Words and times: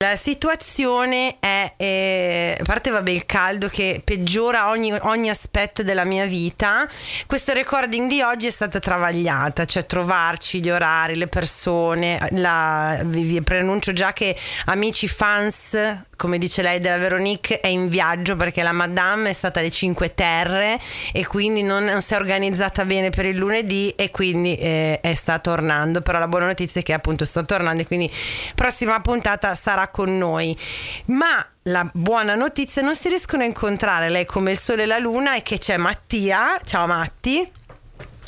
La 0.00 0.14
situazione 0.14 1.38
è, 1.40 1.74
eh, 1.76 2.56
a 2.60 2.62
parte 2.62 2.90
vabbè 2.90 3.10
il 3.10 3.26
caldo 3.26 3.66
che 3.66 4.00
peggiora 4.04 4.68
ogni, 4.68 4.92
ogni, 4.92 5.28
aspetto 5.28 5.82
della 5.82 6.04
mia 6.04 6.24
vita, 6.24 6.86
questo 7.26 7.52
recording 7.52 8.08
di 8.08 8.22
oggi 8.22 8.46
è 8.46 8.50
stata 8.50 8.78
travagliata, 8.78 9.64
cioè 9.64 9.86
trovarci 9.86 10.60
gli 10.60 10.70
orari, 10.70 11.16
le 11.16 11.26
persone, 11.26 12.28
la, 12.30 13.00
vi, 13.06 13.24
vi 13.24 13.42
preannuncio 13.42 13.92
già 13.92 14.12
che 14.12 14.38
amici 14.66 15.08
fans 15.08 16.06
come 16.18 16.38
dice 16.38 16.62
lei 16.62 16.80
della 16.80 16.98
Veronique, 16.98 17.60
è 17.60 17.68
in 17.68 17.88
viaggio 17.88 18.34
perché 18.34 18.64
la 18.64 18.72
Madame 18.72 19.30
è 19.30 19.32
stata 19.32 19.60
alle 19.60 19.70
Cinque 19.70 20.14
Terre 20.14 20.76
e 21.12 21.24
quindi 21.24 21.62
non, 21.62 21.84
non 21.84 22.02
si 22.02 22.14
è 22.14 22.16
organizzata 22.16 22.84
bene 22.84 23.10
per 23.10 23.24
il 23.24 23.36
lunedì 23.36 23.90
e 23.90 24.10
quindi 24.10 24.56
eh, 24.56 24.98
è, 25.00 25.14
sta 25.14 25.38
tornando. 25.38 26.00
Però 26.00 26.18
la 26.18 26.26
buona 26.26 26.46
notizia 26.46 26.80
è 26.80 26.84
che 26.84 26.92
appunto 26.92 27.24
sta 27.24 27.44
tornando 27.44 27.82
e 27.82 27.86
quindi 27.86 28.10
prossima 28.56 29.00
puntata 29.00 29.54
sarà 29.54 29.86
con 29.88 30.18
noi. 30.18 30.58
Ma 31.06 31.46
la 31.62 31.88
buona 31.92 32.34
notizia 32.34 32.82
non 32.82 32.96
si 32.96 33.08
riescono 33.08 33.44
a 33.44 33.46
incontrare 33.46 34.08
lei 34.08 34.24
come 34.26 34.50
il 34.50 34.58
sole 34.58 34.82
e 34.82 34.86
la 34.86 34.98
luna 34.98 35.36
e 35.36 35.42
che 35.42 35.58
c'è 35.58 35.76
Mattia. 35.76 36.58
Ciao 36.64 36.88
Matti. 36.88 37.57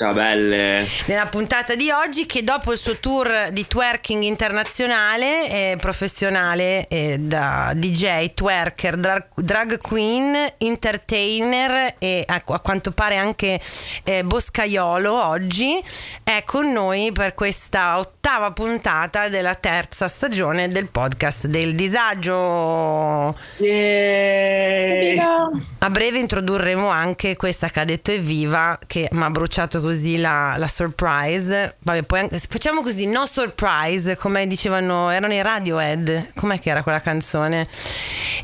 Ciao 0.01 0.15
belle. 0.15 0.89
Nella 1.05 1.27
puntata 1.27 1.75
di 1.75 1.91
oggi 1.91 2.25
che 2.25 2.43
dopo 2.43 2.73
il 2.73 2.79
suo 2.79 2.99
tour 3.01 3.51
di 3.53 3.67
twerking 3.67 4.23
internazionale, 4.23 5.51
eh, 5.51 5.77
professionale 5.79 6.89
eh, 6.89 7.19
da 7.19 7.75
DJ, 7.77 8.33
twerker, 8.33 8.97
drag, 8.97 9.25
drag, 9.35 9.79
queen, 9.79 10.55
entertainer 10.57 11.97
e 11.99 12.25
a, 12.27 12.43
a 12.43 12.61
quanto 12.61 12.93
pare 12.93 13.19
anche 13.19 13.61
eh, 14.05 14.25
boscaiolo 14.25 15.23
oggi, 15.23 15.79
è 16.25 16.45
con 16.47 16.73
noi 16.73 17.13
per 17.13 17.35
questa 17.35 17.99
ottava 17.99 18.53
puntata 18.53 19.29
della 19.29 19.55
terza 19.55 20.09
stagione 20.09 20.69
del 20.69 20.89
podcast 20.89 21.47
del 21.47 21.75
disagio. 21.75 23.37
Yeah. 23.59 25.51
A 25.81 25.91
breve 25.91 26.19
introdurremo 26.21 26.89
anche 26.89 27.37
questa 27.37 27.69
che 27.69 27.81
ha 27.81 27.85
detto 27.85 28.13
evviva 28.13 28.79
che 28.87 29.07
mi 29.13 29.25
ha 29.25 29.31
bruciato 29.31 29.81
così 29.81 29.89
così 29.91 30.19
la, 30.19 30.55
la 30.57 30.69
surprise. 30.69 31.77
Vabbè, 31.81 32.05
poi 32.05 32.21
anche, 32.21 32.41
facciamo 32.49 32.81
così, 32.81 33.07
no 33.07 33.27
surprise, 33.27 34.17
come 34.17 34.47
dicevano, 34.47 35.11
erano 35.11 35.35
i 35.35 35.43
Radiohead. 35.43 36.33
Com'è 36.37 36.61
che 36.61 36.71
era 36.71 36.85
quella 36.85 37.01
canzone? 37.01 37.67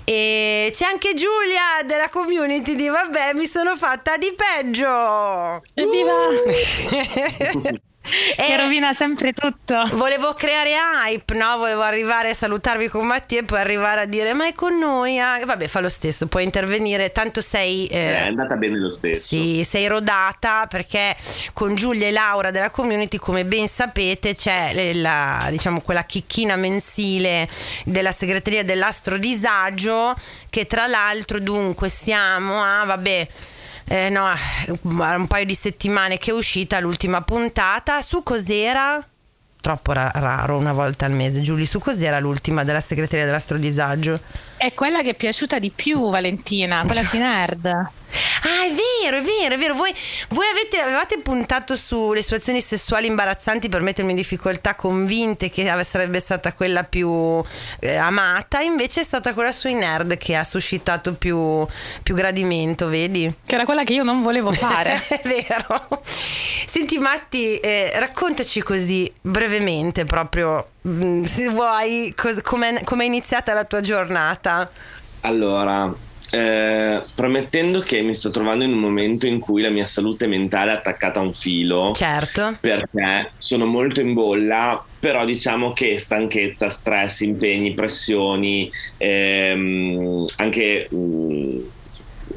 E 0.05 0.71
c'è 0.73 0.87
anche 0.87 1.15
Giulia 1.15 1.87
della 1.87 2.09
community 2.09 2.75
di 2.75 2.89
Vabbè, 2.89 3.35
mi 3.35 3.47
sono 3.47 3.77
fatta 3.77 4.17
di 4.17 4.35
peggio. 4.35 5.63
Evviva! 5.75 6.15
che 8.37 8.53
eh, 8.53 8.57
rovina 8.57 8.93
sempre 8.93 9.33
tutto. 9.33 9.83
Volevo 9.93 10.33
creare 10.35 10.75
hype, 10.75 11.35
no? 11.35 11.57
Volevo 11.59 11.83
arrivare 11.83 12.31
a 12.31 12.35
salutarvi 12.35 12.89
con 12.89 13.07
Mattia 13.07 13.41
e 13.41 13.45
poi 13.45 13.59
arrivare 13.59 14.03
a 14.03 14.05
dire 14.05 14.33
ma 14.33 14.47
è 14.47 14.53
con 14.53 14.79
noi. 14.79 15.19
Ah. 15.19 15.39
Vabbè, 15.45 15.67
fa 15.67 15.81
lo 15.81 15.89
stesso, 15.89 16.27
puoi 16.27 16.45
intervenire, 16.45 17.13
tanto 17.13 17.41
sei... 17.41 17.87
Eh, 17.87 18.17
è 18.17 18.27
andata 18.27 18.55
bene 18.55 18.79
lo 18.79 18.93
stesso. 18.93 19.27
Sì, 19.27 19.65
sei 19.65 19.87
rodata 19.87 20.67
perché 20.67 21.17
con 21.53 21.75
Giulia 21.75 22.07
e 22.07 22.13
Laura 22.13 22.51
della 22.51 22.71
community, 22.71 23.19
come 23.19 23.45
ben 23.45 23.67
sapete, 23.67 24.35
c'è 24.35 24.93
la, 24.95 25.47
diciamo, 25.51 25.81
quella 25.81 26.05
chicchina 26.05 26.57
mensile 26.57 27.49
della 27.85 28.13
segreteria 28.13 28.65
dell'astro 28.65 29.19
disagio 29.19 30.15
che 30.51 30.67
tra 30.67 30.87
l'altro 30.87 31.39
dunque 31.41 31.89
siamo 31.89 32.63
a, 32.63 32.85
vabbè 32.85 33.29
eh, 33.89 34.09
no, 34.09 34.27
un 34.83 35.27
paio 35.27 35.45
di 35.45 35.55
settimane 35.55 36.19
che 36.19 36.31
è 36.31 36.35
uscita 36.35 36.81
l'ultima 36.81 37.23
puntata. 37.23 38.03
Su 38.03 38.23
cos'era? 38.23 39.05
Troppo 39.61 39.93
ra- 39.93 40.13
raro 40.15 40.57
una 40.57 40.73
volta 40.73 41.07
al 41.07 41.13
mese. 41.13 41.41
Giulia, 41.41 41.67
su 41.67 41.79
cos'era 41.79 42.19
l'ultima 42.19 42.65
della 42.65 42.81
segreteria 42.81 43.25
dell'astrodisagio? 43.25 44.21
È 44.57 44.73
quella 44.75 45.03
che 45.03 45.11
è 45.11 45.15
piaciuta 45.15 45.59
di 45.59 45.71
più, 45.71 46.11
Valentina, 46.11 46.85
quella 46.85 47.03
più 47.03 47.19
nerd. 47.19 47.91
Ah, 48.47 48.65
è 48.65 48.73
vero, 48.73 49.19
è 49.19 49.23
vero, 49.23 49.55
è 49.55 49.59
vero. 49.59 49.75
Voi, 49.75 49.93
voi 50.29 50.47
avete, 50.47 50.79
avevate 50.79 51.19
puntato 51.19 51.75
sulle 51.75 52.23
situazioni 52.23 52.61
sessuali 52.61 53.09
imbarazzanti 53.09 53.69
per 53.69 53.81
mettermi 53.81 54.11
in 54.11 54.17
difficoltà, 54.17 54.77
convinte 54.77 55.51
che 55.51 55.69
sarebbe 55.83 56.21
stata 56.21 56.53
quella 56.53 56.85
più 56.85 57.43
eh, 57.81 57.97
amata, 57.97 58.61
invece 58.61 59.01
è 59.01 59.05
stata 59.05 59.35
quella 59.35 59.51
sui 59.51 59.75
nerd 59.75 60.17
che 60.17 60.37
ha 60.37 60.45
suscitato 60.45 61.15
più, 61.15 61.67
più 62.05 62.15
gradimento, 62.15 62.87
vedi? 62.89 63.33
Che 63.45 63.55
era 63.57 63.65
quella 63.65 63.83
che 63.83 63.95
io 63.95 64.05
non 64.05 64.23
volevo 64.23 64.53
fare. 64.53 65.03
è 65.09 65.21
vero. 65.25 66.03
Senti 66.67 66.99
Matti, 66.99 67.57
eh, 67.57 67.99
raccontaci 67.99 68.63
così 68.63 69.13
brevemente 69.21 70.05
proprio, 70.05 70.69
mm, 70.87 71.25
se 71.25 71.49
vuoi, 71.49 72.15
come 72.15 72.81
è 72.81 73.03
iniziata 73.03 73.53
la 73.55 73.65
tua 73.65 73.81
giornata. 73.81 74.69
Allora, 75.23 75.93
eh, 76.37 77.03
promettendo 77.15 77.81
che 77.81 78.03
mi 78.03 78.13
sto 78.13 78.29
trovando 78.29 78.63
in 78.63 78.73
un 78.73 78.79
momento 78.79 79.27
in 79.27 79.41
cui 79.41 79.63
la 79.63 79.71
mia 79.71 79.87
salute 79.87 80.27
mentale 80.27 80.71
è 80.71 80.75
attaccata 80.75 81.19
a 81.19 81.23
un 81.23 81.33
filo. 81.33 81.93
Certo. 81.95 82.59
Perché 82.61 83.31
sono 83.39 83.65
molto 83.65 84.03
in 84.03 84.13
bolla, 84.13 84.85
però 85.01 85.25
diciamo 85.25 85.73
che 85.73 85.97
stanchezza, 85.97 86.69
stress, 86.69 87.21
impegni, 87.21 87.73
pressioni, 87.73 88.71
ehm, 88.99 90.25
anche... 90.37 90.89
Mh, 90.91 90.97
mm, 90.97 91.59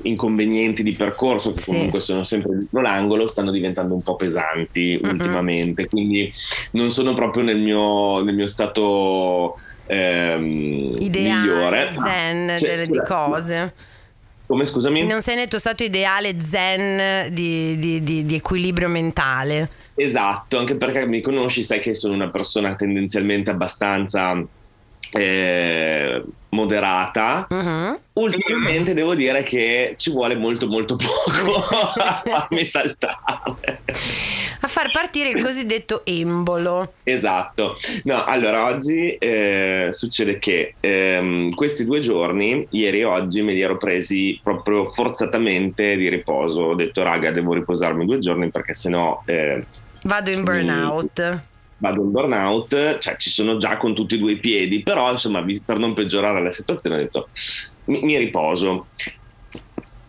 inconvenienti 0.04 0.82
di 0.82 0.94
percorso 0.94 1.52
che 1.52 1.62
sì. 1.62 1.72
comunque 1.72 2.00
sono 2.00 2.24
sempre 2.24 2.56
dietro 2.56 2.80
l'angolo 2.80 3.28
stanno 3.28 3.52
diventando 3.52 3.96
un 3.96 4.02
po' 4.02 4.16
pesanti 4.16 4.98
uh-huh. 5.02 5.10
ultimamente 5.10 5.88
quindi 5.88 6.32
non 6.72 6.90
sono 6.90 7.14
proprio 7.16 7.44
nel 7.44 7.58
mio, 7.58 8.24
nel 8.24 8.36
mio 8.36 8.48
stato 8.48 9.58
ehm, 9.88 10.96
ideale 11.00 11.42
migliore 11.42 11.94
zen 12.02 12.58
cioè, 12.60 12.70
delle, 12.70 12.88
di 12.88 13.02
cose 13.06 13.74
come 14.50 14.66
scusami? 14.66 15.06
Non 15.06 15.22
sei 15.22 15.36
nel 15.36 15.48
tuo 15.48 15.60
stato 15.60 15.84
ideale 15.84 16.36
zen 16.42 17.32
di, 17.32 17.78
di, 17.78 18.02
di, 18.02 18.26
di, 18.26 18.36
equilibrio 18.36 18.90
mentale. 18.90 19.70
Esatto, 19.94 20.58
anche 20.58 20.74
perché 20.74 21.06
mi 21.06 21.22
conosci, 21.22 21.62
sai 21.64 21.80
che 21.80 21.94
sono 21.94 22.16
una 22.16 22.32
persona 22.32 22.74
tendenzialmente 22.74 23.52
abbastanza 23.52 24.44
eh, 25.12 26.22
moderata. 26.50 27.48
Uh-huh. 27.50 28.00
Ultimamente 28.14 28.94
devo 28.94 29.16
dire 29.16 29.44
che 29.44 29.96
ci 29.98 30.12
vuole 30.12 30.36
molto 30.36 30.68
molto 30.68 30.96
poco 30.96 31.60
a 32.02 32.22
farmi 32.26 32.64
saltare. 32.66 33.82
A 34.62 34.68
far 34.68 34.92
partire 34.92 35.30
il 35.30 35.44
cosiddetto 35.44 36.02
embolo. 36.06 36.94
Esatto. 37.04 37.76
No, 38.04 38.24
allora 38.24 38.66
oggi 38.66 39.16
eh, 39.16 39.88
succede 39.92 40.40
che 40.40 40.74
ehm, 40.80 41.54
questi 41.54 41.86
due 41.86 42.00
giorni, 42.00 42.68
ieri 42.72 43.00
e 43.00 43.06
oggi, 43.06 43.42
me 43.42 43.54
li 43.54 43.62
ero 43.62 43.78
presi 43.78 44.40
proprio 44.44 44.90
forzatamente 44.90 45.96
di 45.96 46.10
riposo. 46.10 46.62
Ho 46.62 46.76
detto, 46.76 47.04
raga, 47.04 47.32
devo 47.32 47.54
riposarmi 47.54 48.06
due 48.06 48.20
giorni 48.20 48.50
perché 48.50 48.74
sennò... 48.74 49.22
Eh, 49.26 49.64
Vado 50.04 50.32
in 50.32 50.44
burnout. 50.44 51.20
Mi 51.20 51.49
vado 51.80 52.02
in 52.02 52.12
burnout, 52.12 53.00
cioè 53.00 53.16
ci 53.18 53.30
sono 53.30 53.58
già 53.58 53.78
con 53.78 53.96
tutti 53.96 54.16
e 54.16 54.18
due 54.18 54.34
i 54.34 54.40
piedi, 54.40 54.84
però 54.84 55.12
insomma 55.12 55.44
per 55.66 55.78
non 55.78 55.94
peggiorare 55.94 56.42
la 56.42 56.52
situazione 56.52 56.96
ho 56.96 57.00
detto 57.00 57.30
mi, 57.86 58.02
mi 58.04 58.18
riposo. 58.18 58.90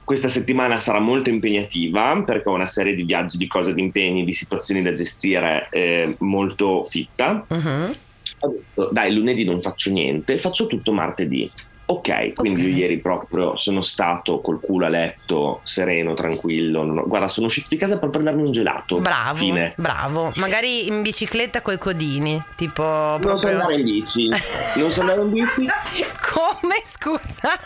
Questa 0.04 0.28
settimana 0.28 0.80
sarà 0.80 0.98
molto 0.98 1.30
impegnativa 1.30 2.20
perché 2.24 2.48
ho 2.48 2.54
una 2.54 2.66
serie 2.66 2.94
di 2.94 3.04
viaggi, 3.04 3.38
di 3.38 3.46
cose, 3.46 3.74
di 3.74 3.80
impegni, 3.80 4.24
di 4.24 4.32
situazioni 4.32 4.82
da 4.82 4.92
gestire 4.92 5.68
eh, 5.70 6.16
molto 6.18 6.84
fitta. 6.84 7.46
Uh-huh. 7.48 7.96
Ho 8.40 8.48
detto, 8.48 8.90
dai, 8.92 9.14
lunedì 9.14 9.44
non 9.44 9.62
faccio 9.62 9.92
niente, 9.92 10.38
faccio 10.38 10.66
tutto 10.66 10.92
martedì. 10.92 11.50
Ok, 11.90 12.34
quindi 12.34 12.60
okay. 12.60 12.72
io 12.72 12.78
ieri 12.78 12.98
proprio 12.98 13.56
sono 13.56 13.82
stato 13.82 14.40
col 14.40 14.60
culo 14.60 14.86
a 14.86 14.88
letto, 14.88 15.60
sereno, 15.64 16.14
tranquillo. 16.14 16.82
Ho... 16.82 17.08
Guarda, 17.08 17.26
sono 17.26 17.46
uscito 17.46 17.66
di 17.68 17.76
casa 17.76 17.98
per 17.98 18.10
prendermi 18.10 18.42
un 18.42 18.52
gelato. 18.52 18.98
Bravo, 18.98 19.38
Fine. 19.38 19.74
bravo. 19.76 20.32
Magari 20.36 20.86
in 20.86 21.02
bicicletta 21.02 21.62
coi 21.62 21.78
codini, 21.78 22.40
tipo... 22.54 22.82
Non 22.84 23.18
proprio... 23.20 23.36
so 23.36 23.48
andare 23.48 23.74
in 23.74 23.82
bici. 23.82 24.28
non 24.76 24.90
so 24.92 25.00
andare 25.00 25.20
in 25.20 25.32
bici. 25.32 25.66
Come, 26.32 26.80
scusa? 26.84 27.58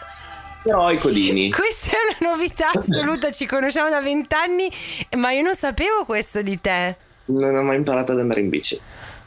Però 0.63 0.91
i 0.91 0.97
codini. 0.97 1.51
Questa 1.51 1.91
è 1.91 2.19
una 2.19 2.33
novità 2.33 2.71
assoluta, 2.73 3.31
ci 3.31 3.45
conosciamo 3.45 3.91
da 3.91 4.01
vent'anni, 4.01 4.71
ma 5.19 5.33
io 5.33 5.43
non 5.43 5.55
sapevo 5.55 6.07
questo 6.07 6.41
di 6.41 6.59
te. 6.63 6.97
Non 7.27 7.55
ho 7.55 7.63
mai 7.63 7.77
imparato 7.77 8.13
ad 8.13 8.21
andare 8.21 8.41
in 8.41 8.49
bici. 8.49 8.81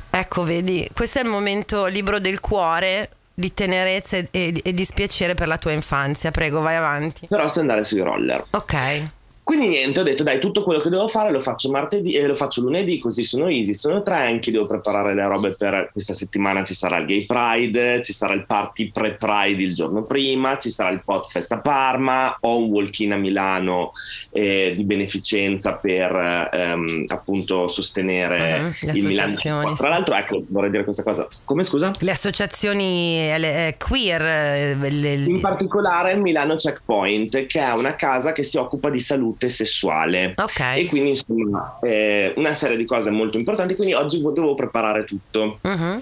Ecco, 0.09 0.43
vedi, 0.43 0.89
questo 0.91 1.19
è 1.19 1.21
il 1.21 1.29
momento 1.29 1.85
libro 1.85 2.17
del 2.17 2.39
cuore 2.39 3.11
di 3.39 3.53
tenerezza 3.53 4.17
e, 4.17 4.27
e, 4.31 4.61
e 4.63 4.73
dispiacere 4.73 5.35
per 5.35 5.47
la 5.47 5.59
tua 5.59 5.71
infanzia. 5.71 6.31
Prego, 6.31 6.59
vai 6.61 6.75
avanti. 6.75 7.27
Però 7.27 7.47
so 7.47 7.59
andare 7.59 7.83
sui 7.83 8.01
roller. 8.01 8.43
Ok. 8.49 9.09
Quindi 9.47 9.69
niente, 9.69 10.01
ho 10.01 10.03
detto 10.03 10.23
dai, 10.23 10.41
tutto 10.41 10.61
quello 10.61 10.81
che 10.81 10.89
devo 10.89 11.07
fare 11.07 11.31
lo 11.31 11.39
faccio 11.39 11.71
martedì 11.71 12.11
e 12.11 12.23
eh, 12.23 12.27
lo 12.27 12.35
faccio 12.35 12.59
lunedì, 12.59 12.99
così 12.99 13.23
sono 13.23 13.47
easy, 13.47 13.73
sono 13.73 14.01
tranqui, 14.01 14.51
devo 14.51 14.67
preparare 14.67 15.15
le 15.15 15.25
robe 15.25 15.55
per 15.55 15.87
questa 15.93 16.13
settimana, 16.13 16.65
ci 16.65 16.73
sarà 16.73 16.97
il 16.97 17.05
Gay 17.05 17.25
Pride, 17.25 18.01
ci 18.03 18.11
sarà 18.11 18.33
il 18.33 18.45
party 18.45 18.91
pre-Pride 18.91 19.63
il 19.63 19.73
giorno 19.73 20.03
prima, 20.03 20.57
ci 20.57 20.69
sarà 20.69 20.89
il 20.89 21.01
Podfest 21.01 21.49
a 21.53 21.59
Parma, 21.59 22.35
ho 22.41 22.57
un 22.57 22.65
walk-in 22.65 23.13
a 23.13 23.15
Milano 23.15 23.93
eh, 24.31 24.73
di 24.75 24.83
beneficenza 24.83 25.75
per 25.75 26.49
ehm, 26.51 27.05
appunto 27.07 27.69
sostenere 27.69 28.75
uh-huh, 28.81 28.97
il 28.97 29.05
Milano. 29.05 29.33
Tra 29.77 29.87
l'altro, 29.87 30.15
ecco, 30.15 30.43
vorrei 30.49 30.71
dire 30.71 30.83
questa 30.83 31.03
cosa, 31.03 31.25
come 31.45 31.63
scusa? 31.63 31.93
Le 31.97 32.11
associazioni 32.11 33.29
le, 33.37 33.67
eh, 33.67 33.77
queer. 33.77 34.21
Eh, 34.21 34.75
le... 34.91 35.13
In 35.13 35.39
particolare 35.39 36.11
il 36.11 36.19
Milano 36.19 36.55
Checkpoint, 36.55 37.45
che 37.45 37.61
è 37.61 37.71
una 37.71 37.95
casa 37.95 38.33
che 38.33 38.43
si 38.43 38.57
occupa 38.57 38.89
di 38.89 38.99
salute 38.99 39.35
salute 39.37 39.49
sessuale. 39.49 40.33
Okay. 40.35 40.81
E 40.81 40.85
quindi 40.87 41.09
insomma 41.09 41.77
eh, 41.81 42.33
una 42.35 42.55
serie 42.55 42.75
di 42.75 42.85
cose 42.85 43.11
molto 43.11 43.37
importanti, 43.37 43.75
quindi 43.75 43.93
oggi 43.93 44.21
dovevo 44.21 44.55
preparare 44.55 45.05
tutto. 45.05 45.59
Uh-huh. 45.61 46.01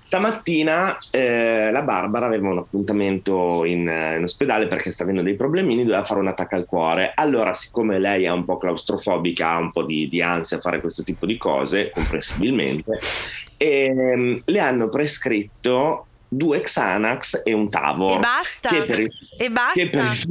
Stamattina 0.00 0.98
eh, 1.12 1.70
la 1.72 1.80
Barbara 1.80 2.26
aveva 2.26 2.50
un 2.50 2.58
appuntamento 2.58 3.64
in, 3.64 3.88
in, 3.88 4.20
ospedale 4.22 4.66
perché 4.66 4.90
sta 4.90 5.02
avendo 5.02 5.22
dei 5.22 5.34
problemini, 5.34 5.82
doveva 5.82 6.04
fare 6.04 6.20
un 6.20 6.28
attacco 6.28 6.56
al 6.56 6.66
cuore. 6.66 7.12
Allora, 7.14 7.54
siccome 7.54 7.98
lei 7.98 8.24
è 8.24 8.30
un 8.30 8.44
po' 8.44 8.58
claustrofobica, 8.58 9.48
ha 9.48 9.58
un 9.58 9.72
po' 9.72 9.82
di, 9.82 10.08
di 10.08 10.20
ansia 10.20 10.58
a 10.58 10.60
fare 10.60 10.80
questo 10.80 11.02
tipo 11.02 11.24
di 11.24 11.38
cose, 11.38 11.90
comprensibilmente, 11.90 12.98
ehm, 13.56 14.42
le 14.44 14.60
hanno 14.60 14.88
prescritto 14.90 16.06
due 16.28 16.60
Xanax 16.60 17.40
e 17.42 17.54
un 17.54 17.70
Tavor. 17.70 18.16
E 18.16 18.18
basta. 18.18 18.68
Per, 18.68 19.06
e 19.38 19.50
basta. 19.50 19.72
Che 19.72 19.88
per, 19.88 20.28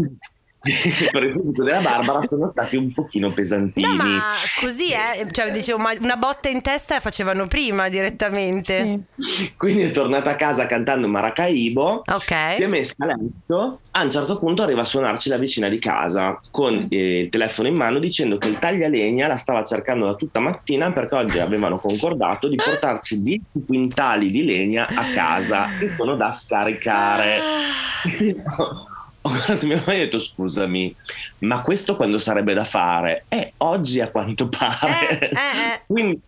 per 1.11 1.23
il 1.23 1.33
fisico 1.33 1.63
della 1.63 1.81
Barbara 1.81 2.25
sono 2.25 2.49
stati 2.49 2.77
un 2.77 2.93
pochino 2.93 3.31
pesantini. 3.31 3.85
No, 3.85 3.95
ma 3.95 4.19
così 4.61 4.91
è, 4.91 5.19
eh? 5.19 5.31
cioè, 5.31 5.51
dicevo, 5.51 5.77
ma 5.77 5.91
una 5.99 6.15
botta 6.15 6.47
in 6.47 6.61
testa 6.61 6.95
la 6.95 6.99
facevano 7.01 7.47
prima 7.47 7.89
direttamente. 7.89 9.01
Sì. 9.17 9.51
Quindi 9.57 9.83
è 9.83 9.91
tornata 9.91 10.29
a 10.29 10.35
casa 10.35 10.65
cantando 10.65 11.09
Maracaibo, 11.09 12.03
okay. 12.05 12.55
si 12.55 12.63
è 12.63 12.67
messa 12.67 12.95
a 12.99 13.07
letto, 13.07 13.79
a 13.91 14.03
un 14.03 14.09
certo 14.09 14.37
punto 14.37 14.61
arriva 14.61 14.81
a 14.81 14.85
suonarci 14.85 15.27
la 15.27 15.37
vicina 15.37 15.67
di 15.67 15.79
casa 15.79 16.39
con 16.49 16.87
eh, 16.89 17.19
il 17.19 17.29
telefono 17.29 17.67
in 17.67 17.75
mano 17.75 17.99
dicendo 17.99 18.37
che 18.37 18.47
il 18.47 18.57
taglialegna 18.57 19.27
la 19.27 19.37
stava 19.37 19.65
cercando 19.65 20.05
da 20.05 20.15
tutta 20.15 20.39
mattina 20.39 20.93
perché 20.93 21.15
oggi 21.15 21.39
avevano 21.39 21.77
concordato 21.77 22.47
di 22.47 22.55
portarci 22.55 23.21
10 23.21 23.65
quintali 23.65 24.31
di 24.31 24.45
legna 24.45 24.87
a 24.87 25.03
casa 25.13 25.67
che 25.77 25.89
sono 25.89 26.15
da 26.15 26.33
scaricare. 26.33 27.37
Ah. 27.37 28.87
ho 29.25 29.29
guardato 29.29 29.65
mia 29.65 29.77
mamma 29.77 29.93
e 29.93 30.01
ho 30.01 30.03
detto 30.03 30.19
scusami, 30.19 30.93
ma 31.39 31.61
questo 31.61 31.95
quando 31.95 32.19
sarebbe 32.19 32.53
da 32.53 32.65
fare? 32.65 33.25
Eh, 33.29 33.53
oggi 33.57 34.01
a 34.01 34.09
quanto 34.09 34.49
pare. 34.49 35.19
Eh, 35.19 35.25
eh, 35.25 35.29
eh. 35.29 35.81
Quindi 35.87 36.19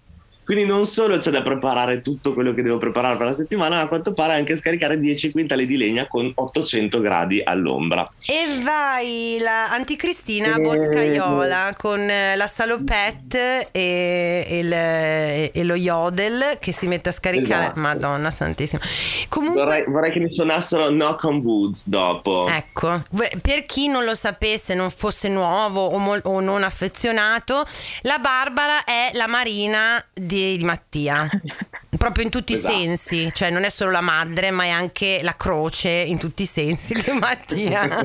quindi 0.46 0.64
non 0.64 0.86
solo 0.86 1.18
c'è 1.18 1.32
da 1.32 1.42
preparare 1.42 2.02
tutto 2.02 2.34
quello 2.34 2.54
che 2.54 2.62
devo 2.62 2.78
preparare 2.78 3.18
per 3.18 3.26
la 3.26 3.34
settimana, 3.34 3.78
ma 3.78 3.82
a 3.82 3.88
quanto 3.88 4.14
pare 4.14 4.34
anche 4.34 4.56
scaricare 4.56 5.00
10 5.00 5.32
quintali 5.32 5.66
di 5.66 5.76
legna 5.76 6.06
con 6.08 6.32
800 6.34 7.02
gradi 7.02 7.42
all'ombra. 7.44 8.08
E 8.28 8.62
vai 8.62 9.40
la 9.42 9.72
anticristina 9.72 10.56
e... 10.56 10.62
boscaiola 10.62 11.74
con 11.76 12.00
eh, 12.00 12.36
la 12.36 12.46
salopette 12.46 13.70
e, 13.72 14.46
il, 14.52 14.72
e, 14.72 15.64
lo 15.64 15.74
yodel 15.74 16.58
che 16.60 16.72
si 16.72 16.88
mette 16.88 17.10
a 17.10 17.12
scaricare. 17.12 17.64
Esatto. 17.64 17.80
Madonna 17.80 18.30
santissima. 18.30 18.82
Comunque... 19.30 19.64
Vorrei, 19.64 19.84
vorrei, 19.88 20.12
che 20.12 20.20
mi 20.20 20.32
suonassero 20.32 20.90
Knock 20.90 21.24
on 21.24 21.38
Woods 21.38 21.82
dopo. 21.86 22.48
Ecco, 22.48 23.02
per 23.42 23.66
chi 23.66 23.88
non 23.88 24.04
lo 24.04 24.14
sapesse, 24.14 24.76
non 24.76 24.92
fosse 24.92 25.28
nuovo 25.28 25.84
o, 25.84 25.98
mol- 25.98 26.22
o 26.26 26.40
non 26.40 26.62
affezionato, 26.62 27.66
la 28.02 28.20
Barbara 28.20 28.84
è 28.84 29.10
la 29.14 29.26
marina 29.26 30.04
di 30.14 30.34
di, 30.36 30.58
di 30.58 30.64
Mattia. 30.66 31.30
Proprio 31.98 32.26
in 32.26 32.30
tutti 32.30 32.54
esatto. 32.54 32.74
i 32.74 32.78
sensi, 32.78 33.30
cioè 33.34 33.50
non 33.50 33.64
è 33.64 33.70
solo 33.70 33.92
la 33.92 34.02
madre, 34.02 34.52
ma 34.52 34.66
è 34.66 34.70
anche 34.70 35.20
la 35.24 35.36
croce 35.36 35.90
in 35.90 36.20
tutti 36.20 36.44
i 36.44 36.46
sensi 36.46 36.94
di 36.94 37.12
Mattia. 37.12 37.88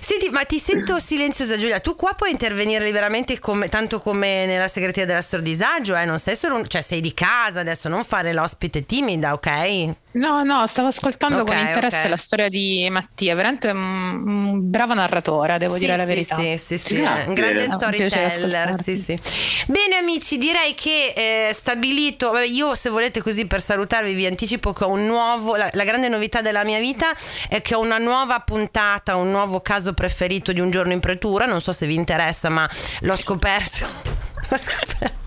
Senti, 0.00 0.30
ma 0.30 0.44
ti 0.44 0.58
sento 0.58 0.98
silenziosa 0.98 1.56
Giulia, 1.56 1.80
tu 1.80 1.96
qua 1.96 2.12
puoi 2.14 2.30
intervenire 2.30 2.84
liberamente 2.84 3.38
come, 3.38 3.68
tanto 3.68 4.00
come 4.00 4.46
nella 4.46 4.68
segreteria 4.68 5.06
dell'astro 5.06 5.40
disagio, 5.40 5.96
eh? 5.96 6.04
non 6.04 6.18
sei 6.18 6.36
solo, 6.36 6.56
un, 6.56 6.66
cioè 6.66 6.80
sei 6.80 7.00
di 7.00 7.12
casa 7.12 7.60
adesso, 7.60 7.88
non 7.88 8.04
fare 8.04 8.32
l'ospite 8.32 8.86
timida, 8.86 9.32
ok? 9.32 9.94
No, 10.16 10.42
no, 10.44 10.66
stavo 10.66 10.88
ascoltando 10.88 11.42
okay, 11.42 11.56
con 11.58 11.66
interesse 11.66 11.98
okay. 11.98 12.10
la 12.10 12.16
storia 12.16 12.48
di 12.48 12.88
Mattia, 12.90 13.34
veramente 13.34 13.68
un, 13.68 14.22
un 14.26 14.70
bravo 14.70 14.94
narratore, 14.94 15.58
devo 15.58 15.74
sì, 15.74 15.80
dire 15.80 15.96
la 15.96 16.04
sì, 16.04 16.08
verità. 16.08 16.36
Sì, 16.36 16.56
sì, 16.56 16.78
sì, 16.78 16.94
un 16.94 17.34
grande 17.34 17.66
storyteller. 17.68 18.82
Sì, 18.82 18.96
sì. 18.96 19.18
Bene 19.66 19.96
amici, 19.96 20.38
direi 20.38 20.72
che 20.72 21.12
eh, 21.14 21.52
stabilito, 21.52 22.30
vabbè, 22.30 22.46
io 22.46 22.74
se 22.74 22.88
volete 22.88 23.20
così 23.20 23.46
per 23.46 23.60
salutarvi 23.60 24.14
vi 24.14 24.24
anticipo 24.24 24.72
che 24.72 24.84
ho 24.84 24.88
un 24.88 25.04
nuovo, 25.04 25.54
la, 25.54 25.68
la 25.74 25.84
grande 25.84 26.08
novità 26.08 26.40
della 26.40 26.64
mia 26.64 26.78
vita 26.78 27.14
è 27.48 27.60
che 27.60 27.74
ho 27.74 27.80
una 27.80 27.98
nuova 27.98 28.40
puntata, 28.40 29.16
un 29.16 29.30
nuovo 29.30 29.60
caso 29.60 29.92
preferito 29.92 30.52
di 30.52 30.60
un 30.60 30.70
giorno 30.70 30.92
in 30.92 31.00
pretura, 31.00 31.44
non 31.44 31.60
so 31.60 31.72
se 31.72 31.86
vi 31.86 31.94
interessa 31.94 32.48
ma 32.48 32.68
l'ho 33.00 33.16
scoperto. 33.16 33.86
l'ho 34.48 34.56
scoperto 34.56 35.25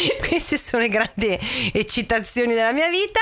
queste 0.26 0.56
sono 0.58 0.82
le 0.82 0.88
grandi 0.88 1.38
eccitazioni 1.72 2.54
della 2.54 2.72
mia 2.72 2.88
vita. 2.88 3.20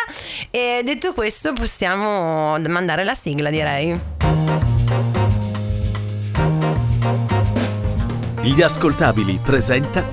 E 0.51 0.83
detto 0.85 1.13
questo, 1.13 1.53
possiamo 1.53 2.59
mandare 2.59 3.05
la 3.05 3.15
sigla, 3.15 3.51
direi. 3.51 3.99
Gli 8.43 8.61
ascoltabili 8.61 9.39
presenta 9.43 10.05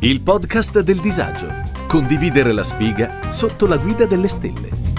il 0.00 0.20
podcast 0.22 0.80
del 0.80 1.00
disagio. 1.00 1.48
Condividere 1.86 2.52
la 2.52 2.64
sfiga 2.64 3.30
sotto 3.30 3.66
la 3.66 3.76
guida 3.76 4.06
delle 4.06 4.28
stelle. 4.28 4.91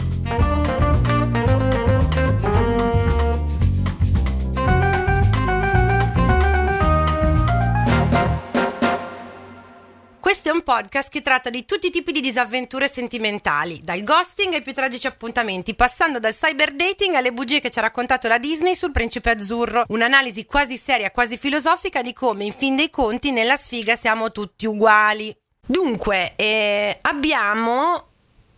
Podcast 10.64 11.10
che 11.10 11.22
tratta 11.22 11.50
di 11.50 11.66
tutti 11.66 11.88
i 11.88 11.92
tipi 11.92 12.12
di 12.12 12.22
disavventure 12.22 12.88
sentimentali, 12.88 13.82
dal 13.84 14.02
ghosting 14.02 14.54
ai 14.54 14.62
più 14.62 14.74
tragici 14.74 15.06
appuntamenti, 15.06 15.76
passando 15.76 16.20
dal 16.20 16.34
cyber 16.34 16.74
dating 16.74 17.16
alle 17.16 17.34
bugie 17.34 17.60
che 17.60 17.70
ci 17.70 17.80
ha 17.80 17.84
raccontato 17.84 18.28
la 18.28 18.38
Disney 18.38 18.74
sul 18.74 18.92
principe 18.92 19.30
azzurro. 19.32 19.84
Un'analisi 19.90 20.46
quasi 20.46 20.78
seria, 20.78 21.12
quasi 21.12 21.38
filosofica 21.38 22.02
di 22.02 22.14
come, 22.14 22.46
in 22.46 22.54
fin 22.54 22.76
dei 22.76 22.90
conti, 22.90 23.32
nella 23.32 23.58
sfiga 23.58 23.96
siamo 23.96 24.32
tutti 24.32 24.66
uguali. 24.66 25.36
Dunque, 25.66 26.34
eh, 26.36 26.98
abbiamo. 27.02 28.08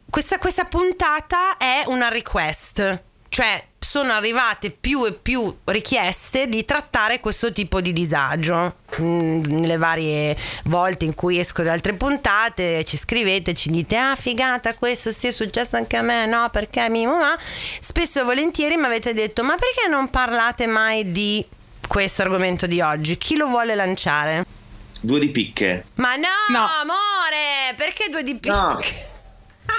Questa, 0.10 0.38
questa 0.38 0.66
puntata 0.66 1.58
è 1.58 1.84
una 1.88 2.08
request, 2.08 3.04
cioè 3.36 3.62
sono 3.78 4.14
arrivate 4.14 4.72
più 4.72 5.06
e 5.06 5.12
più 5.12 5.54
richieste 5.66 6.48
di 6.48 6.64
trattare 6.64 7.20
questo 7.20 7.52
tipo 7.52 7.82
di 7.82 7.92
disagio. 7.92 8.78
Mm, 9.02 9.44
nelle 9.48 9.76
varie 9.76 10.38
volte 10.68 11.04
in 11.04 11.14
cui 11.16 11.38
esco 11.38 11.62
da 11.62 11.74
altre 11.74 11.96
puntate 11.96 12.86
ci 12.86 12.96
scrivete, 12.96 13.54
ci 13.54 13.72
dite 13.72 13.98
ah 13.98 14.16
figata 14.16 14.74
questo 14.76 15.12
sì 15.12 15.28
è 15.28 15.32
successo 15.32 15.76
anche 15.76 15.98
a 15.98 16.02
me, 16.02 16.26
no 16.26 16.48
perché 16.50 16.88
mi 16.88 17.06
ma 17.06 17.38
spesso 17.82 18.22
e 18.22 18.24
volentieri 18.24 18.78
mi 18.78 18.86
avete 18.86 19.14
detto 19.14 19.44
ma 19.44 19.56
perché 19.56 19.90
non 19.90 20.10
parlate 20.10 20.66
mai 20.66 21.12
di 21.12 21.46
questo 21.90 22.22
argomento 22.22 22.68
di 22.68 22.80
oggi? 22.80 23.18
Chi 23.18 23.36
lo 23.36 23.48
vuole 23.48 23.76
lanciare? 23.76 24.46
Due 25.02 25.20
di 25.20 25.28
picche. 25.28 25.88
Ma 25.96 26.16
no, 26.16 26.28
no. 26.52 26.60
amore, 26.60 27.74
perché 27.76 28.08
due 28.10 28.24
di 28.24 28.36
picche? 28.36 28.50
No. 28.50 28.80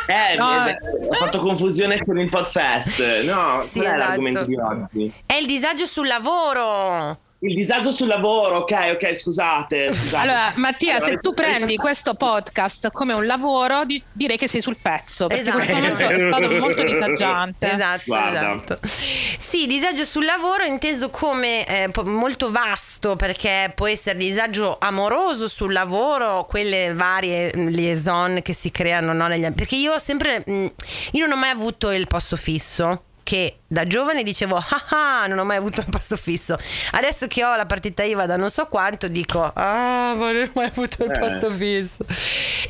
Eh, 0.06 0.36
no. 0.36 1.08
ho 1.08 1.12
fatto 1.14 1.40
confusione 1.40 2.04
con 2.04 2.18
il 2.18 2.28
podfest. 2.28 3.22
No, 3.24 3.60
sì, 3.60 3.80
qual 3.80 3.90
è 3.90 3.94
esatto. 3.94 3.98
l'argomento 3.98 4.44
di 4.44 4.56
oggi? 4.56 5.12
È 5.26 5.34
il 5.34 5.46
disagio 5.46 5.84
sul 5.84 6.06
lavoro. 6.06 7.18
Il 7.40 7.54
disagio 7.54 7.90
sul 7.90 8.06
lavoro, 8.06 8.60
ok, 8.60 8.92
ok, 8.94 9.14
scusate. 9.14 9.92
scusate. 9.92 10.16
Allora, 10.16 10.52
Mattia, 10.56 10.94
allora, 10.94 11.10
se 11.10 11.18
tu 11.18 11.34
prendi 11.34 11.76
questo 11.76 12.14
podcast 12.14 12.90
come 12.90 13.12
un 13.12 13.26
lavoro, 13.26 13.84
di- 13.84 14.02
direi 14.10 14.38
che 14.38 14.48
sei 14.48 14.62
sul 14.62 14.78
pezzo, 14.80 15.26
perché 15.26 15.42
esatto. 15.42 15.56
questo 15.58 15.74
momento 15.74 16.08
è 16.08 16.18
stato 16.18 16.50
molto 16.56 16.82
disagiante. 16.82 17.70
Esatto, 17.70 18.02
Guarda. 18.06 18.54
esatto. 18.54 18.78
Sì, 18.86 19.66
disagio 19.66 20.04
sul 20.04 20.24
lavoro 20.24 20.64
inteso 20.64 21.10
come 21.10 21.66
eh, 21.66 21.90
molto 22.04 22.50
vasto, 22.50 23.16
perché 23.16 23.70
può 23.74 23.86
essere 23.86 24.16
disagio 24.16 24.78
amoroso 24.80 25.46
sul 25.46 25.74
lavoro, 25.74 26.46
quelle 26.46 26.94
varie 26.94 27.52
mm, 27.54 27.68
liaison 27.68 28.40
che 28.42 28.54
si 28.54 28.70
creano 28.70 29.12
no, 29.12 29.26
negli 29.26 29.52
Perché 29.52 29.76
io 29.76 29.92
ho 29.92 29.98
sempre... 29.98 30.42
Mm, 30.48 30.66
io 31.12 31.26
non 31.26 31.36
ho 31.36 31.40
mai 31.40 31.50
avuto 31.50 31.90
il 31.90 32.06
posto 32.06 32.36
fisso 32.36 33.02
che 33.26 33.58
da 33.66 33.84
giovane 33.84 34.22
dicevo 34.22 34.54
ah, 34.56 34.84
ah 34.90 35.26
non 35.26 35.38
ho 35.38 35.44
mai 35.44 35.56
avuto 35.56 35.82
un 35.84 35.90
posto 35.90 36.16
fisso 36.16 36.56
adesso 36.92 37.26
che 37.26 37.44
ho 37.44 37.56
la 37.56 37.66
partita 37.66 38.04
IVA 38.04 38.24
da 38.24 38.36
non 38.36 38.50
so 38.50 38.66
quanto 38.66 39.08
dico 39.08 39.42
ah 39.42 40.14
ma 40.14 40.30
non 40.30 40.42
ho 40.44 40.50
mai 40.54 40.66
avuto 40.66 41.02
il 41.02 41.10
eh. 41.10 41.18
posto 41.18 41.50
fisso 41.50 42.04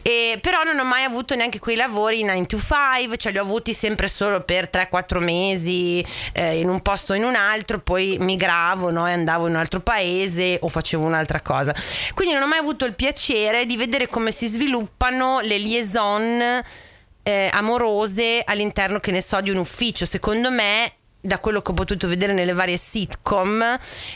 e, 0.00 0.38
però 0.40 0.62
non 0.62 0.78
ho 0.78 0.84
mai 0.84 1.04
avuto 1.04 1.34
neanche 1.34 1.58
quei 1.58 1.76
lavori 1.76 2.22
9 2.22 2.46
to 2.46 2.58
5 2.58 3.18
cioè 3.18 3.32
li 3.32 3.38
ho 3.38 3.42
avuti 3.42 3.74
sempre 3.74 4.08
solo 4.08 4.40
per 4.40 4.70
3-4 4.72 5.22
mesi 5.22 6.02
eh, 6.32 6.58
in 6.58 6.70
un 6.70 6.80
posto 6.80 7.12
o 7.12 7.16
in 7.16 7.24
un 7.24 7.34
altro 7.34 7.78
poi 7.78 8.16
migravo 8.18 8.90
no, 8.90 9.06
e 9.06 9.12
andavo 9.12 9.46
in 9.46 9.54
un 9.54 9.60
altro 9.60 9.80
paese 9.80 10.58
o 10.60 10.68
facevo 10.68 11.04
un'altra 11.04 11.40
cosa. 11.40 11.74
Quindi 12.14 12.34
non 12.34 12.42
ho 12.42 12.46
mai 12.46 12.58
avuto 12.58 12.84
il 12.84 12.94
piacere 12.94 13.66
di 13.66 13.76
vedere 13.76 14.06
come 14.06 14.32
si 14.32 14.46
sviluppano 14.46 15.40
le 15.40 15.58
liaison 15.58 16.62
eh, 17.26 17.50
amorose 17.52 18.42
all'interno, 18.44 19.00
che 19.00 19.10
ne 19.10 19.20
so, 19.20 19.40
di 19.40 19.50
un 19.50 19.56
ufficio. 19.56 20.06
Secondo 20.06 20.48
me 20.52 20.92
da 21.20 21.40
quello 21.40 21.60
che 21.60 21.72
ho 21.72 21.74
potuto 21.74 22.06
vedere 22.06 22.32
nelle 22.32 22.52
varie 22.52 22.76
sitcom 22.76 23.58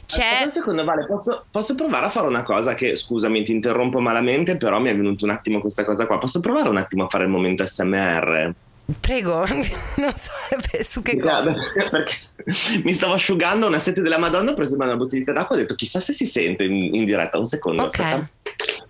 c'è 0.07 0.23
Aspetta 0.23 0.45
un 0.45 0.53
secondo 0.53 0.85
Vale 0.85 1.07
posso, 1.07 1.45
posso, 1.51 1.75
provare 1.75 2.07
a 2.07 2.09
fare 2.09 2.29
una 2.29 2.45
cosa 2.45 2.75
che 2.75 2.95
scusami 2.95 3.43
ti 3.43 3.51
interrompo 3.51 3.99
malamente 3.99 4.57
però 4.57 4.79
mi 4.79 4.91
è 4.91 4.97
venuto 4.97 5.25
un 5.25 5.33
attimo 5.33 5.61
questa 5.61 5.83
cosa 5.83 6.07
qua 6.07 6.19
posso 6.19 6.39
provare 6.39 6.69
un 6.69 6.77
attimo 6.77 7.07
a 7.07 7.09
fare 7.09 7.25
il 7.25 7.31
momento 7.31 7.67
SMR 7.67 8.55
Prego, 9.01 9.45
non 9.97 10.15
so 10.15 10.33
su 10.83 11.03
che 11.03 11.17
cosa. 11.17 11.55
Perché 11.91 12.13
mi 12.83 12.93
stavo 12.93 13.13
asciugando 13.13 13.69
una 13.69 13.79
sete 13.79 14.01
della 14.01 14.19
Madonna, 14.19 14.51
ho 14.51 14.55
preso 14.55 14.75
una 14.75 14.97
bottiglietta 14.97 15.33
d'acqua 15.33 15.55
e 15.55 15.59
ho 15.59 15.63
detto 15.63 15.77
chissà 15.77 16.01
se 16.01 16.13
si 16.13 16.27
sente 16.27 16.65
in, 16.65 16.93
in 16.95 17.05
diretta. 17.05 17.39
Un 17.39 17.45
secondo. 17.45 17.85
Ok. 17.85 18.25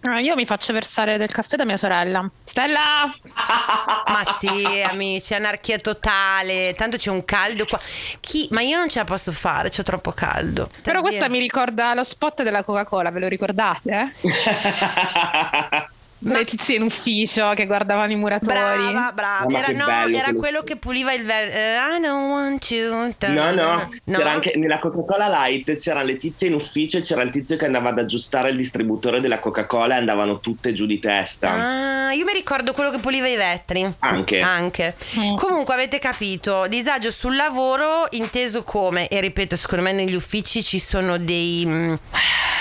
Ah, 0.02 0.18
io 0.18 0.34
mi 0.34 0.46
faccio 0.46 0.72
versare 0.72 1.18
del 1.18 1.30
caffè 1.30 1.56
da 1.56 1.64
mia 1.64 1.76
sorella. 1.76 2.28
Stella! 2.38 3.12
Ma 4.06 4.22
sì, 4.38 4.82
amici, 4.82 5.34
anarchia 5.34 5.78
totale. 5.78 6.74
Tanto 6.74 6.96
c'è 6.96 7.10
un 7.10 7.24
caldo 7.24 7.66
qua. 7.66 7.78
Chi? 8.20 8.48
Ma 8.50 8.62
io 8.62 8.78
non 8.78 8.88
ce 8.88 9.00
la 9.00 9.04
posso 9.04 9.30
fare, 9.30 9.68
c'ho 9.68 9.82
troppo 9.82 10.12
caldo. 10.12 10.70
Però 10.82 11.02
questa 11.02 11.28
mi 11.28 11.38
ricorda 11.38 11.92
lo 11.94 12.04
spot 12.04 12.42
della 12.42 12.62
Coca-Cola, 12.62 13.10
ve 13.10 13.20
lo 13.20 13.28
ricordate? 13.28 14.14
Ma... 16.20 16.38
le 16.38 16.44
tizie 16.44 16.76
in 16.76 16.82
ufficio 16.82 17.52
che 17.54 17.66
guardavano 17.66 18.12
i 18.12 18.16
muratori. 18.16 18.54
Brava, 18.54 19.12
brava. 19.12 19.44
Oh, 19.44 19.56
era, 19.56 19.68
no, 19.72 20.16
era 20.16 20.32
quello 20.32 20.62
che 20.62 20.76
puliva 20.76 21.12
il 21.12 21.24
verre. 21.24 21.78
Uh, 21.78 21.96
I 21.96 22.00
don't 22.00 22.30
want 22.30 22.70
you. 22.70 23.12
No, 23.28 23.50
no, 23.52 23.88
no. 24.04 24.18
C'era 24.18 24.30
anche 24.30 24.52
nella 24.56 24.78
Coca-Cola 24.78 25.28
Light 25.28 25.74
c'erano 25.76 26.06
le 26.06 26.16
tizie 26.16 26.48
in 26.48 26.54
ufficio 26.54 26.98
e 26.98 27.00
c'era 27.00 27.22
il 27.22 27.30
tizio 27.30 27.56
che 27.56 27.64
andava 27.64 27.90
ad 27.90 27.98
aggiustare 27.98 28.50
il 28.50 28.56
distributore 28.56 29.20
della 29.20 29.38
Coca-Cola 29.38 29.94
e 29.94 29.98
andavano 29.98 30.40
tutte 30.40 30.72
giù 30.72 30.86
di 30.86 30.98
testa. 30.98 31.50
Ah, 31.50 32.12
io 32.12 32.24
mi 32.24 32.32
ricordo 32.32 32.72
quello 32.72 32.90
che 32.90 32.98
puliva 32.98 33.28
i 33.28 33.36
vetri. 33.36 33.90
Anche. 34.00 34.40
Anche. 34.40 34.94
Mm. 35.18 35.34
Comunque 35.34 35.74
avete 35.74 35.98
capito, 35.98 36.66
disagio 36.68 37.10
sul 37.10 37.36
lavoro 37.36 38.06
inteso 38.10 38.62
come, 38.62 39.08
e 39.08 39.20
ripeto, 39.20 39.56
secondo 39.56 39.84
me 39.84 39.92
negli 39.92 40.14
uffici 40.14 40.62
ci 40.62 40.78
sono 40.78 41.18
dei... 41.18 41.64
Mm, 41.66 41.94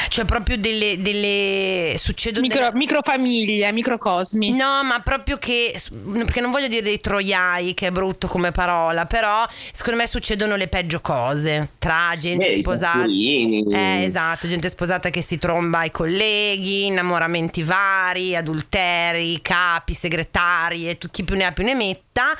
cioè 0.09 0.25
proprio 0.25 0.57
delle... 0.57 0.95
delle 0.99 1.95
succedono... 1.97 2.45
Micro, 2.45 2.59
delle... 2.59 2.77
Microfamiglie, 2.77 3.48
microcosmi. 3.71 4.51
No, 4.51 4.83
ma 4.83 4.99
proprio 5.03 5.37
che... 5.37 5.79
Perché 6.13 6.41
non 6.41 6.51
voglio 6.51 6.67
dire 6.67 6.81
dei 6.81 6.99
troiai, 6.99 7.73
che 7.73 7.87
è 7.87 7.91
brutto 7.91 8.27
come 8.27 8.51
parola, 8.51 9.05
però 9.05 9.45
secondo 9.71 9.99
me 9.99 10.07
succedono 10.07 10.55
le 10.55 10.67
peggio 10.67 11.01
cose. 11.01 11.69
Tra 11.79 12.13
gente 12.17 12.47
Beh, 12.47 12.55
sposata... 12.57 13.05
Eh, 13.05 14.03
esatto, 14.03 14.47
gente 14.47 14.69
sposata 14.69 15.09
che 15.09 15.21
si 15.21 15.37
tromba 15.37 15.79
ai 15.79 15.91
colleghi, 15.91 16.85
innamoramenti 16.85 17.63
vari, 17.63 18.35
adulteri, 18.35 19.41
capi, 19.41 19.93
segretari 19.93 20.89
e 20.89 20.97
chi 21.11 21.23
più 21.23 21.35
ne 21.35 21.45
ha 21.45 21.51
più 21.51 21.63
ne 21.63 21.75
metta. 22.19 22.37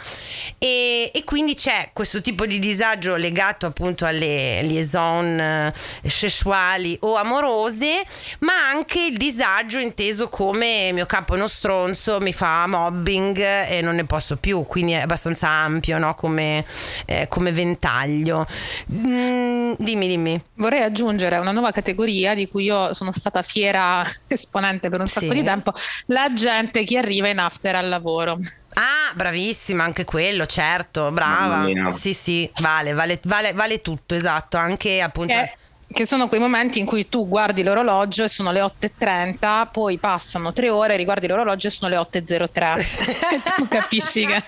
E, 0.57 1.12
e 1.13 1.24
quindi 1.24 1.55
c'è 1.55 1.91
questo 1.93 2.21
tipo 2.21 2.45
di 2.45 2.59
disagio 2.59 3.15
legato 3.15 3.65
appunto 3.65 4.05
alle 4.05 4.62
liaison 4.63 5.39
eh, 5.39 5.74
sessuali 6.03 6.98
o 7.01 7.15
amorose 7.15 8.03
ma 8.39 8.67
anche 8.67 9.05
il 9.05 9.17
disagio 9.17 9.79
inteso 9.79 10.27
come 10.27 10.91
mio 10.91 11.05
capo 11.05 11.33
è 11.33 11.38
uno 11.38 11.48
stronzo, 11.48 12.19
mi 12.19 12.33
fa 12.33 12.67
mobbing 12.67 13.38
e 13.38 13.79
non 13.81 13.95
ne 13.95 14.03
posso 14.05 14.36
più, 14.36 14.65
quindi 14.65 14.91
è 14.93 15.01
abbastanza 15.01 15.48
ampio 15.48 15.98
no? 15.98 16.13
come, 16.15 16.65
eh, 17.05 17.27
come, 17.29 17.51
ventaglio. 17.51 18.45
Mm, 18.91 19.74
dimmi, 19.77 20.07
dimmi. 20.07 20.41
Vorrei 20.55 20.83
aggiungere 20.83 21.38
una 21.38 21.51
nuova 21.51 21.71
categoria 21.71 22.33
di 22.33 22.48
cui 22.48 22.65
io 22.65 22.93
sono 22.93 23.12
stata 23.12 23.41
fiera 23.43 24.03
esponente 24.27 24.89
per 24.89 25.00
un 25.00 25.07
sacco 25.07 25.27
sì. 25.27 25.36
di 25.36 25.43
tempo, 25.43 25.74
la 26.07 26.33
gente 26.33 26.83
che 26.83 26.98
arriva 26.98 27.29
in 27.29 27.39
after 27.39 27.75
al 27.75 27.88
lavoro. 27.88 28.38
Ah, 28.79 29.13
bravissima, 29.13 29.68
anche 29.77 30.05
quello, 30.05 30.45
certo, 30.45 31.11
brava. 31.11 31.91
Sì, 31.91 32.13
sì, 32.13 32.49
vale, 32.59 32.93
vale, 32.93 33.19
vale, 33.23 33.53
vale 33.53 33.81
tutto, 33.81 34.15
esatto, 34.15 34.57
anche 34.57 35.01
appunto... 35.01 35.33
Eh 35.33 35.53
che 35.91 36.05
sono 36.05 36.27
quei 36.27 36.39
momenti 36.39 36.77
in 36.77 36.85
cui 36.85 37.09
tu 37.09 37.27
guardi 37.27 37.63
l'orologio 37.63 38.23
e 38.23 38.27
sono 38.27 38.51
le 38.51 38.61
8.30, 38.61 39.69
poi 39.71 39.97
passano 39.97 40.53
tre 40.53 40.69
ore, 40.69 40.95
riguardi 40.95 41.25
l'orologio 41.27 41.67
e 41.67 41.69
sono 41.71 41.89
le 41.89 41.97
8.03. 41.97 43.55
tu 43.57 43.67
capisci 43.67 44.25
che, 44.25 44.43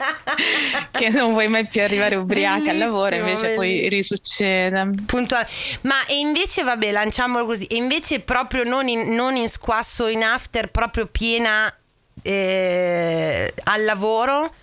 che, 0.92 1.10
non 1.10 1.32
vuoi 1.32 1.48
mai 1.48 1.66
più 1.66 1.82
arrivare 1.82 2.16
ubriaca 2.16 2.70
al 2.70 2.78
lavoro, 2.78 3.16
invece 3.16 3.56
bellissimo. 3.56 3.56
poi 3.56 3.90
risuccede. 3.90 4.90
Puntuale. 5.06 5.48
Ma 5.82 6.06
e 6.06 6.20
invece, 6.20 6.62
vabbè, 6.62 6.92
lanciamolo 6.92 7.46
così, 7.46 7.66
e 7.66 7.76
invece 7.76 8.20
proprio 8.20 8.64
non 8.64 8.88
in, 8.88 9.14
non 9.14 9.36
in 9.36 9.50
squasso 9.50 10.08
in 10.08 10.24
after, 10.24 10.70
proprio 10.70 11.08
piena 11.08 11.74
eh, 12.22 13.52
al 13.64 13.84
lavoro? 13.84 14.54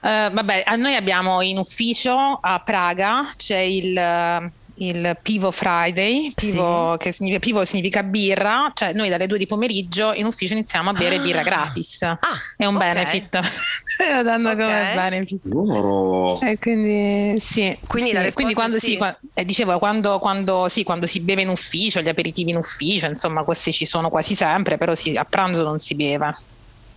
Uh, 0.00 0.32
vabbè, 0.32 0.64
noi 0.76 0.96
abbiamo 0.96 1.42
in 1.42 1.58
ufficio 1.58 2.38
a 2.40 2.58
Praga 2.58 3.22
c'è 3.36 3.58
il 3.58 4.50
il 4.76 5.16
Pivo 5.20 5.50
Friday, 5.50 6.32
pivo, 6.34 6.92
sì. 6.92 6.98
che 6.98 7.12
significa, 7.12 7.38
pivo 7.40 7.64
significa 7.64 8.02
birra, 8.02 8.70
cioè 8.74 8.92
noi 8.92 9.08
dalle 9.08 9.26
due 9.26 9.38
di 9.38 9.46
pomeriggio 9.46 10.12
in 10.12 10.26
ufficio 10.26 10.54
iniziamo 10.54 10.90
a 10.90 10.92
bere 10.92 11.16
ah. 11.16 11.20
birra 11.20 11.42
gratis, 11.42 12.02
ah, 12.02 12.18
è 12.56 12.64
un 12.64 12.76
okay. 12.76 12.92
benefit. 12.92 13.40
lo 14.14 14.22
danno 14.22 14.50
okay. 14.50 14.64
come 14.64 14.92
benefit. 14.94 15.40
Oh. 15.52 16.38
E 16.42 16.58
quindi 16.58 17.38
sì. 17.38 17.76
Quindi, 17.86 18.10
sì. 18.10 18.32
quindi 18.32 18.54
quando, 18.54 18.78
sì. 18.78 18.96
Sì, 18.96 18.98
eh, 19.34 19.44
dicevo, 19.44 19.78
quando, 19.78 20.18
quando, 20.18 20.68
sì, 20.68 20.82
quando 20.82 21.06
si 21.06 21.20
beve 21.20 21.42
in 21.42 21.48
ufficio, 21.48 22.00
gli 22.00 22.08
aperitivi 22.08 22.50
in 22.50 22.56
ufficio, 22.56 23.06
insomma, 23.06 23.44
questi 23.44 23.72
ci 23.72 23.86
sono 23.86 24.08
quasi 24.08 24.34
sempre, 24.34 24.78
però 24.78 24.94
sì, 24.94 25.14
a 25.16 25.24
pranzo 25.24 25.62
non 25.62 25.78
si 25.78 25.94
beve. 25.94 26.36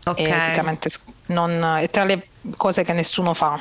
Ok. 0.05 0.19
E, 0.19 0.63
non, 1.27 1.77
è 1.79 1.89
tra 1.89 2.03
le 2.03 2.27
cose 2.57 2.83
che 2.83 2.93
nessuno 2.93 3.33
fa. 3.33 3.59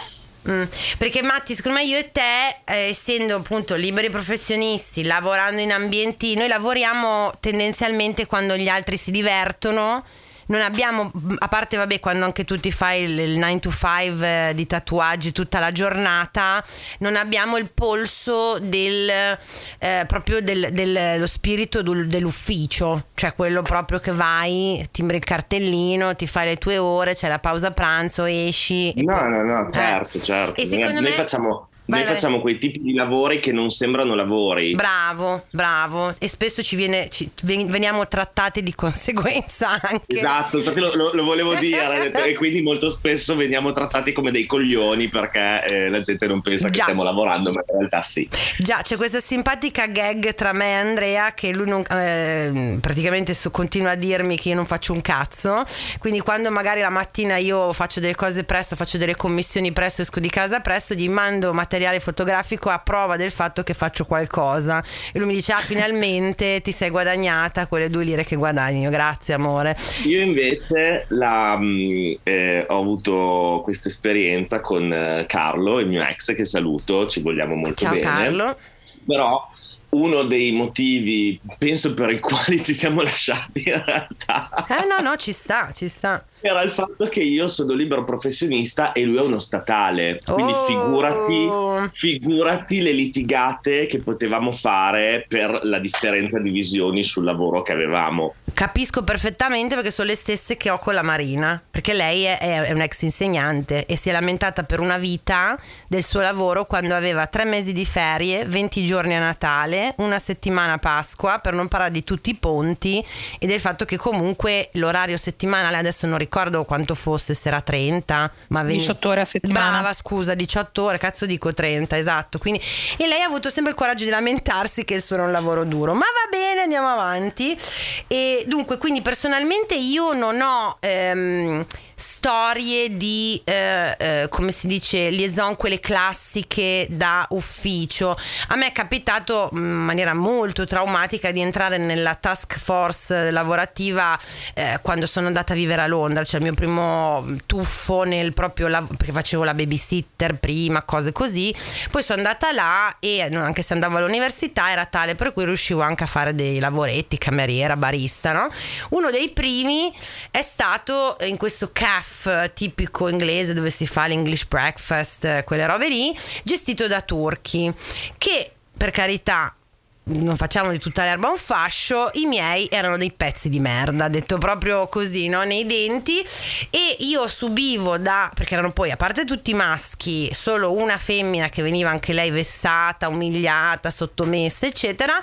Mm, 0.48 0.64
perché 0.98 1.22
Matti, 1.22 1.54
secondo 1.54 1.78
me 1.78 1.84
io 1.84 1.96
e 1.96 2.12
te, 2.12 2.60
eh, 2.64 2.88
essendo 2.88 3.36
appunto 3.36 3.76
liberi 3.76 4.10
professionisti, 4.10 5.04
lavorando 5.04 5.60
in 5.60 5.72
ambienti, 5.72 6.34
noi 6.34 6.48
lavoriamo 6.48 7.32
tendenzialmente 7.40 8.26
quando 8.26 8.56
gli 8.56 8.68
altri 8.68 8.98
si 8.98 9.10
divertono 9.10 10.04
non 10.46 10.60
abbiamo, 10.60 11.10
a 11.38 11.48
parte 11.48 11.76
vabbè 11.76 12.00
quando 12.00 12.24
anche 12.24 12.44
tu 12.44 12.58
ti 12.58 12.70
fai 12.70 13.02
il, 13.02 13.18
il 13.18 13.38
9 13.38 13.60
to 13.60 13.70
5 13.70 14.48
eh, 14.48 14.54
di 14.54 14.66
tatuaggi 14.66 15.32
tutta 15.32 15.58
la 15.58 15.72
giornata, 15.72 16.64
non 16.98 17.16
abbiamo 17.16 17.56
il 17.56 17.70
polso 17.72 18.58
del, 18.58 19.08
eh, 19.08 20.04
proprio 20.06 20.40
del, 20.40 20.68
dello 20.72 21.26
spirito 21.26 21.82
del, 21.82 22.06
dell'ufficio, 22.08 23.06
cioè 23.14 23.34
quello 23.34 23.62
proprio 23.62 23.98
che 23.98 24.12
vai, 24.12 24.84
timbri 24.90 25.16
il 25.16 25.24
cartellino, 25.24 26.14
ti 26.16 26.26
fai 26.26 26.46
le 26.46 26.56
tue 26.56 26.78
ore, 26.78 27.14
c'è 27.14 27.28
la 27.28 27.38
pausa 27.38 27.70
pranzo, 27.72 28.24
esci. 28.24 28.92
No, 29.02 29.14
poi, 29.16 29.30
no, 29.30 29.42
no, 29.42 29.68
certo, 29.72 30.18
eh. 30.18 30.20
certo. 30.20 30.60
E 30.60 30.66
secondo 30.66 30.92
noi, 30.92 31.02
me... 31.02 31.08
noi 31.08 31.16
facciamo 31.16 31.68
Vai, 31.86 31.98
Noi 31.98 32.08
vai. 32.08 32.14
facciamo 32.14 32.40
quei 32.40 32.56
tipi 32.56 32.80
di 32.80 32.94
lavori 32.94 33.40
che 33.40 33.52
non 33.52 33.68
sembrano 33.68 34.14
lavori. 34.14 34.74
Bravo, 34.74 35.44
bravo. 35.50 36.14
E 36.18 36.28
spesso 36.28 36.62
ci, 36.62 36.76
viene, 36.76 37.10
ci 37.10 37.30
veniamo 37.42 38.08
trattati 38.08 38.62
di 38.62 38.74
conseguenza 38.74 39.72
anche. 39.82 40.04
Esatto, 40.06 40.58
infatti 40.58 40.80
lo, 40.80 40.94
lo, 40.94 41.10
lo 41.12 41.24
volevo 41.24 41.54
dire. 41.56 42.10
e 42.24 42.34
quindi 42.36 42.62
molto 42.62 42.88
spesso 42.88 43.36
veniamo 43.36 43.72
trattati 43.72 44.12
come 44.12 44.30
dei 44.30 44.46
coglioni 44.46 45.08
perché 45.08 45.64
eh, 45.66 45.90
la 45.90 46.00
gente 46.00 46.26
non 46.26 46.40
pensa 46.40 46.68
Già. 46.68 46.70
che 46.70 46.80
stiamo 46.82 47.02
lavorando, 47.02 47.52
ma 47.52 47.62
in 47.68 47.76
realtà 47.76 48.00
sì. 48.00 48.26
Già, 48.56 48.80
c'è 48.82 48.96
questa 48.96 49.20
simpatica 49.20 49.86
gag 49.86 50.34
tra 50.34 50.54
me 50.54 50.70
e 50.70 50.72
Andrea 50.72 51.34
che 51.34 51.52
lui 51.52 51.68
non, 51.68 51.84
eh, 51.90 52.78
praticamente 52.80 53.34
so, 53.34 53.50
continua 53.50 53.90
a 53.90 53.94
dirmi 53.94 54.38
che 54.38 54.48
io 54.48 54.54
non 54.54 54.64
faccio 54.64 54.94
un 54.94 55.02
cazzo. 55.02 55.64
Quindi 55.98 56.20
quando 56.20 56.50
magari 56.50 56.80
la 56.80 56.88
mattina 56.88 57.36
io 57.36 57.74
faccio 57.74 58.00
delle 58.00 58.14
cose 58.14 58.44
presto, 58.44 58.74
faccio 58.74 58.96
delle 58.96 59.16
commissioni 59.16 59.70
presto, 59.70 60.00
esco 60.00 60.18
di 60.18 60.30
casa 60.30 60.60
presto, 60.60 60.94
gli 60.94 61.10
mando 61.10 61.52
materiale 61.52 61.72
materiale 61.74 61.98
fotografico 61.98 62.70
a 62.70 62.78
prova 62.78 63.16
del 63.16 63.32
fatto 63.32 63.64
che 63.64 63.74
faccio 63.74 64.04
qualcosa. 64.04 64.82
E 65.12 65.18
lui 65.18 65.28
mi 65.28 65.34
dice: 65.34 65.52
Ah, 65.52 65.58
finalmente 65.58 66.60
ti 66.62 66.70
sei 66.70 66.90
guadagnata 66.90 67.66
quelle 67.66 67.90
due 67.90 68.04
lire 68.04 68.24
che 68.24 68.36
guadagno. 68.36 68.90
Grazie, 68.90 69.34
amore. 69.34 69.76
Io 70.04 70.20
invece 70.20 71.06
la, 71.08 71.56
mm, 71.58 72.12
eh, 72.22 72.64
ho 72.68 72.78
avuto 72.78 73.60
questa 73.64 73.88
esperienza 73.88 74.60
con 74.60 74.92
eh, 74.92 75.24
Carlo, 75.26 75.80
il 75.80 75.88
mio 75.88 76.02
ex, 76.02 76.34
che 76.34 76.44
saluto, 76.44 77.08
ci 77.08 77.20
vogliamo 77.20 77.56
molto 77.56 77.84
Ciao, 77.84 77.90
bene. 77.90 78.02
Carlo. 78.02 78.56
Però 79.04 79.50
uno 79.94 80.22
dei 80.24 80.52
motivi, 80.52 81.40
penso, 81.58 81.94
per 81.94 82.10
i 82.10 82.18
quali 82.20 82.62
ci 82.62 82.74
siamo 82.74 83.02
lasciati 83.02 83.62
in 83.66 83.82
realtà. 83.84 84.50
Eh 84.68 84.86
no, 84.86 85.08
no, 85.08 85.16
ci 85.16 85.32
sta, 85.32 85.70
ci 85.72 85.88
sta. 85.88 86.24
Era 86.40 86.60
il 86.62 86.72
fatto 86.72 87.06
che 87.08 87.22
io 87.22 87.48
sono 87.48 87.72
libero 87.72 88.04
professionista 88.04 88.92
e 88.92 89.04
lui 89.04 89.16
è 89.16 89.22
uno 89.22 89.38
statale. 89.38 90.20
Quindi 90.24 90.52
Oh. 90.52 90.64
figurati, 90.66 91.90
figurati 91.92 92.82
le 92.82 92.92
litigate 92.92 93.86
che 93.86 93.98
potevamo 94.00 94.52
fare 94.52 95.24
per 95.26 95.60
la 95.62 95.78
differenza 95.78 96.38
di 96.38 96.50
visioni 96.50 97.02
sul 97.02 97.24
lavoro 97.24 97.62
che 97.62 97.72
avevamo. 97.72 98.34
Capisco 98.54 99.02
perfettamente 99.02 99.74
perché 99.74 99.90
sono 99.90 100.06
le 100.06 100.14
stesse 100.14 100.56
che 100.56 100.70
ho 100.70 100.78
con 100.78 100.94
la 100.94 101.02
Marina, 101.02 101.60
perché 101.68 101.92
lei 101.92 102.22
è, 102.22 102.38
è 102.38 102.70
un 102.70 102.80
ex 102.82 103.02
insegnante 103.02 103.84
e 103.84 103.96
si 103.96 104.10
è 104.10 104.12
lamentata 104.12 104.62
per 104.62 104.78
una 104.78 104.96
vita 104.96 105.58
del 105.88 106.04
suo 106.04 106.20
lavoro 106.20 106.64
quando 106.64 106.94
aveva 106.94 107.26
tre 107.26 107.44
mesi 107.44 107.72
di 107.72 107.84
ferie, 107.84 108.44
20 108.44 108.84
giorni 108.84 109.16
a 109.16 109.18
Natale, 109.18 109.94
una 109.98 110.20
settimana 110.20 110.74
a 110.74 110.78
Pasqua, 110.78 111.40
per 111.40 111.52
non 111.52 111.66
parlare 111.66 111.90
di 111.90 112.04
tutti 112.04 112.30
i 112.30 112.36
ponti 112.36 113.04
e 113.40 113.46
del 113.48 113.58
fatto 113.58 113.84
che 113.84 113.96
comunque 113.96 114.68
l'orario 114.74 115.16
settimanale, 115.16 115.76
adesso 115.76 116.06
non 116.06 116.18
ricordo 116.18 116.64
quanto 116.64 116.94
fosse, 116.94 117.34
se 117.34 117.48
era 117.48 117.60
30, 117.60 118.30
ma 118.48 118.62
veni- 118.62 118.78
18 118.78 119.08
ore 119.08 119.20
a 119.22 119.24
settimana. 119.24 119.70
Brava, 119.70 119.92
scusa, 119.92 120.34
18 120.34 120.82
ore, 120.84 120.98
cazzo 120.98 121.26
dico 121.26 121.52
30, 121.52 121.98
esatto. 121.98 122.38
Quindi, 122.38 122.60
e 122.98 123.08
lei 123.08 123.20
ha 123.20 123.26
avuto 123.26 123.50
sempre 123.50 123.72
il 123.72 123.76
coraggio 123.76 124.04
di 124.04 124.10
lamentarsi 124.10 124.84
che 124.84 124.94
il 124.94 125.02
suo 125.02 125.16
era 125.16 125.24
un 125.24 125.32
lavoro 125.32 125.64
duro. 125.64 125.92
Ma 125.92 126.06
va 126.06 126.30
bene, 126.30 126.60
andiamo 126.60 126.86
avanti. 126.86 127.58
E 128.06 128.43
dunque, 128.46 128.78
quindi 128.78 129.02
personalmente 129.02 129.74
io 129.74 130.12
non 130.12 130.40
ho 130.40 130.76
ehm, 130.80 131.64
storie 131.94 132.96
di, 132.96 133.40
eh, 133.44 133.94
eh, 133.98 134.26
come 134.28 134.52
si 134.52 134.66
dice, 134.66 135.10
liaison, 135.10 135.56
quelle 135.56 135.80
classiche 135.80 136.86
da 136.90 137.26
ufficio. 137.30 138.16
A 138.48 138.56
me 138.56 138.68
è 138.68 138.72
capitato 138.72 139.50
mm, 139.54 139.58
in 139.58 139.84
maniera 139.84 140.14
molto 140.14 140.64
traumatica 140.64 141.30
di 141.30 141.40
entrare 141.40 141.78
nella 141.78 142.14
task 142.14 142.58
force 142.58 143.30
lavorativa 143.30 144.18
eh, 144.54 144.78
quando 144.82 145.06
sono 145.06 145.26
andata 145.26 145.52
a 145.52 145.56
vivere 145.56 145.82
a 145.82 145.86
Londra, 145.86 146.24
cioè 146.24 146.40
il 146.40 146.46
mio 146.46 146.54
primo 146.54 147.24
tuffo 147.46 148.02
nel 148.02 148.32
proprio 148.32 148.68
lavoro, 148.68 148.96
perché 148.96 149.12
facevo 149.12 149.44
la 149.44 149.54
babysitter 149.54 150.34
prima, 150.38 150.82
cose 150.82 151.12
così. 151.12 151.54
Poi 151.90 152.02
sono 152.02 152.18
andata 152.18 152.52
là 152.52 152.96
e 153.00 153.22
anche 153.22 153.62
se 153.62 153.72
andavo 153.72 153.98
all'università 153.98 154.70
era 154.70 154.86
tale 154.86 155.14
per 155.14 155.32
cui 155.32 155.44
riuscivo 155.44 155.80
anche 155.82 156.04
a 156.04 156.06
fare 156.06 156.34
dei 156.34 156.58
lavoretti, 156.58 157.18
cameriera, 157.18 157.76
barista, 157.76 158.32
no? 158.32 158.48
Uno 158.90 159.10
dei 159.10 159.30
primi 159.30 159.92
è 160.30 160.42
stato 160.42 161.16
in 161.22 161.36
questo 161.36 161.70
caff 161.94 162.52
tipico 162.54 163.08
inglese 163.08 163.54
dove 163.54 163.70
si 163.70 163.86
fa 163.86 164.06
l'English 164.08 164.46
breakfast, 164.46 165.24
eh, 165.24 165.44
quelle 165.44 165.66
robe 165.66 165.88
lì, 165.88 166.16
gestito 166.42 166.88
da 166.88 167.00
turchi, 167.00 167.72
che 168.18 168.50
per 168.76 168.90
carità 168.90 169.54
non 170.04 170.36
facciamo 170.36 170.70
di 170.70 170.78
tutta 170.78 171.04
l'erba 171.04 171.28
un 171.28 171.38
fascio, 171.38 172.10
i 172.14 172.26
miei 172.26 172.68
erano 172.70 172.98
dei 172.98 173.10
pezzi 173.10 173.48
di 173.48 173.58
merda, 173.58 174.08
detto 174.08 174.36
proprio 174.36 174.86
così, 174.88 175.28
no? 175.28 175.44
nei 175.44 175.64
denti 175.64 176.22
e 176.70 176.96
io 177.00 177.26
subivo 177.26 177.96
da, 177.96 178.30
perché 178.34 178.52
erano 178.52 178.72
poi 178.72 178.90
a 178.90 178.96
parte 178.96 179.24
tutti 179.24 179.54
maschi, 179.54 180.30
solo 180.34 180.72
una 180.72 180.98
femmina 180.98 181.48
che 181.48 181.62
veniva 181.62 181.88
anche 181.88 182.12
lei 182.12 182.30
vessata, 182.30 183.08
umiliata, 183.08 183.90
sottomessa, 183.90 184.66
eccetera 184.66 185.22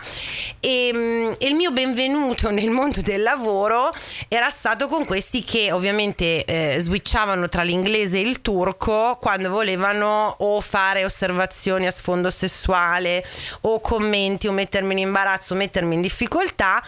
e, 0.59 0.91
mm, 0.93 1.31
e 1.37 1.47
il 1.47 1.55
mio 1.55 1.71
benvenuto 1.71 2.49
nel 2.51 2.69
mondo 2.69 3.01
del 3.01 3.21
lavoro 3.21 3.91
era 4.27 4.49
stato 4.49 4.87
con 4.87 5.05
questi 5.05 5.43
che 5.43 5.71
ovviamente 5.71 6.45
eh, 6.45 6.79
switchavano 6.79 7.49
tra 7.49 7.63
l'inglese 7.63 8.17
e 8.17 8.21
il 8.21 8.41
turco 8.41 9.17
quando 9.19 9.49
volevano 9.49 10.35
o 10.39 10.59
fare 10.61 11.05
osservazioni 11.05 11.85
a 11.87 11.91
sfondo 11.91 12.29
sessuale 12.29 13.23
o 13.61 13.79
commenti 13.79 14.47
o 14.47 14.51
mettermi 14.71 14.93
in 14.93 14.99
imbarazzo, 14.99 15.53
mettermi 15.53 15.95
in 15.95 16.01
difficoltà 16.01 16.81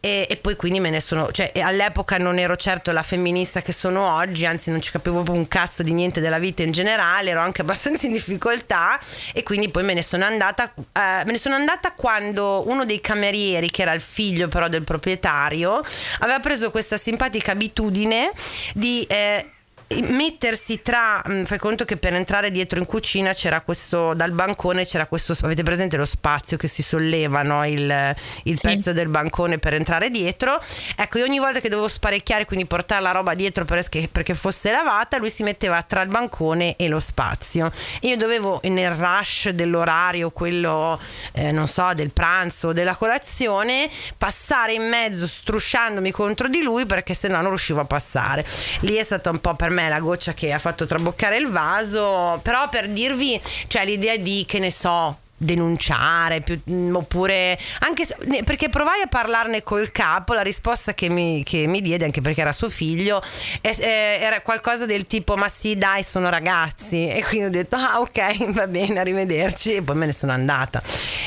e, 0.00 0.26
e 0.28 0.36
poi 0.36 0.56
quindi 0.56 0.80
me 0.80 0.88
ne 0.88 1.00
sono, 1.00 1.30
cioè 1.30 1.52
all'epoca 1.56 2.16
non 2.16 2.38
ero 2.38 2.56
certo 2.56 2.92
la 2.92 3.02
femminista 3.02 3.60
che 3.60 3.72
sono 3.72 4.14
oggi, 4.14 4.46
anzi 4.46 4.70
non 4.70 4.80
ci 4.80 4.90
capivo 4.90 5.16
proprio 5.16 5.36
un 5.36 5.46
cazzo 5.46 5.82
di 5.82 5.92
niente 5.92 6.20
della 6.20 6.38
vita 6.38 6.62
in 6.62 6.72
generale, 6.72 7.30
ero 7.30 7.40
anche 7.40 7.60
abbastanza 7.66 8.06
in 8.06 8.12
difficoltà 8.12 8.98
e 9.34 9.42
quindi 9.42 9.68
poi 9.68 9.84
me 9.84 9.92
ne 9.92 10.02
sono 10.02 10.24
andata, 10.24 10.72
eh, 10.74 11.24
me 11.24 11.32
ne 11.32 11.38
sono 11.38 11.54
andata 11.54 11.92
quando 11.92 12.64
uno 12.68 12.86
dei 12.86 13.02
camerieri, 13.02 13.70
che 13.70 13.82
era 13.82 13.92
il 13.92 14.00
figlio 14.00 14.48
però 14.48 14.68
del 14.68 14.82
proprietario, 14.82 15.82
aveva 16.20 16.40
preso 16.40 16.70
questa 16.70 16.96
simpatica 16.96 17.52
abitudine 17.52 18.30
di... 18.72 19.04
eh, 19.08 19.50
mettersi 19.88 20.82
tra 20.82 21.22
mh, 21.24 21.44
fai 21.44 21.58
conto 21.58 21.84
che 21.84 21.96
per 21.96 22.12
entrare 22.12 22.50
dietro 22.50 22.80
in 22.80 22.86
cucina 22.86 23.32
c'era 23.34 23.60
questo 23.60 24.14
dal 24.14 24.32
bancone 24.32 24.84
c'era 24.84 25.06
questo 25.06 25.36
avete 25.42 25.62
presente 25.62 25.96
lo 25.96 26.04
spazio 26.04 26.56
che 26.56 26.66
si 26.66 26.82
solleva 26.82 27.42
no? 27.42 27.64
il, 27.64 28.14
il 28.44 28.56
Sì. 28.58 28.66
pezzo 28.66 28.92
del 28.92 29.06
bancone 29.06 29.58
per 29.58 29.74
entrare 29.74 30.10
dietro 30.10 30.60
ecco 30.96 31.18
io 31.18 31.24
ogni 31.24 31.38
volta 31.38 31.60
che 31.60 31.68
dovevo 31.68 31.86
sparecchiare 31.86 32.46
quindi 32.46 32.66
portare 32.66 33.00
la 33.00 33.12
roba 33.12 33.34
dietro 33.34 33.64
perché, 33.64 34.08
perché 34.10 34.34
fosse 34.34 34.72
lavata 34.72 35.18
lui 35.18 35.30
si 35.30 35.44
metteva 35.44 35.80
tra 35.82 36.02
il 36.02 36.08
bancone 36.08 36.74
e 36.74 36.88
lo 36.88 36.98
spazio 36.98 37.70
e 38.00 38.08
io 38.08 38.16
dovevo 38.16 38.60
nel 38.64 38.90
rush 38.90 39.50
dell'orario 39.50 40.30
quello 40.30 40.98
eh, 41.32 41.52
non 41.52 41.68
so 41.68 41.92
del 41.94 42.10
pranzo 42.10 42.68
o 42.68 42.72
della 42.72 42.96
colazione 42.96 43.88
passare 44.18 44.72
in 44.72 44.88
mezzo 44.88 45.28
strusciandomi 45.28 46.10
contro 46.10 46.48
di 46.48 46.60
lui 46.62 46.86
perché 46.86 47.14
se 47.14 47.28
no 47.28 47.36
non 47.36 47.50
riuscivo 47.50 47.80
a 47.80 47.84
passare 47.84 48.44
lì 48.80 48.94
è 48.96 49.04
stata 49.04 49.30
un 49.30 49.38
po' 49.38 49.54
per 49.54 49.70
me 49.70 49.75
la 49.88 50.00
goccia 50.00 50.34
che 50.34 50.52
ha 50.52 50.58
fatto 50.58 50.86
traboccare 50.86 51.36
il 51.36 51.48
vaso 51.48 52.40
però 52.42 52.68
per 52.68 52.88
dirvi 52.88 53.40
cioè 53.66 53.84
l'idea 53.84 54.16
di 54.16 54.44
che 54.46 54.58
ne 54.58 54.70
so 54.70 55.18
denunciare 55.36 56.40
più- 56.40 56.60
mm, 56.70 56.94
oppure 56.94 57.58
anche 57.80 58.04
se- 58.04 58.16
perché 58.44 58.68
provai 58.68 59.02
a 59.02 59.06
parlarne 59.06 59.62
col 59.62 59.90
capo 59.92 60.32
la 60.32 60.42
risposta 60.42 60.94
che 60.94 61.08
mi, 61.08 61.42
che 61.44 61.66
mi 61.66 61.80
diede 61.80 62.04
anche 62.04 62.20
perché 62.20 62.40
era 62.40 62.52
suo 62.52 62.68
figlio 62.70 63.22
è- 63.60 63.74
è- 63.76 64.18
era 64.22 64.40
qualcosa 64.40 64.86
del 64.86 65.06
tipo 65.06 65.36
ma 65.36 65.48
sì 65.48 65.76
dai 65.76 66.02
sono 66.02 66.28
ragazzi 66.30 67.08
e 67.08 67.22
quindi 67.28 67.46
ho 67.46 67.50
detto 67.50 67.76
ah 67.76 68.00
ok 68.00 68.50
va 68.52 68.66
bene 68.66 68.98
arrivederci 68.98 69.74
e 69.74 69.82
poi 69.82 69.96
me 69.96 70.06
ne 70.06 70.12
sono 70.12 70.32
andata. 70.32 70.82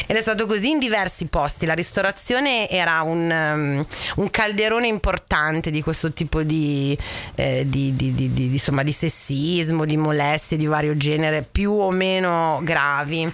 Ed 0.07 0.15
è 0.15 0.21
stato 0.21 0.45
così 0.45 0.69
in 0.69 0.79
diversi 0.79 1.27
posti. 1.27 1.65
La 1.65 1.73
ristorazione 1.73 2.67
era 2.69 3.01
un, 3.01 3.29
um, 3.29 3.85
un 4.23 4.29
calderone 4.29 4.87
importante 4.87 5.69
di 5.71 5.81
questo 5.81 6.11
tipo 6.13 6.41
di, 6.43 6.97
eh, 7.35 7.63
di- 7.67 7.95
di- 7.95 8.13
di- 8.13 8.45
insomma, 8.45 8.83
di 8.83 8.91
sessismo 8.91 9.85
di 9.85 9.97
molestie 9.97 10.57
di 10.57 10.65
vario 10.65 10.97
genere 10.97 11.47
più 11.49 11.71
o 11.71 11.91
meno 11.91 12.59
gravi 12.63 13.31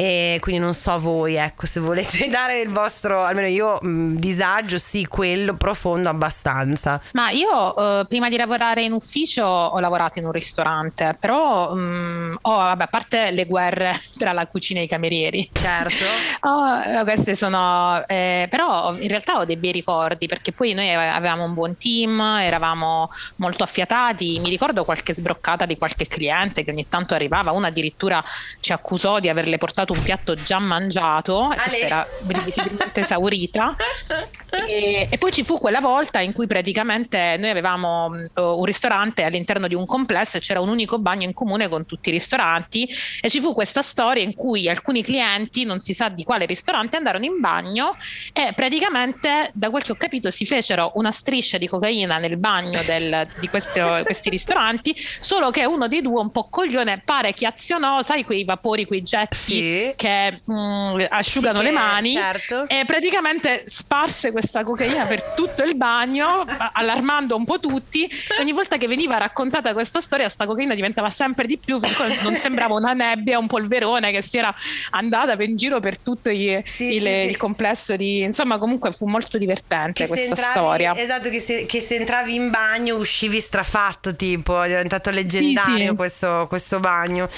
e 0.00 0.38
quindi 0.40 0.62
non 0.62 0.72
so 0.72 0.98
voi, 0.98 1.34
ecco, 1.34 1.66
se 1.66 1.78
volete 1.78 2.26
dare 2.32 2.62
il 2.62 2.70
vostro, 2.70 3.22
almeno 3.22 3.48
io, 3.48 3.78
mh, 3.82 4.14
disagio, 4.14 4.78
sì, 4.78 5.06
quello 5.06 5.52
profondo 5.52 6.08
abbastanza. 6.08 6.98
Ma 7.12 7.28
io 7.28 7.76
eh, 7.76 8.06
prima 8.06 8.30
di 8.30 8.38
lavorare 8.38 8.80
in 8.80 8.94
ufficio 8.94 9.44
ho 9.44 9.78
lavorato 9.78 10.18
in 10.18 10.24
un 10.24 10.32
ristorante, 10.32 11.14
però 11.20 11.74
mm, 11.74 12.36
ho, 12.40 12.56
vabbè, 12.56 12.84
a 12.84 12.86
parte 12.86 13.30
le 13.30 13.44
guerre 13.44 13.92
tra 14.16 14.32
la 14.32 14.46
cucina 14.46 14.80
e 14.80 14.84
i 14.84 14.88
camerieri. 14.88 15.50
Certo. 15.52 16.04
Oh, 16.42 17.04
queste 17.04 17.34
sono, 17.34 18.02
eh, 18.06 18.46
però 18.48 18.96
in 18.96 19.08
realtà 19.08 19.36
ho 19.38 19.44
dei 19.44 19.56
bei 19.56 19.72
ricordi 19.72 20.26
perché 20.26 20.52
poi 20.52 20.72
noi 20.72 20.92
avevamo 20.94 21.44
un 21.44 21.52
buon 21.52 21.76
team, 21.76 22.18
eravamo 22.18 23.10
molto 23.36 23.62
affiatati. 23.62 24.38
Mi 24.40 24.48
ricordo 24.48 24.84
qualche 24.84 25.12
sbroccata 25.12 25.66
di 25.66 25.76
qualche 25.76 26.06
cliente 26.06 26.64
che 26.64 26.70
ogni 26.70 26.88
tanto 26.88 27.14
arrivava, 27.14 27.50
una 27.50 27.66
addirittura 27.66 28.24
ci 28.60 28.72
accusò 28.72 29.20
di 29.20 29.28
averle 29.28 29.58
portato 29.58 29.89
un 29.92 30.02
piatto 30.02 30.34
già 30.34 30.58
mangiato, 30.58 31.42
Ale. 31.48 31.78
era 31.78 32.06
visibilmente 32.44 33.00
esaurita. 33.00 33.76
E, 34.66 35.06
e 35.08 35.16
poi 35.16 35.30
ci 35.30 35.44
fu 35.44 35.58
quella 35.58 35.78
volta 35.78 36.18
in 36.20 36.32
cui 36.32 36.48
praticamente 36.48 37.36
noi 37.38 37.50
avevamo 37.50 38.08
mh, 38.08 38.30
un 38.34 38.64
ristorante 38.64 39.22
all'interno 39.22 39.68
di 39.68 39.76
un 39.76 39.86
complesso 39.86 40.38
e 40.38 40.40
c'era 40.40 40.60
un 40.60 40.68
unico 40.68 40.98
bagno 40.98 41.22
in 41.24 41.32
comune 41.32 41.68
con 41.68 41.86
tutti 41.86 42.08
i 42.08 42.12
ristoranti 42.12 42.88
e 43.20 43.30
ci 43.30 43.40
fu 43.40 43.54
questa 43.54 43.80
storia 43.80 44.24
in 44.24 44.34
cui 44.34 44.68
alcuni 44.68 45.04
clienti, 45.04 45.64
non 45.64 45.78
si 45.78 45.94
sa 45.94 46.08
di 46.08 46.24
quale 46.24 46.46
ristorante, 46.46 46.96
andarono 46.96 47.24
in 47.26 47.38
bagno 47.38 47.94
e 48.32 48.52
praticamente 48.52 49.50
da 49.54 49.70
quel 49.70 49.84
che 49.84 49.92
ho 49.92 49.96
capito 49.96 50.30
si 50.30 50.44
fecero 50.44 50.90
una 50.96 51.12
striscia 51.12 51.56
di 51.56 51.68
cocaina 51.68 52.18
nel 52.18 52.36
bagno 52.36 52.80
del- 52.84 53.28
di 53.38 53.48
questo- 53.48 54.00
questi 54.02 54.30
ristoranti, 54.30 54.94
solo 55.20 55.50
che 55.50 55.64
uno 55.64 55.86
dei 55.86 56.02
due 56.02 56.20
un 56.20 56.32
po' 56.32 56.48
coglione 56.50 57.00
pare 57.04 57.32
che 57.34 57.46
azionò, 57.46 58.02
sai 58.02 58.24
quei 58.24 58.44
vapori, 58.44 58.84
quei 58.84 59.02
getti 59.04 59.36
Sì. 59.36 59.69
Che 59.96 60.40
mh, 60.44 61.04
asciugano 61.08 61.58
Sì, 61.58 61.64
le 61.64 61.70
mani 61.70 62.14
certo. 62.14 62.68
e 62.68 62.84
praticamente 62.86 63.64
sparse 63.66 64.30
questa 64.32 64.62
cocaina 64.62 65.04
per 65.06 65.22
tutto 65.22 65.62
il 65.62 65.76
bagno, 65.76 66.44
allarmando 66.72 67.36
un 67.36 67.44
po' 67.44 67.58
tutti. 67.58 68.08
Ogni 68.38 68.52
volta 68.52 68.76
che 68.76 68.86
veniva 68.86 69.16
raccontata 69.16 69.72
questa 69.72 70.00
storia, 70.00 70.28
sta 70.28 70.46
cocaina 70.46 70.74
diventava 70.74 71.10
sempre 71.10 71.46
di 71.46 71.58
più, 71.58 71.78
non 72.22 72.34
sembrava 72.34 72.74
una 72.74 72.92
nebbia, 72.92 73.38
un 73.38 73.46
polverone 73.46 74.10
che 74.12 74.22
si 74.22 74.38
era 74.38 74.54
andata 74.90 75.36
in 75.42 75.56
giro 75.56 75.80
per 75.80 75.98
tutto 75.98 76.30
i, 76.30 76.60
sì, 76.64 76.96
il, 76.96 77.02
sì, 77.02 77.08
il, 77.08 77.36
complesso 77.36 77.96
di... 77.96 78.20
Insomma, 78.20 78.58
comunque 78.58 78.92
fu 78.92 79.06
molto 79.06 79.38
divertente 79.38 80.02
che 80.02 80.08
questa 80.08 80.28
entravi, 80.28 80.50
storia. 80.52 80.96
Esatto, 80.96 81.30
che 81.30 81.40
se, 81.40 81.66
che 81.66 81.80
se, 81.80 81.96
entravi 81.96 82.34
in 82.34 82.50
bagno 82.50 82.96
uscivi 82.96 83.40
strafatto, 83.40 84.14
tipo, 84.14 84.60
è 84.62 84.68
diventato 84.68 85.10
leggendario 85.10 85.94
questo, 85.94 86.46
questo, 86.48 86.80
bagno. 86.80 87.28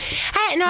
Eh, 0.53 0.57
no, 0.57 0.66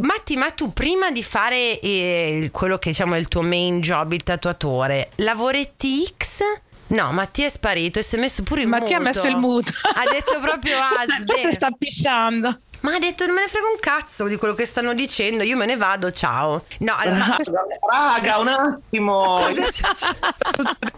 Matti, 0.00 0.36
ma 0.36 0.50
tu 0.50 0.72
prima 0.72 1.01
di 1.10 1.22
fare 1.22 1.78
eh, 1.80 2.50
quello 2.52 2.78
che 2.78 2.90
diciamo 2.90 3.14
è 3.14 3.18
il 3.18 3.28
tuo 3.28 3.42
main 3.42 3.80
job, 3.80 4.12
il 4.12 4.22
tatuatore, 4.22 5.10
lavoretti 5.16 6.04
X? 6.04 6.42
No, 6.88 7.10
Mattia 7.12 7.46
è 7.46 7.50
sparito 7.50 7.98
e 7.98 8.02
si 8.02 8.16
è 8.16 8.18
messo 8.18 8.42
pure 8.42 8.62
il 8.62 8.68
Mattia 8.68 8.98
muto. 8.98 9.08
ha 9.08 9.12
messo 9.12 9.26
il 9.26 9.36
muto. 9.36 9.72
Ha 9.82 10.10
detto 10.10 10.38
proprio 10.40 10.76
asbe. 10.78 11.24
Forse 11.24 11.52
sta 11.52 11.70
pisciando. 11.70 12.58
Ma 12.80 12.94
ha 12.94 12.98
detto 12.98 13.24
non 13.26 13.36
me 13.36 13.42
ne 13.42 13.48
frega 13.48 13.66
un 13.66 13.78
cazzo 13.78 14.26
di 14.26 14.36
quello 14.36 14.54
che 14.54 14.66
stanno 14.66 14.92
dicendo, 14.92 15.44
io 15.44 15.56
me 15.56 15.66
ne 15.66 15.76
vado, 15.76 16.10
ciao. 16.10 16.64
No, 16.78 16.94
allora... 16.96 17.36
Raga, 17.90 18.38
un 18.38 18.48
attimo. 18.48 19.38
Cosa 19.46 19.66
è 19.66 19.70
successo? 19.70 20.08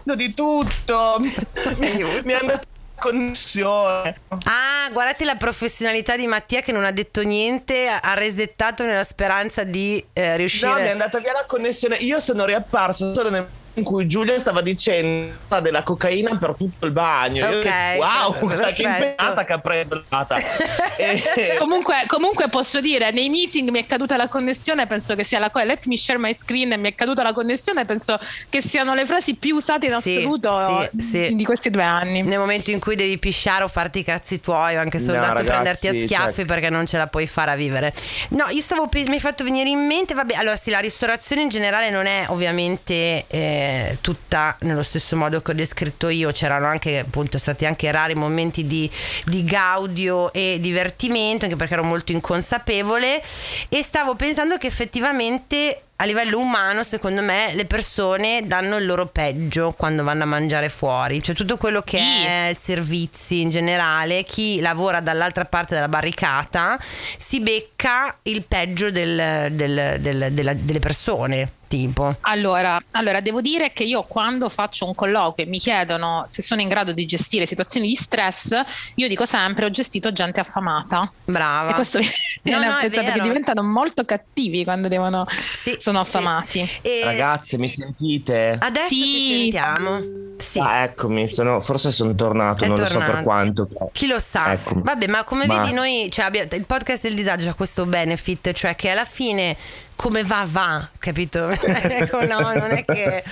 Sto 0.01 0.15
di 0.15 0.33
tutto. 0.33 1.17
Mi 1.19 1.31
è 1.31 2.33
andata 2.33 2.65
connessione. 3.05 4.19
Ah, 4.45 4.89
guardate 4.91 5.25
la 5.25 5.35
professionalità 5.35 6.15
di 6.15 6.27
Mattia 6.27 6.61
che 6.61 6.71
non 6.71 6.83
ha 6.83 6.91
detto 6.91 7.21
niente, 7.21 7.87
ha 7.87 8.13
resettato 8.13 8.83
nella 8.83 9.03
speranza 9.03 9.63
di 9.63 10.03
eh, 10.13 10.35
riuscire. 10.37 10.71
No, 10.71 10.75
mi 10.79 10.87
è 10.87 10.89
andata 10.89 11.19
via 11.19 11.33
la 11.33 11.45
connessione. 11.45 11.95
Io 11.97 12.19
sono 12.19 12.45
riapparso 12.45 13.13
solo 13.13 13.29
nel 13.29 13.47
in 13.75 13.83
cui 13.83 14.07
Giulia 14.07 14.37
stava 14.37 14.61
dicendo 14.61 15.33
della 15.61 15.83
cocaina 15.83 16.35
per 16.35 16.55
tutto 16.55 16.85
il 16.85 16.91
bagno. 16.91 17.47
Okay, 17.47 17.97
wow, 17.97 18.35
che 18.73 18.81
impegnata 18.81 19.43
che 19.43 19.53
ha 19.53 19.59
preso 19.59 20.03
l'ata. 20.09 20.37
e... 20.97 21.55
comunque, 21.59 22.03
comunque, 22.07 22.49
posso 22.49 22.79
dire, 22.79 23.11
nei 23.11 23.29
meeting 23.29 23.69
mi 23.69 23.79
è 23.79 23.85
caduta 23.85 24.15
la 24.17 24.27
connessione, 24.27 24.87
penso 24.87 25.15
che 25.15 25.23
sia 25.23 25.39
la 25.39 25.49
cosa, 25.49 25.65
let 25.65 25.85
me 25.85 25.97
share 25.97 26.19
my 26.19 26.33
screen 26.33 26.79
mi 26.79 26.89
è 26.89 26.95
caduta 26.95 27.23
la 27.23 27.33
connessione, 27.33 27.85
penso 27.85 28.17
che 28.49 28.61
siano 28.61 28.93
le 28.93 29.05
frasi 29.05 29.35
più 29.35 29.55
usate 29.55 29.87
in 29.87 29.99
sì, 29.99 30.17
assoluto 30.17 30.89
sì, 30.97 31.01
sì. 31.01 31.35
di 31.35 31.43
questi 31.43 31.69
due 31.69 31.83
anni. 31.83 32.21
Nel 32.21 32.39
momento 32.39 32.71
in 32.71 32.79
cui 32.79 32.95
devi 32.95 33.17
pisciare 33.17 33.63
o 33.63 33.67
farti 33.67 33.99
i 33.99 34.03
cazzi 34.03 34.39
tuoi 34.39 34.77
o 34.77 34.79
anche 34.79 34.99
soltanto 34.99 35.27
no, 35.27 35.33
ragazzi, 35.33 35.51
prenderti 35.51 35.87
a 35.87 35.93
schiaffi 35.93 36.35
cioè... 36.35 36.45
perché 36.45 36.69
non 36.69 36.85
ce 36.85 36.97
la 36.97 37.07
puoi 37.07 37.27
fare 37.27 37.51
a 37.51 37.55
vivere. 37.55 37.93
No, 38.29 38.45
io 38.49 38.61
stavo, 38.61 38.89
mi 38.91 39.13
hai 39.13 39.19
fatto 39.19 39.43
venire 39.43 39.69
in 39.69 39.85
mente, 39.85 40.13
vabbè, 40.13 40.35
allora 40.35 40.55
sì, 40.55 40.69
la 40.69 40.79
ristorazione 40.79 41.41
in 41.41 41.49
generale 41.49 41.89
non 41.89 42.05
è 42.05 42.25
ovviamente... 42.29 43.25
Eh, 43.27 43.64
tutta 44.01 44.55
nello 44.61 44.83
stesso 44.83 45.15
modo 45.15 45.41
che 45.41 45.51
ho 45.51 45.53
descritto 45.53 46.09
io, 46.09 46.31
c'erano 46.31 46.67
anche 46.67 46.99
appunto 46.99 47.37
stati 47.37 47.65
anche 47.65 47.91
rari 47.91 48.15
momenti 48.15 48.65
di, 48.65 48.89
di 49.25 49.43
gaudio 49.43 50.31
e 50.33 50.57
divertimento, 50.59 51.45
anche 51.45 51.57
perché 51.57 51.73
ero 51.73 51.83
molto 51.83 52.11
inconsapevole. 52.11 53.21
E 53.69 53.83
stavo 53.83 54.15
pensando 54.15 54.57
che 54.57 54.67
effettivamente 54.67 55.81
a 55.97 56.05
livello 56.05 56.39
umano, 56.39 56.83
secondo 56.83 57.21
me, 57.21 57.53
le 57.53 57.65
persone 57.65 58.41
danno 58.45 58.75
il 58.77 58.85
loro 58.85 59.05
peggio 59.05 59.73
quando 59.77 60.03
vanno 60.03 60.23
a 60.23 60.25
mangiare 60.25 60.67
fuori. 60.67 61.23
Cioè, 61.23 61.33
tutto 61.33 61.55
quello 61.55 61.81
che 61.81 61.99
è 61.99 62.53
servizi 62.53 63.41
in 63.41 63.49
generale, 63.49 64.23
chi 64.23 64.59
lavora 64.59 64.99
dall'altra 64.99 65.45
parte 65.45 65.75
della 65.75 65.87
barricata 65.87 66.77
si 67.17 67.39
becca 67.39 68.17
il 68.23 68.43
peggio 68.43 68.91
del, 68.91 69.47
del, 69.51 69.95
del, 69.99 70.27
della, 70.31 70.53
delle 70.53 70.79
persone 70.79 71.51
tipo? 71.67 72.15
Allora, 72.21 72.81
allora, 72.91 73.19
devo 73.19 73.41
dire 73.41 73.73
che 73.73 73.83
io 73.83 74.03
quando 74.03 74.49
faccio 74.49 74.85
un 74.85 74.95
colloquio 74.95 75.45
e 75.45 75.49
mi 75.49 75.59
chiedono 75.59 76.23
se 76.27 76.41
sono 76.41 76.61
in 76.61 76.69
grado 76.69 76.93
di 76.93 77.05
gestire 77.05 77.45
situazioni 77.45 77.87
di 77.87 77.95
stress, 77.95 78.59
io 78.95 79.07
dico 79.07 79.25
sempre 79.25 79.65
ho 79.65 79.69
gestito 79.69 80.11
gente 80.11 80.39
affamata. 80.39 81.09
Brava. 81.25 81.71
E 81.71 81.73
questo 81.73 81.99
no, 81.99 82.59
no, 82.59 82.77
è 82.77 82.89
perché 82.89 83.19
diventano 83.21 83.63
molto 83.63 84.05
cattivi 84.05 84.63
quando 84.63 84.87
devono, 84.87 85.25
sì, 85.27 85.75
sono 85.85 85.99
affamati. 85.99 86.65
Sì. 86.65 86.79
E... 86.81 87.01
Ragazzi, 87.03 87.57
mi 87.57 87.69
sentite? 87.69 88.57
Adesso 88.59 88.87
sì. 88.87 89.01
ti 89.01 89.37
sentiamo. 89.39 90.01
Sì. 90.37 90.59
Ah, 90.59 90.83
eccomi, 90.83 91.29
sono, 91.29 91.61
forse 91.61 91.91
sono 91.91 92.15
tornato, 92.15 92.63
è 92.63 92.67
non 92.67 92.75
tornato. 92.75 92.97
lo 92.97 93.05
so 93.05 93.11
per 93.11 93.23
quanto. 93.23 93.69
Chi 93.91 94.07
lo 94.07 94.17
sa? 94.17 94.53
Eccomi. 94.53 94.81
Vabbè, 94.83 95.07
ma 95.07 95.23
come 95.23 95.45
ma... 95.45 95.59
vedi 95.59 95.73
noi, 95.73 96.09
cioè, 96.09 96.29
il 96.51 96.65
podcast 96.65 97.03
del 97.03 97.13
disagio 97.13 97.51
ha 97.51 97.53
questo 97.53 97.85
benefit, 97.85 98.51
cioè 98.53 98.75
che 98.75 98.89
alla 98.89 99.05
fine 99.05 99.55
come 99.95 100.23
va 100.23 100.45
va, 100.47 100.87
capito? 100.99 101.49
ecco, 101.49 102.25
no, 102.25 102.39
non 102.39 102.71
è 102.71 102.85
che... 102.85 103.23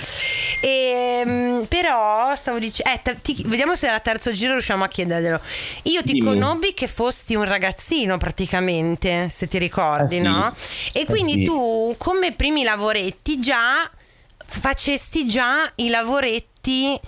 E, 0.62 1.22
ehm, 1.26 1.66
però 1.68 2.34
stavo 2.36 2.60
dicendo, 2.60 3.00
eh, 3.04 3.22
ti, 3.22 3.44
vediamo 3.46 3.76
se 3.76 3.88
al 3.88 4.02
terzo 4.02 4.32
giro 4.32 4.54
riusciamo 4.54 4.84
a 4.84 4.88
chiederglielo. 4.88 5.40
Io 5.84 6.02
ti 6.04 6.14
Dimmi. 6.14 6.26
conobbi 6.26 6.74
che 6.74 6.88
fosti 6.88 7.36
un 7.36 7.44
ragazzino 7.44 8.18
praticamente, 8.18 9.30
se 9.30 9.48
ti 9.48 9.58
ricordi, 9.58 10.16
eh 10.18 10.22
sì. 10.22 10.24
no? 10.24 10.56
E 10.94 11.02
eh 11.02 11.06
quindi 11.06 11.34
sì. 11.34 11.44
tu 11.44 11.96
come 11.98 12.32
primi 12.32 12.64
lavoretti 12.64 13.40
già 13.40 13.90
facesti 14.46 15.28
già 15.28 15.72
i 15.76 15.90
lavoretti 15.90 17.00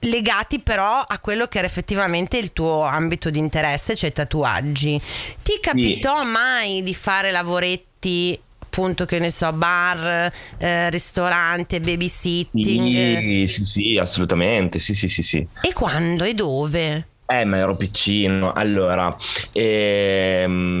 legati 0.00 0.60
però 0.60 1.00
a 1.00 1.18
quello 1.18 1.46
che 1.46 1.58
era 1.58 1.66
effettivamente 1.66 2.36
il 2.38 2.52
tuo 2.52 2.82
ambito 2.82 3.30
di 3.30 3.38
interesse, 3.38 3.96
cioè 3.96 4.10
i 4.10 4.12
tatuaggi. 4.12 5.00
Ti 5.42 5.58
capitò 5.60 6.20
sì. 6.20 6.26
mai 6.26 6.82
di 6.82 6.94
fare 6.94 7.30
lavoretti 7.30 8.40
appunto 8.76 9.06
che 9.06 9.18
ne 9.18 9.30
so 9.30 9.50
bar, 9.54 10.30
eh, 10.58 10.90
ristorante, 10.90 11.80
babysitting? 11.80 13.18
Sì, 13.18 13.46
sì, 13.48 13.64
sì, 13.64 13.96
assolutamente, 13.96 14.78
sì, 14.78 14.92
sì, 14.94 15.08
sì, 15.08 15.22
sì. 15.22 15.46
E 15.62 15.72
quando 15.72 16.24
e 16.24 16.34
dove? 16.34 17.08
Eh, 17.24 17.44
ma 17.46 17.56
ero 17.56 17.74
piccino. 17.74 18.52
Allora, 18.52 19.16
ehm, 19.52 20.78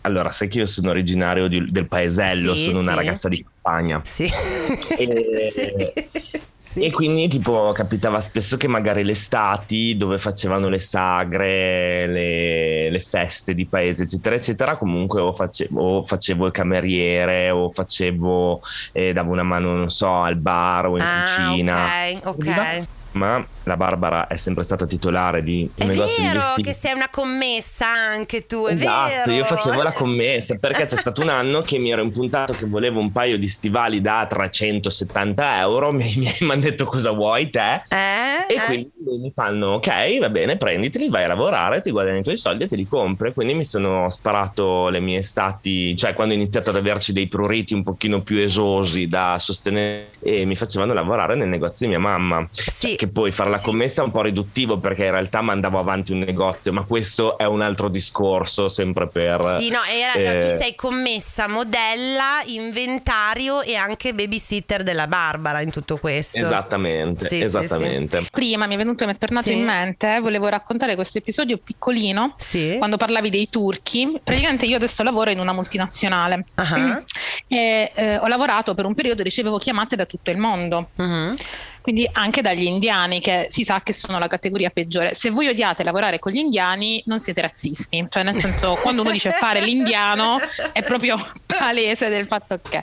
allora 0.00 0.30
sai 0.30 0.48
che 0.48 0.60
io 0.60 0.66
sono 0.66 0.88
originario 0.88 1.48
di, 1.48 1.66
del 1.70 1.86
paesello, 1.86 2.54
sì, 2.54 2.64
sono 2.64 2.78
una 2.78 2.94
ragazza 2.94 3.28
di 3.28 3.44
campagna. 3.44 4.00
Sì. 4.04 4.24
E, 4.24 5.52
sì. 5.52 6.40
Sì. 6.72 6.86
E 6.86 6.90
quindi 6.90 7.28
tipo 7.28 7.72
capitava 7.72 8.18
spesso 8.18 8.56
che 8.56 8.66
magari 8.66 9.04
le 9.04 9.12
estati 9.12 9.94
dove 9.98 10.16
facevano 10.16 10.70
le 10.70 10.78
sagre, 10.78 12.06
le, 12.06 12.88
le 12.88 13.00
feste 13.00 13.52
di 13.52 13.66
paese, 13.66 14.04
eccetera, 14.04 14.36
eccetera, 14.36 14.76
comunque 14.76 15.20
o 15.20 15.32
facevo, 15.32 15.98
o 15.98 16.02
facevo 16.02 16.46
il 16.46 16.52
cameriere 16.52 17.50
o 17.50 17.68
facevo, 17.68 18.62
eh, 18.92 19.12
davo 19.12 19.32
una 19.32 19.42
mano, 19.42 19.74
non 19.74 19.90
so, 19.90 20.22
al 20.22 20.36
bar 20.36 20.86
o 20.86 20.96
in 20.96 21.02
ah, 21.02 21.24
cucina. 21.24 21.84
Ok, 22.24 22.40
ok 22.40 22.86
ma 23.12 23.44
la 23.64 23.76
Barbara 23.76 24.26
è 24.26 24.36
sempre 24.36 24.64
stata 24.64 24.86
titolare 24.86 25.42
di 25.42 25.68
un 25.74 25.84
è 25.84 25.90
negozio 25.90 26.22
vero 26.24 26.40
che 26.60 26.72
sei 26.72 26.94
una 26.94 27.08
commessa 27.10 27.86
anche 27.86 28.46
tu, 28.46 28.66
è 28.66 28.72
esatto, 28.72 29.30
vero. 29.30 29.32
io 29.32 29.44
facevo 29.44 29.82
la 29.82 29.92
commessa 29.92 30.56
perché 30.56 30.86
c'è 30.86 30.96
stato 30.96 31.22
un 31.22 31.28
anno 31.28 31.60
che 31.60 31.78
mi 31.78 31.90
ero 31.90 32.02
impuntato 32.02 32.52
che 32.52 32.66
volevo 32.66 33.00
un 33.00 33.12
paio 33.12 33.38
di 33.38 33.48
stivali 33.48 34.00
da 34.00 34.26
370 34.28 35.60
euro, 35.60 35.92
mi, 35.92 36.12
mi 36.40 36.50
hanno 36.50 36.60
detto 36.60 36.84
cosa 36.84 37.10
vuoi 37.10 37.50
te? 37.50 37.84
Eh, 37.88 38.52
e 38.52 38.54
eh. 38.54 38.64
quindi 38.66 38.92
mi 39.20 39.32
fanno 39.34 39.74
ok, 39.74 40.18
va 40.18 40.28
bene, 40.28 40.56
prenditeli, 40.56 41.08
vai 41.08 41.24
a 41.24 41.28
lavorare, 41.28 41.80
ti 41.80 41.90
guadagni 41.90 42.20
i 42.20 42.22
tuoi 42.22 42.36
soldi 42.36 42.64
e 42.64 42.68
te 42.68 42.76
li 42.76 42.86
compri. 42.86 43.32
Quindi 43.32 43.54
mi 43.54 43.64
sono 43.64 44.10
sparato 44.10 44.88
le 44.88 45.00
mie 45.00 45.18
estati, 45.18 45.96
cioè 45.96 46.14
quando 46.14 46.34
ho 46.34 46.36
iniziato 46.36 46.70
ad 46.70 46.76
averci 46.76 47.12
dei 47.12 47.28
pruriti 47.28 47.74
un 47.74 47.82
pochino 47.82 48.22
più 48.22 48.38
esosi 48.38 49.06
da 49.06 49.36
sostenere 49.38 50.08
e 50.20 50.44
mi 50.44 50.56
facevano 50.56 50.92
lavorare 50.92 51.34
nel 51.34 51.48
negozio 51.48 51.86
di 51.86 51.92
mia 51.92 52.00
mamma. 52.00 52.46
Sì, 52.52 52.96
che 53.02 53.08
poi 53.08 53.32
fare 53.32 53.50
la 53.50 53.58
commessa 53.58 54.02
è 54.02 54.04
un 54.04 54.12
po' 54.12 54.22
riduttivo 54.22 54.78
perché 54.78 55.06
in 55.06 55.10
realtà 55.10 55.40
mandavo 55.40 55.76
avanti 55.76 56.12
un 56.12 56.20
negozio, 56.20 56.72
ma 56.72 56.84
questo 56.84 57.36
è 57.36 57.44
un 57.44 57.60
altro 57.60 57.88
discorso 57.88 58.68
sempre 58.68 59.08
per... 59.08 59.56
Sì, 59.58 59.70
no, 59.70 59.80
era, 59.82 60.12
eh... 60.12 60.40
tu 60.40 60.62
sei 60.62 60.76
commessa, 60.76 61.48
modella, 61.48 62.42
inventario 62.46 63.60
e 63.60 63.74
anche 63.74 64.14
babysitter 64.14 64.84
della 64.84 65.08
Barbara 65.08 65.62
in 65.62 65.72
tutto 65.72 65.96
questo. 65.96 66.38
Esattamente, 66.38 67.26
sì, 67.26 67.40
esattamente. 67.40 68.18
Sì, 68.18 68.24
sì. 68.24 68.30
Prima 68.30 68.66
mi 68.66 68.74
è 68.74 68.76
venuto, 68.76 69.04
mi 69.04 69.12
è 69.12 69.16
tornato 69.16 69.50
in 69.50 69.64
mente, 69.64 70.20
volevo 70.20 70.46
raccontare 70.46 70.94
questo 70.94 71.18
episodio 71.18 71.58
piccolino, 71.58 72.36
quando 72.78 72.96
parlavi 72.98 73.30
dei 73.30 73.48
turchi. 73.50 74.20
Praticamente 74.22 74.66
io 74.66 74.76
adesso 74.76 75.02
lavoro 75.02 75.30
in 75.30 75.40
una 75.40 75.52
multinazionale 75.52 76.44
uh-huh. 76.54 77.02
e 77.48 77.90
eh, 77.92 78.18
ho 78.18 78.28
lavorato 78.28 78.74
per 78.74 78.84
un 78.84 78.94
periodo, 78.94 79.24
ricevevo 79.24 79.58
chiamate 79.58 79.96
da 79.96 80.06
tutto 80.06 80.30
il 80.30 80.38
mondo. 80.38 80.88
Uh-huh 80.94 81.34
quindi 81.82 82.08
anche 82.10 82.40
dagli 82.40 82.64
indiani 82.64 83.20
che 83.20 83.46
si 83.50 83.64
sa 83.64 83.80
che 83.82 83.92
sono 83.92 84.18
la 84.18 84.28
categoria 84.28 84.70
peggiore. 84.70 85.14
Se 85.14 85.30
voi 85.30 85.48
odiate 85.48 85.84
lavorare 85.84 86.18
con 86.18 86.32
gli 86.32 86.38
indiani 86.38 87.02
non 87.06 87.20
siete 87.20 87.42
razzisti, 87.42 88.06
cioè 88.08 88.22
nel 88.22 88.36
senso 88.36 88.78
quando 88.80 89.02
uno 89.02 89.10
dice 89.10 89.30
fare 89.30 89.60
l'indiano 89.60 90.38
è 90.72 90.82
proprio 90.82 91.16
palese 91.44 92.08
del 92.08 92.26
fatto 92.26 92.58
che 92.66 92.82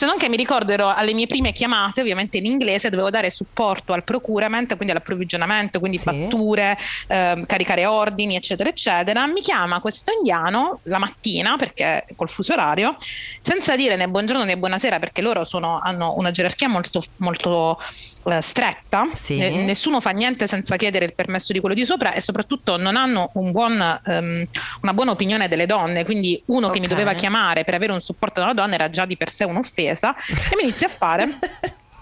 Se 0.00 0.06
non 0.06 0.16
che 0.16 0.30
mi 0.30 0.36
ricordo 0.38 0.72
ero 0.72 0.88
alle 0.88 1.12
mie 1.12 1.26
prime 1.26 1.52
chiamate, 1.52 2.00
ovviamente 2.00 2.38
in 2.38 2.46
inglese, 2.46 2.88
dovevo 2.88 3.10
dare 3.10 3.28
supporto 3.28 3.92
al 3.92 4.02
procurement, 4.02 4.74
quindi 4.76 4.92
all'approvvigionamento, 4.92 5.78
quindi 5.78 5.98
sì. 5.98 6.04
fatture, 6.04 6.78
eh, 7.06 7.44
caricare 7.46 7.84
ordini, 7.84 8.34
eccetera, 8.34 8.70
eccetera. 8.70 9.26
Mi 9.26 9.42
chiama 9.42 9.78
questo 9.80 10.10
indiano 10.10 10.80
la 10.84 10.96
mattina, 10.96 11.56
perché 11.58 12.06
col 12.16 12.30
fuso 12.30 12.54
orario, 12.54 12.96
senza 13.42 13.76
dire 13.76 13.96
né 13.96 14.08
buongiorno 14.08 14.44
né 14.44 14.56
buonasera, 14.56 14.98
perché 14.98 15.20
loro 15.20 15.44
sono, 15.44 15.78
hanno 15.82 16.14
una 16.16 16.30
gerarchia 16.30 16.68
molto, 16.68 17.02
molto 17.16 17.78
eh, 18.24 18.40
stretta, 18.40 19.04
sì. 19.12 19.36
eh, 19.36 19.50
nessuno 19.50 20.00
fa 20.00 20.12
niente 20.12 20.46
senza 20.46 20.76
chiedere 20.76 21.04
il 21.04 21.12
permesso 21.12 21.52
di 21.52 21.60
quello 21.60 21.74
di 21.74 21.84
sopra 21.84 22.14
e 22.14 22.22
soprattutto 22.22 22.78
non 22.78 22.96
hanno 22.96 23.32
un 23.34 23.52
buon, 23.52 24.00
um, 24.06 24.46
una 24.80 24.94
buona 24.94 25.10
opinione 25.10 25.46
delle 25.46 25.66
donne, 25.66 26.06
quindi 26.06 26.42
uno 26.46 26.68
okay. 26.68 26.78
che 26.78 26.80
mi 26.80 26.88
doveva 26.88 27.12
chiamare 27.12 27.64
per 27.64 27.74
avere 27.74 27.92
un 27.92 28.00
supporto 28.00 28.40
da 28.40 28.46
una 28.46 28.54
donna 28.54 28.72
era 28.76 28.88
già 28.88 29.04
di 29.04 29.18
per 29.18 29.28
sé 29.28 29.44
un'offesa 29.44 29.88
e 29.92 30.56
mi 30.56 30.62
inizia 30.62 30.86
a 30.86 30.90
fare 30.90 31.24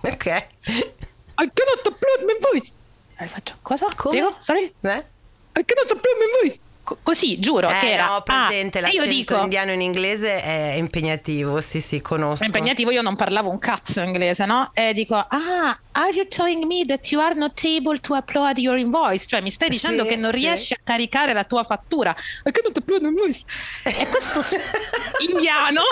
ok 0.02 0.26
I 1.40 1.50
cannot 1.54 1.86
upload 1.86 2.22
my 2.24 2.36
voice 2.40 2.72
e 3.20 3.28
faccio 3.28 3.56
cosa? 3.62 3.86
Come? 3.96 4.16
Dico, 4.16 4.34
sorry? 4.38 4.62
Eh? 4.62 5.04
I 5.54 5.64
cannot 5.64 5.90
upload 5.90 6.16
my 6.18 6.40
voice 6.40 6.58
così, 7.02 7.38
giuro 7.38 7.68
eh, 7.68 7.78
che 7.78 7.92
era. 7.92 8.06
No, 8.06 8.22
presente, 8.22 8.78
ah, 8.78 8.82
l'accento 8.82 9.06
dico, 9.06 9.42
indiano 9.42 9.72
in 9.72 9.80
inglese 9.80 10.42
è 10.42 10.74
impegnativo, 10.76 11.60
sì, 11.60 11.80
sì, 11.80 12.00
conosco. 12.00 12.42
È 12.42 12.46
impegnativo, 12.46 12.90
io 12.90 13.02
non 13.02 13.16
parlavo 13.16 13.50
un 13.50 13.58
cazzo 13.58 14.00
inglese, 14.00 14.46
no? 14.46 14.70
E 14.72 14.92
dico, 14.92 15.14
ah, 15.16 15.78
are 15.92 16.10
you 16.12 16.26
telling 16.28 16.64
me 16.64 16.84
that 16.86 17.10
you 17.10 17.20
are 17.20 17.34
not 17.34 17.60
able 17.64 17.98
to 17.98 18.14
upload 18.14 18.58
your 18.58 18.78
invoice? 18.78 19.26
Cioè, 19.26 19.40
mi 19.40 19.50
stai 19.50 19.68
dicendo 19.68 20.04
sì, 20.04 20.10
che 20.10 20.16
non 20.16 20.32
sì. 20.32 20.38
riesci 20.38 20.72
a 20.74 20.78
caricare 20.82 21.32
la 21.32 21.44
tua 21.44 21.64
fattura. 21.64 22.14
I 22.44 22.50
cannot 22.50 22.76
upload 22.76 23.02
my 23.02 23.08
invoice. 23.08 23.44
E 23.82 24.06
questo 24.06 24.40
indiano 25.28 25.82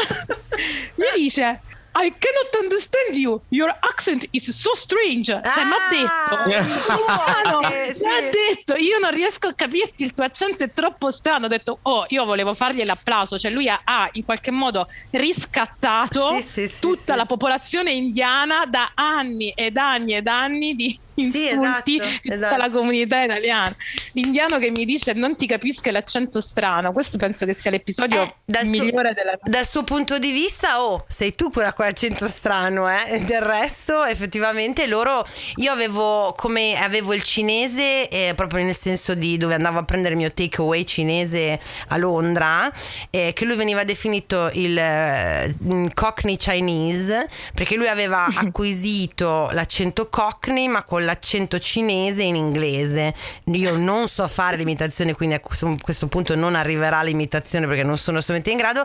mi 0.96 1.06
dice, 1.14 1.60
i 1.98 2.12
cannot 2.18 2.54
understand 2.62 3.16
you. 3.16 3.40
Your 3.48 3.74
accent 3.80 4.26
is 4.32 4.50
so 4.50 4.74
strange. 4.74 5.32
Cioè, 5.32 5.40
ah, 5.42 5.64
mi 5.64 5.72
ha 5.72 5.88
detto, 5.90 6.36
no, 7.60 7.70
sì, 7.70 7.94
sì. 7.94 8.04
ha 8.04 8.20
detto, 8.30 8.74
io 8.74 8.98
non 8.98 9.10
riesco 9.10 9.48
a 9.48 9.52
capirti, 9.54 10.02
il 10.02 10.12
tuo 10.12 10.24
accento 10.24 10.64
è 10.64 10.72
troppo 10.72 11.10
strano. 11.10 11.46
Ho 11.46 11.48
detto, 11.48 11.78
oh, 11.82 12.06
io 12.08 12.24
volevo 12.24 12.54
fargli 12.54 12.84
l'applauso. 12.84 13.38
Cioè, 13.38 13.50
lui 13.50 13.68
ha, 13.68 13.80
ha 13.84 14.08
in 14.12 14.24
qualche 14.24 14.50
modo 14.50 14.88
riscattato 15.10 16.40
sì, 16.40 16.70
tutta 16.80 17.16
la 17.16 17.26
popolazione 17.26 17.92
indiana 17.92 18.66
da 18.66 18.92
anni 18.94 19.50
ed 19.50 19.76
anni 19.76 20.14
ed 20.14 20.26
anni 20.26 20.74
di 20.74 20.98
insulti 21.16 21.96
esatto, 21.96 22.18
di 22.22 22.32
esatto. 22.32 22.56
la 22.56 22.70
comunità 22.70 23.22
italiana. 23.22 23.74
L'indiano 24.12 24.58
che 24.58 24.70
mi 24.70 24.84
dice 24.84 25.12
non 25.12 25.36
ti 25.36 25.46
capisco 25.46 25.90
l'accento 25.90 26.40
strano. 26.40 26.92
Questo 26.92 27.18
penso 27.18 27.46
che 27.46 27.54
sia 27.54 27.70
l'episodio 27.70 28.22
eh, 28.44 28.64
migliore 28.64 29.12
suo, 29.12 29.22
della 29.22 29.38
Dal 29.42 29.66
suo 29.66 29.84
punto 29.84 30.18
di 30.18 30.32
vista, 30.32 30.82
oh, 30.82 31.04
sei 31.08 31.34
tu 31.34 31.50
quella 31.50 31.72
con 31.86 31.94
l'accento 31.94 32.26
strano, 32.26 32.88
eh? 32.90 33.20
Del 33.24 33.40
resto, 33.40 34.04
effettivamente, 34.04 34.86
loro. 34.86 35.24
Io 35.56 35.70
avevo 35.70 36.34
come 36.36 36.76
avevo 36.76 37.14
il 37.14 37.22
cinese, 37.22 38.08
eh, 38.08 38.32
proprio 38.34 38.64
nel 38.64 38.74
senso 38.74 39.14
di 39.14 39.36
dove 39.36 39.54
andavo 39.54 39.78
a 39.78 39.84
prendere 39.84 40.14
il 40.14 40.20
mio 40.20 40.32
takeaway 40.32 40.84
cinese 40.84 41.60
a 41.88 41.96
Londra, 41.96 42.70
eh, 43.10 43.32
che 43.34 43.44
lui 43.44 43.56
veniva 43.56 43.84
definito 43.84 44.50
il 44.54 44.76
uh, 44.76 45.88
Cockney 45.94 46.36
Chinese, 46.36 47.28
perché 47.54 47.76
lui 47.76 47.88
aveva 47.88 48.26
acquisito 48.34 49.48
l'accento 49.52 50.08
Cockney, 50.08 50.66
ma 50.66 50.82
con 50.82 51.04
l'accento 51.04 51.58
cinese 51.58 52.22
in 52.22 52.34
inglese. 52.34 53.14
Io 53.44 53.76
non 53.76 54.08
so 54.08 54.26
fare 54.26 54.56
l'imitazione, 54.56 55.14
quindi 55.14 55.36
a 55.36 55.40
questo 55.40 56.06
punto 56.08 56.34
non 56.34 56.56
arriverà 56.56 57.02
l'imitazione 57.02 57.66
perché 57.66 57.84
non 57.84 57.96
sono 57.96 58.18
assolutamente 58.18 58.50
in 58.50 58.56
grado. 58.56 58.84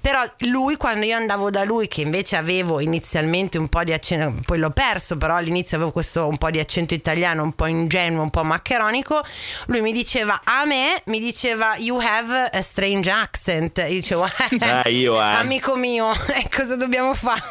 Però 0.00 0.22
lui, 0.50 0.76
quando 0.76 1.04
io 1.04 1.16
andavo 1.16 1.50
da 1.50 1.64
lui, 1.64 1.88
che 1.88 2.00
invece 2.00 2.36
avevo 2.38 2.80
inizialmente 2.80 3.58
un 3.58 3.68
po' 3.68 3.84
di 3.84 3.92
accento, 3.92 4.40
poi 4.44 4.58
l'ho 4.58 4.70
perso, 4.70 5.16
però 5.16 5.36
all'inizio 5.36 5.76
avevo 5.76 5.92
questo 5.92 6.26
un 6.26 6.38
po' 6.38 6.50
di 6.50 6.58
accento 6.58 6.94
italiano, 6.94 7.42
un 7.42 7.52
po' 7.52 7.66
ingenuo, 7.66 8.22
un 8.22 8.30
po' 8.30 8.44
maccheronico. 8.44 9.22
Lui 9.66 9.80
mi 9.80 9.92
diceva 9.92 10.40
a 10.44 10.64
me, 10.64 11.02
mi 11.06 11.20
diceva 11.20 11.74
you 11.76 12.00
have 12.00 12.50
a 12.52 12.62
strange 12.62 13.10
accent. 13.10 13.78
Io 13.78 13.88
dicevo, 13.88 14.26
eh, 14.84 14.92
io, 14.92 15.20
eh. 15.20 15.34
amico 15.34 15.76
mio, 15.76 16.12
eh, 16.34 16.48
cosa 16.54 16.76
dobbiamo 16.76 17.12
fare? 17.14 17.42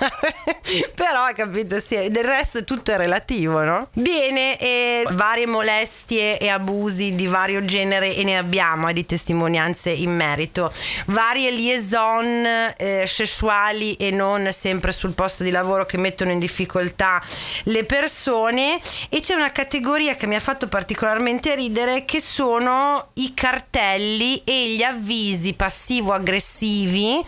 però 0.96 1.24
hai 1.24 1.36
capito, 1.36 1.80
sì, 1.80 2.10
del 2.10 2.24
resto 2.24 2.64
tutto 2.64 2.92
è 2.92 2.98
relativo, 2.98 3.64
no? 3.64 3.90
Bene, 3.94 4.58
e 4.58 5.06
varie 5.12 5.46
molestie 5.46 6.40
e 6.40 6.48
abusi 6.50 7.16
di 7.16 7.28
vario 7.28 7.64
genere 7.66 8.16
e 8.16 8.24
ne 8.24 8.38
abbiamo 8.38 8.88
eh, 8.88 8.94
di 8.94 9.06
testimonianze 9.06 9.90
in 9.90 10.16
merito. 10.16 10.72
Varie 11.08 11.52
liaison 11.52 12.46
eh, 12.78 13.04
sessuali 13.06 13.96
e 13.96 14.12
non 14.12 14.50
sempre 14.52 14.77
sul 14.92 15.14
posto 15.14 15.44
di 15.44 15.52
lavoro 15.52 15.86
che 15.86 15.98
mettono 15.98 16.32
in 16.32 16.40
difficoltà 16.40 17.22
le 17.64 17.84
persone 17.84 18.80
e 19.10 19.20
c'è 19.20 19.34
una 19.34 19.52
categoria 19.52 20.16
che 20.16 20.28
mi 20.28 20.36
ha 20.36 20.40
fatto 20.40 20.68
particolarmente 20.68 21.56
ridere 21.56 22.06
che 22.06 22.20
sono 22.20 23.10
i 23.16 23.34
cartelli 23.34 24.42
e 24.44 24.74
gli 24.74 24.84
avvisi 24.84 25.54
passivo-aggressivi 25.54 27.24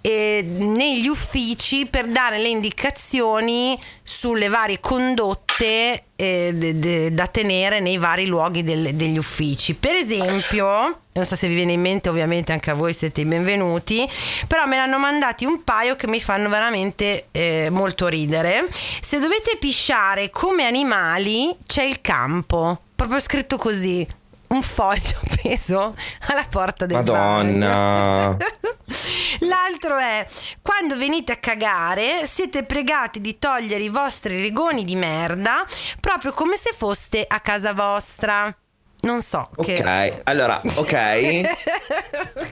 eh, 0.00 0.44
negli 0.44 1.08
uffici 1.08 1.86
per 1.86 2.06
dare 2.06 2.38
le 2.38 2.48
indicazioni 2.48 3.78
sulle 4.10 4.48
varie 4.48 4.80
condotte 4.80 6.06
eh, 6.16 6.50
de, 6.52 6.78
de, 6.80 7.14
da 7.14 7.28
tenere 7.28 7.78
nei 7.78 7.96
vari 7.96 8.26
luoghi 8.26 8.64
del, 8.64 8.96
degli 8.96 9.16
uffici. 9.16 9.74
Per 9.76 9.94
esempio, 9.94 10.98
non 11.12 11.24
so 11.24 11.36
se 11.36 11.46
vi 11.46 11.54
viene 11.54 11.74
in 11.74 11.80
mente, 11.80 12.08
ovviamente 12.08 12.50
anche 12.50 12.72
a 12.72 12.74
voi 12.74 12.92
siete 12.92 13.20
i 13.20 13.24
benvenuti, 13.24 14.06
però 14.48 14.66
me 14.66 14.74
ne 14.74 14.82
hanno 14.82 14.98
mandati 14.98 15.44
un 15.44 15.62
paio 15.62 15.94
che 15.94 16.08
mi 16.08 16.20
fanno 16.20 16.48
veramente 16.48 17.28
eh, 17.30 17.68
molto 17.70 18.08
ridere. 18.08 18.66
Se 19.00 19.20
dovete 19.20 19.58
pisciare 19.60 20.30
come 20.30 20.66
animali, 20.66 21.56
c'è 21.64 21.84
il 21.84 22.00
campo, 22.00 22.80
proprio 22.96 23.20
scritto 23.20 23.56
così 23.58 24.04
un 24.50 24.62
foglio 24.62 25.18
appeso 25.24 25.94
alla 26.28 26.46
porta 26.48 26.86
del 26.86 26.98
Madonna. 26.98 28.36
L'altro 29.40 29.96
è 29.98 30.26
quando 30.60 30.96
venite 30.96 31.32
a 31.32 31.36
cagare 31.36 32.26
siete 32.26 32.64
pregati 32.64 33.20
di 33.20 33.38
togliere 33.38 33.82
i 33.82 33.88
vostri 33.88 34.40
rigoni 34.40 34.84
di 34.84 34.96
merda 34.96 35.64
proprio 36.00 36.32
come 36.32 36.56
se 36.56 36.72
foste 36.72 37.24
a 37.26 37.40
casa 37.40 37.72
vostra. 37.72 38.54
Non 39.02 39.22
so. 39.22 39.48
Ok, 39.56 39.64
che... 39.64 40.20
allora, 40.24 40.60
ok. 40.64 41.42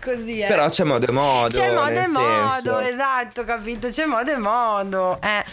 Così 0.02 0.40
è. 0.40 0.48
Però 0.48 0.68
c'è 0.70 0.84
modo 0.84 1.06
e 1.06 1.12
modo. 1.12 1.54
C'è 1.54 1.74
modo 1.74 1.90
e 1.90 2.06
modo, 2.06 2.78
senso. 2.78 2.78
esatto, 2.80 3.44
capito? 3.44 3.88
C'è 3.88 4.06
modo 4.06 4.30
e 4.32 4.36
modo. 4.36 5.18
Eh. 5.20 5.44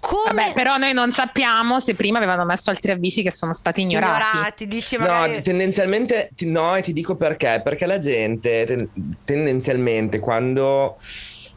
Come... 0.00 0.32
Vabbè, 0.32 0.52
però 0.52 0.76
noi 0.76 0.92
non 0.92 1.12
sappiamo 1.12 1.80
se 1.80 1.94
prima 1.94 2.18
avevano 2.18 2.44
messo 2.44 2.70
altri 2.70 2.92
avvisi 2.92 3.22
che 3.22 3.30
sono 3.30 3.54
stati 3.54 3.80
ignorati. 3.80 4.36
ignorati 4.36 4.66
dici 4.68 4.96
magari... 4.98 5.36
No, 5.36 5.40
tendenzialmente 5.40 6.30
no, 6.40 6.76
e 6.76 6.82
ti 6.82 6.92
dico 6.92 7.14
perché. 7.14 7.60
Perché 7.64 7.86
la 7.86 7.98
gente 7.98 8.64
ten- 8.66 9.16
tendenzialmente 9.24 10.18
quando 10.18 10.98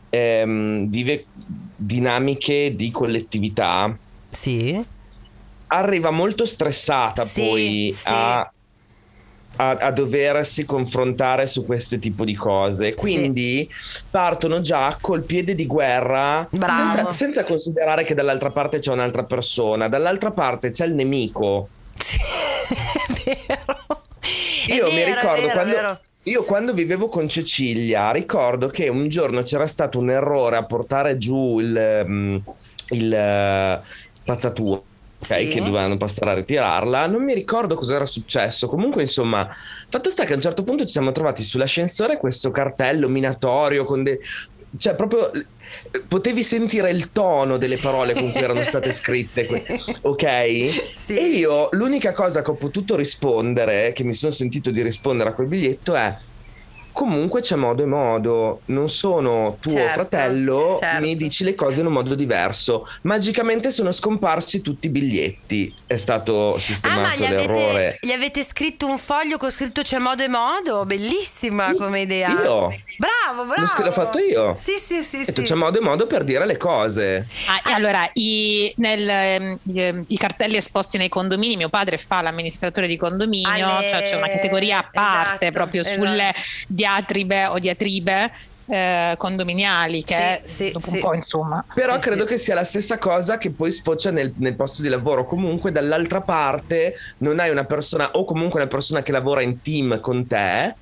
ehm, 0.09 0.87
vive 0.89 1.25
dinamiche 1.75 2.73
di 2.75 2.89
collettività... 2.91 3.95
Sì 4.29 4.95
arriva 5.67 6.11
molto 6.11 6.45
stressata 6.45 7.25
sì, 7.25 7.41
poi 7.41 7.93
sì. 7.95 8.07
A, 8.07 8.51
a, 9.57 9.69
a, 9.71 9.91
doversi 9.91 10.65
confrontare 10.65 11.47
su 11.47 11.65
questo 11.65 11.99
tipo 11.99 12.25
di 12.25 12.35
cose. 12.35 12.93
Quindi 12.93 13.67
sì. 13.69 14.01
partono 14.09 14.61
già 14.61 14.97
col 14.99 15.23
piede 15.23 15.53
di 15.55 15.65
guerra 15.65 16.47
senza, 16.49 17.11
senza, 17.11 17.43
considerare 17.43 18.03
che 18.03 18.13
dall'altra 18.13 18.49
parte 18.49 18.79
c'è 18.79 18.91
un'altra 18.91 19.23
persona, 19.23 19.87
dall'altra 19.87 20.31
parte 20.31 20.69
c'è 20.69 20.85
il 20.85 20.93
nemico. 20.93 21.69
Sì, 21.95 22.17
è 23.27 23.45
vero. 23.47 24.03
Io 24.67 24.87
è 24.87 24.89
mi 24.89 24.95
vero, 24.95 25.15
ricordo 25.15 25.41
vero, 25.41 25.53
quando... 25.53 25.99
Io 26.23 26.43
quando 26.43 26.73
vivevo 26.73 27.07
con 27.07 27.29
Cecilia 27.29 28.11
ricordo 28.11 28.67
che 28.67 28.89
un 28.89 29.07
giorno 29.07 29.43
c'era 29.43 29.65
stato 29.65 29.97
un 29.97 30.09
errore 30.09 30.57
a 30.57 30.63
portare 30.63 31.17
giù 31.17 31.59
il, 31.59 32.03
mm, 32.05 32.35
il, 32.35 32.43
il 32.89 33.13
eh, 33.13 33.81
pazzatura 34.25 34.81
Okay, 35.19 35.47
sì. 35.47 35.53
che 35.53 35.59
dovevano 35.59 35.97
passare 35.97 36.31
a 36.31 36.33
ritirarla. 36.35 37.07
Non 37.07 37.23
mi 37.23 37.33
ricordo 37.33 37.75
cosa 37.75 37.95
era 37.95 38.05
successo. 38.05 38.67
Comunque, 38.67 39.01
insomma, 39.01 39.49
fatto 39.89 40.09
sta 40.09 40.23
che 40.25 40.33
a 40.33 40.35
un 40.35 40.41
certo 40.41 40.63
punto 40.63 40.85
ci 40.85 40.91
siamo 40.91 41.11
trovati 41.11 41.43
sull'ascensore 41.43 42.17
questo 42.17 42.51
cartello 42.51 43.07
minatorio 43.07 43.83
con 43.83 44.03
dei. 44.03 44.17
cioè, 44.77 44.95
proprio 44.95 45.31
potevi 46.07 46.43
sentire 46.43 46.91
il 46.91 47.11
tono 47.11 47.57
delle 47.57 47.77
parole 47.77 48.13
con 48.13 48.31
cui 48.31 48.41
erano 48.41 48.63
state 48.63 48.93
scritte, 48.93 49.47
sì. 49.79 49.95
ok? 50.01 50.91
Sì. 50.93 51.17
E 51.17 51.27
io 51.29 51.69
l'unica 51.71 52.13
cosa 52.13 52.41
che 52.41 52.51
ho 52.51 52.55
potuto 52.55 52.95
rispondere, 52.95 53.93
che 53.93 54.03
mi 54.03 54.13
sono 54.13 54.31
sentito 54.31 54.71
di 54.71 54.81
rispondere 54.81 55.29
a 55.29 55.33
quel 55.33 55.47
biglietto 55.47 55.95
è 55.95 56.15
comunque 56.97 57.41
c'è 57.41 57.55
modo 57.55 57.83
e 57.83 57.85
modo. 57.85 58.61
Non 58.65 58.89
sono 58.89 59.57
tuo 59.59 59.71
certo, 59.71 59.93
fratello, 59.93 60.77
certo. 60.79 60.99
mi 60.99 61.15
dici 61.15 61.43
le 61.43 61.53
cose 61.53 61.81
in 61.81 61.85
un 61.85 61.93
modo 61.93 62.15
diverso. 62.15 62.87
Magicamente 63.03 63.69
sono 63.69 63.91
scomparsi 63.91 64.61
tutti 64.61 64.87
i 64.87 64.89
biglietti. 64.89 65.71
È 65.85 65.95
stato 65.95 66.57
sistemato 66.57 67.01
ah, 67.01 67.03
ma 67.03 67.15
gli 67.15 67.29
l'errore. 67.29 67.69
Avete, 67.69 67.99
gli 68.01 68.11
avete 68.11 68.43
scritto 68.43 68.87
un 68.87 68.97
foglio 68.97 69.37
con 69.37 69.51
scritto 69.51 69.83
c'è 69.83 69.99
modo 69.99 70.23
e 70.23 70.27
modo? 70.27 70.85
Bellissima 70.85 71.75
come 71.75 72.01
idea. 72.01 72.29
Io. 72.29 72.75
Bravo, 72.97 73.45
bravo. 73.45 73.83
L'ho 73.83 73.91
fatto 73.91 74.17
io. 74.17 74.55
Sì, 74.55 74.73
sì, 74.83 75.03
sì. 75.03 75.23
Sì. 75.23 75.43
c'è 75.43 75.53
modo 75.53 75.77
e 75.77 75.81
modo 75.81 76.07
per 76.07 76.23
dire 76.23 76.47
le 76.47 76.57
cose. 76.57 77.27
Ah, 77.45 77.75
allora, 77.75 78.09
i, 78.13 78.73
nel, 78.77 79.07
ehm, 79.07 79.59
i, 79.65 80.03
i 80.07 80.17
cartelli 80.17 80.57
esposti 80.57 80.97
nei 80.97 81.09
condomini, 81.09 81.57
mio 81.57 81.69
padre 81.69 81.99
fa 81.99 82.23
l'amministratore 82.23 82.87
di 82.87 82.97
condominio, 82.97 83.67
Ale- 83.67 83.87
cioè 83.87 84.03
c'è 84.03 84.15
una 84.15 84.29
categoria 84.29 84.79
a 84.79 84.89
parte 84.91 85.45
esatto, 85.45 85.51
proprio 85.51 85.81
esatto. 85.81 86.03
sulle 86.03 86.33
diatribe 86.87 87.45
o 87.47 87.59
diatribe 87.59 88.31
eh, 88.69 89.15
condominiali, 89.17 90.03
che 90.03 90.41
Sì, 90.43 90.65
sì, 90.65 90.71
dopo 90.71 90.89
sì. 90.89 90.95
un 90.95 91.01
po' 91.01 91.13
insomma. 91.13 91.63
Però 91.73 91.95
Sì, 91.95 92.01
credo 92.01 92.25
sì. 92.25 92.33
che 92.33 92.37
sia 92.37 92.55
la 92.55 92.65
stessa 92.65 92.97
cosa 92.97 93.37
che 93.37 93.51
poi 93.51 93.71
sfocia 93.71 94.11
nel, 94.11 94.33
nel 94.37 94.55
posto 94.55 94.81
di 94.81 94.89
lavoro. 94.89 95.25
Comunque, 95.25 95.71
dall'altra 95.71 96.21
parte, 96.21 96.95
non 97.19 97.39
hai 97.39 97.49
una 97.49 97.65
persona, 97.65 98.11
o 98.11 98.25
comunque 98.25 98.59
una 98.59 98.69
persona 98.69 99.01
che 99.03 99.11
lavora 99.11 99.41
in 99.41 99.61
team 99.61 99.99
con 99.99 100.27
te, 100.27 100.75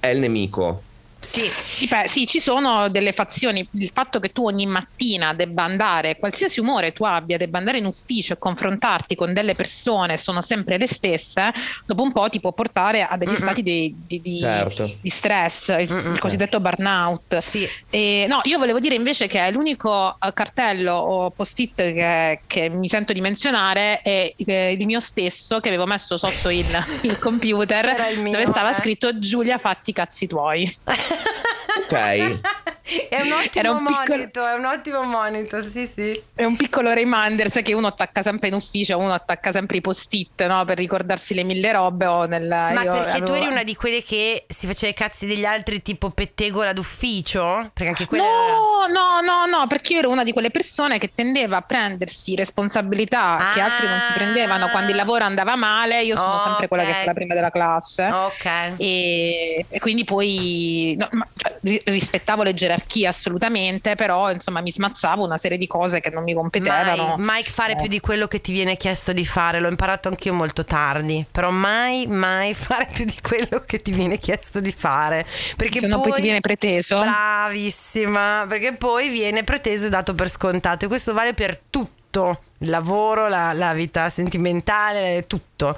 è 0.00 0.08
il 0.08 0.20
nemico. 0.20 0.82
Sì. 1.26 1.50
Dipende- 1.78 2.08
sì, 2.08 2.26
ci 2.26 2.40
sono 2.40 2.88
delle 2.88 3.12
fazioni. 3.12 3.66
Il 3.72 3.90
fatto 3.92 4.18
che 4.20 4.32
tu 4.32 4.44
ogni 4.46 4.66
mattina 4.66 5.34
debba 5.34 5.64
andare, 5.64 6.16
qualsiasi 6.18 6.60
umore 6.60 6.92
tu 6.92 7.04
abbia, 7.04 7.36
debba 7.36 7.58
andare 7.58 7.78
in 7.78 7.84
ufficio 7.86 8.32
e 8.34 8.38
confrontarti 8.38 9.14
con 9.14 9.32
delle 9.34 9.54
persone, 9.54 10.16
sono 10.16 10.40
sempre 10.40 10.78
le 10.78 10.86
stesse, 10.86 11.52
dopo 11.84 12.02
un 12.02 12.12
po' 12.12 12.28
ti 12.28 12.40
può 12.40 12.52
portare 12.52 13.02
a 13.02 13.16
degli 13.16 13.28
Mm-mm. 13.30 13.36
stati 13.36 13.62
di, 13.62 13.94
di- 14.06 14.20
di- 14.20 14.38
Certo. 14.38 14.94
di 15.00 15.10
stress, 15.10 15.68
il, 15.78 15.90
il 16.12 16.18
cosiddetto 16.20 16.60
burnout. 16.60 17.38
Sì. 17.38 17.68
E, 17.90 18.26
no, 18.28 18.40
io 18.44 18.58
volevo 18.58 18.78
dire 18.78 18.94
invece 18.94 19.26
che 19.26 19.50
l'unico 19.50 20.16
eh, 20.20 20.32
cartello 20.32 20.92
o 20.94 21.30
post-it 21.30 21.74
che, 21.74 22.40
che 22.46 22.68
mi 22.68 22.88
sento 22.88 23.12
di 23.12 23.20
menzionare 23.20 24.00
è 24.02 24.32
eh, 24.36 24.76
il 24.78 24.86
mio 24.86 25.00
stesso 25.00 25.60
che 25.60 25.68
avevo 25.68 25.86
messo 25.86 26.16
sotto 26.16 26.48
il, 26.50 26.66
il 27.02 27.18
computer 27.18 27.94
il 28.12 28.20
mio, 28.20 28.32
dove 28.32 28.46
stava 28.46 28.70
eh. 28.70 28.74
scritto 28.74 29.18
Giulia 29.18 29.58
fatti 29.58 29.90
i 29.90 29.92
cazzi 29.92 30.26
tuoi. 30.26 30.64
Ok. 31.78 32.40
È 33.08 33.20
un 33.20 33.32
ottimo 33.32 33.72
un 33.76 33.84
piccolo- 33.84 34.16
monito, 34.16 34.46
è 34.46 34.52
un 34.54 34.64
ottimo 34.64 35.02
monito, 35.02 35.60
sì, 35.62 35.90
sì. 35.92 36.22
È 36.34 36.44
un 36.44 36.54
piccolo 36.56 36.92
reminder, 36.92 37.50
sai 37.50 37.62
che 37.62 37.72
uno 37.74 37.88
attacca 37.88 38.22
sempre 38.22 38.48
in 38.48 38.54
ufficio, 38.54 38.96
uno 38.98 39.12
attacca 39.12 39.50
sempre 39.50 39.78
i 39.78 39.80
post-it 39.80 40.44
no? 40.46 40.64
per 40.64 40.76
ricordarsi 40.78 41.34
le 41.34 41.42
mille 41.42 41.72
robe 41.72 42.06
o 42.06 42.24
nel... 42.26 42.46
Ma 42.46 42.72
perché 42.84 43.18
tu 43.22 43.30
avevo- 43.32 43.34
eri 43.34 43.46
una 43.46 43.64
di 43.64 43.74
quelle 43.74 44.02
che 44.04 44.44
si 44.48 44.66
faceva 44.66 44.92
i 44.92 44.94
cazzi 44.94 45.26
degli 45.26 45.44
altri 45.44 45.82
tipo 45.82 46.10
pettegola 46.10 46.72
d'ufficio? 46.72 47.70
Perché 47.72 47.88
anche 47.88 48.06
quella 48.06 48.22
No, 48.24 48.86
no, 48.88 49.20
no, 49.20 49.46
no, 49.46 49.66
perché 49.66 49.94
io 49.94 49.98
ero 50.00 50.10
una 50.10 50.22
di 50.22 50.32
quelle 50.32 50.50
persone 50.50 50.98
che 50.98 51.10
tendeva 51.14 51.56
a 51.58 51.62
prendersi 51.62 52.34
responsabilità 52.36 53.50
che 53.52 53.60
Ah. 53.60 53.64
altri 53.64 53.86
non 53.88 54.00
si 54.06 54.12
prendevano 54.12 54.68
quando 54.68 54.90
il 54.90 54.96
lavoro 54.96 55.24
andava 55.24 55.56
male, 55.56 56.02
io 56.04 56.16
sono 56.16 56.38
sempre 56.40 56.68
quella 56.68 56.84
che 56.84 56.92
fa 56.92 57.04
la 57.04 57.14
prima 57.14 57.34
della 57.34 57.50
classe. 57.50 58.04
Ok. 58.04 58.74
E, 58.76 59.66
e 59.68 59.78
quindi 59.80 60.04
poi 60.04 60.94
no, 60.98 61.08
cioè, 61.34 61.56
ri- 61.62 61.80
rispettavo 61.84 62.42
le 62.42 62.54
gerarchie 62.76 63.06
assolutamente, 63.06 63.94
però 63.94 64.30
insomma 64.30 64.60
mi 64.60 64.70
smazzavo 64.70 65.24
una 65.24 65.36
serie 65.38 65.58
di 65.58 65.66
cose 65.66 66.00
che 66.00 66.10
non 66.10 66.22
mi 66.22 66.34
competevano. 66.34 67.16
Mai, 67.16 67.24
mai 67.24 67.44
fare 67.44 67.72
Eh. 67.72 67.76
più 67.76 67.88
di 67.88 68.00
quello 68.00 68.28
che 68.28 68.40
ti 68.40 68.52
viene 68.52 68.76
chiesto 68.76 69.12
di 69.12 69.24
fare, 69.24 69.58
l'ho 69.60 69.68
imparato 69.68 70.08
anch'io 70.08 70.32
molto 70.34 70.64
tardi, 70.64 71.26
però 71.30 71.50
mai, 71.50 72.06
mai 72.06 72.54
fare 72.54 72.86
più 72.92 73.04
di 73.04 73.16
quello 73.22 73.62
che 73.66 73.80
ti 73.80 73.92
viene 73.92 74.18
chiesto 74.18 74.60
di 74.60 74.72
fare. 74.72 75.26
Perché 75.56 75.80
Se 75.80 75.86
no 75.86 76.00
poi 76.00 76.12
ti 76.12 76.20
viene 76.20 76.40
preteso. 76.40 76.98
Bravissima, 76.98 78.44
perché 78.48 78.74
poi 78.74 79.08
viene 79.08 79.42
preteso 79.44 79.86
e 79.86 79.88
dato 79.88 80.14
per 80.14 80.28
scontato 80.28 80.84
e 80.84 80.88
questo 80.88 81.12
vale 81.12 81.34
per 81.34 81.58
tutto. 81.70 82.40
Il 82.58 82.70
lavoro, 82.70 83.28
la, 83.28 83.52
la 83.52 83.72
vita 83.74 84.08
sentimentale, 84.08 85.24
tutto. 85.26 85.76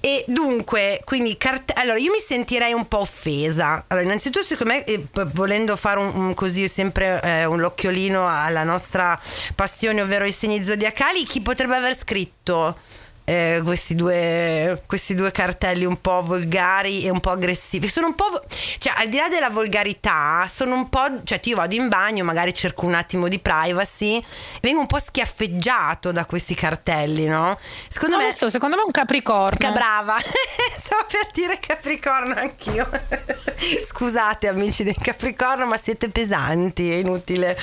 E 0.00 0.24
dunque, 0.26 1.00
quindi, 1.04 1.38
carte- 1.38 1.72
allora 1.74 1.98
io 1.98 2.10
mi 2.10 2.18
sentirei 2.18 2.72
un 2.72 2.86
po' 2.86 2.98
offesa. 2.98 3.84
Allora, 3.88 4.04
innanzitutto, 4.04 4.44
secondo 4.44 4.74
me, 4.74 4.84
eh, 4.84 5.06
volendo 5.32 5.76
fare 5.76 6.00
un, 6.00 6.12
un 6.14 6.34
così 6.34 6.68
sempre 6.68 7.20
eh, 7.22 7.44
un 7.44 7.62
occhiolino 7.62 8.28
alla 8.28 8.62
nostra 8.64 9.18
passione, 9.54 10.02
ovvero 10.02 10.24
i 10.24 10.32
segni 10.32 10.62
zodiacali, 10.62 11.24
chi 11.24 11.40
potrebbe 11.40 11.76
aver 11.76 11.96
scritto? 11.96 12.76
Eh, 13.24 13.60
questi, 13.64 13.94
due, 13.94 14.82
questi 14.86 15.14
due 15.14 15.30
cartelli 15.30 15.84
un 15.84 16.00
po' 16.00 16.20
volgari 16.22 17.04
e 17.04 17.10
un 17.10 17.20
po' 17.20 17.30
aggressivi. 17.30 17.88
Sono 17.88 18.06
un 18.08 18.14
po'. 18.14 18.28
vo- 18.30 18.42
cioè, 18.78 18.92
al 18.96 19.08
di 19.08 19.16
là 19.16 19.28
della 19.28 19.50
volgarità, 19.50 20.46
sono 20.48 20.74
un 20.74 20.88
po'. 20.88 21.22
Cioè, 21.24 21.40
io 21.44 21.56
vado 21.56 21.74
in 21.74 21.88
bagno, 21.88 22.24
magari 22.24 22.52
cerco 22.54 22.86
un 22.86 22.94
attimo 22.94 23.28
di 23.28 23.38
privacy, 23.38 24.22
vengo 24.60 24.80
un 24.80 24.86
po' 24.86 24.98
schiaffeggiato 24.98 26.12
da 26.12 26.24
questi 26.26 26.54
cartelli, 26.54 27.26
no? 27.26 27.58
Secondo 27.88 28.16
Non 28.16 28.26
me. 28.26 28.32
so, 28.32 28.48
secondo 28.48 28.76
me 28.76 28.82
è 28.82 28.84
un 28.84 28.90
capricorno. 28.92 29.56
Che 29.56 29.70
brava, 29.72 30.16
stavo 30.76 31.04
per 31.08 31.28
dire 31.32 31.58
Capricorno 31.58 32.34
anch'io. 32.34 32.88
Scusate, 33.84 34.48
amici 34.48 34.82
del 34.82 34.96
Capricorno, 35.00 35.66
ma 35.66 35.76
siete 35.76 36.08
pesanti, 36.10 36.90
è 36.90 36.96
inutile. 36.96 37.56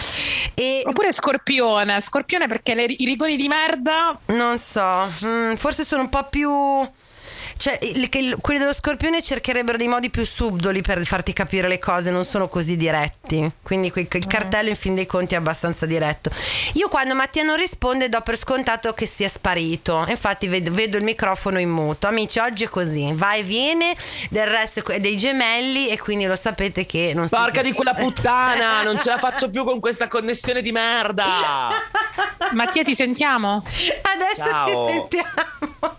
E 0.54 0.82
Oppure 0.86 1.12
scorpione, 1.12 2.00
scorpione 2.00 2.48
perché 2.48 2.74
le- 2.74 2.84
i 2.86 3.06
rigoni 3.06 3.36
di 3.36 3.48
merda 3.48 4.18
non 4.28 4.58
so, 4.58 5.10
mm, 5.26 5.49
forse 5.58 5.84
sono 5.84 6.04
un 6.04 6.10
po' 6.10 6.28
più. 6.30 6.50
Cioè, 7.60 7.78
il- 7.82 8.08
che 8.08 8.20
il- 8.20 8.38
quelli 8.40 8.58
dello 8.58 8.72
scorpione 8.72 9.22
cercherebbero 9.22 9.78
dei 9.78 9.90
modi 9.90 10.10
più 10.10 10.26
subdoli 10.26 10.82
per 10.82 11.06
farti 11.06 11.34
capire 11.34 11.68
le 11.68 11.78
cose, 11.78 12.10
non 12.10 12.24
sono 12.24 12.48
così 12.48 12.78
diretti. 12.78 13.52
Quindi 13.62 13.92
quel- 13.92 14.08
il 14.10 14.28
cartello, 14.28 14.70
in 14.70 14.78
fin 14.78 14.96
dei 14.96 15.06
conti, 15.06 15.34
è 15.34 15.38
abbastanza 15.38 15.86
diretto. 15.86 16.32
Io, 16.76 16.88
quando 16.88 17.16
Mattia 17.16 17.44
non 17.44 17.58
risponde, 17.58 18.08
do 18.08 18.22
per 18.22 18.38
scontato 18.38 18.94
che 18.94 19.06
sia 19.06 19.28
sparito. 19.28 20.06
Infatti, 20.08 20.48
vedo, 20.48 20.72
vedo 20.72 20.96
il 20.96 21.04
microfono 21.04 21.60
in 21.60 21.70
muto. 21.70 22.08
Amici, 22.08 22.40
oggi 22.40 22.64
è 22.64 22.70
così: 22.70 23.12
va 23.14 23.34
e 23.34 23.44
viene, 23.44 23.94
del 24.30 24.48
resto 24.48 24.86
è 24.88 25.02
dei 25.02 25.18
gemelli, 25.18 25.90
e 25.90 26.00
quindi 26.00 26.26
lo 26.28 26.38
sapete 26.38 26.86
che 26.86 27.12
non 27.14 27.28
si. 27.28 27.36
Porca 27.36 27.62
di 27.62 27.74
quella 27.74 27.94
puttana, 27.94 28.84
non 28.88 28.98
ce 29.04 29.10
la 29.10 29.18
faccio 29.18 29.50
più 29.50 29.66
con 29.66 29.82
questa 29.82 30.08
connessione 30.08 30.62
di 30.62 30.72
merda. 30.72 31.68
Mattia 32.54 32.84
ti 32.84 32.96
sentiamo? 32.96 33.62
Adesso 34.02 34.50
Ciao. 34.50 34.86
ti 34.86 34.92
sentiamo. 34.94 35.98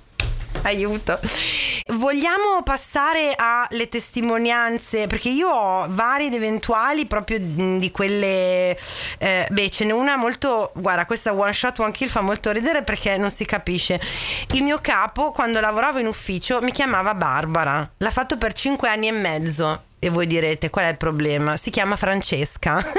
Aiuto. 0.64 1.18
Vogliamo 1.88 2.62
passare 2.62 3.35
alle 3.37 3.88
testimonianze? 3.88 5.07
Perché 5.07 5.29
io 5.29 5.49
ho 5.49 5.87
varie 5.88 6.27
ed 6.27 6.35
eventuali 6.35 7.07
proprio 7.07 7.38
di 7.40 7.90
quelle 7.90 8.79
eh, 9.18 9.46
beh 9.49 9.70
ce 9.70 9.85
n'è 9.85 9.92
una 9.92 10.16
molto 10.16 10.70
guarda 10.75 11.07
questa 11.07 11.33
one 11.33 11.53
shot 11.53 11.79
one 11.79 11.92
kill 11.92 12.09
fa 12.09 12.20
molto 12.20 12.51
ridere 12.53 12.83
perché 12.83 13.16
non 13.16 13.31
si 13.31 13.44
capisce. 13.44 14.01
Il 14.53 14.62
mio 14.62 14.79
capo 14.81 15.33
quando 15.33 15.61
lavoravo 15.61 15.99
in 15.99 16.07
ufficio 16.07 16.61
mi 16.61 16.73
chiamava 16.73 17.14
Barbara. 17.14 17.88
L'ha 17.96 18.11
fatto 18.11 18.37
per 18.37 18.53
cinque 18.53 18.88
anni 18.88 19.09
e 19.09 19.12
mezzo. 19.12 19.83
E 19.99 20.09
voi 20.09 20.27
direte 20.27 20.70
qual 20.70 20.87
è 20.87 20.88
il 20.88 20.96
problema? 20.96 21.57
Si 21.57 21.68
chiama 21.70 21.94
Francesca 21.94 22.83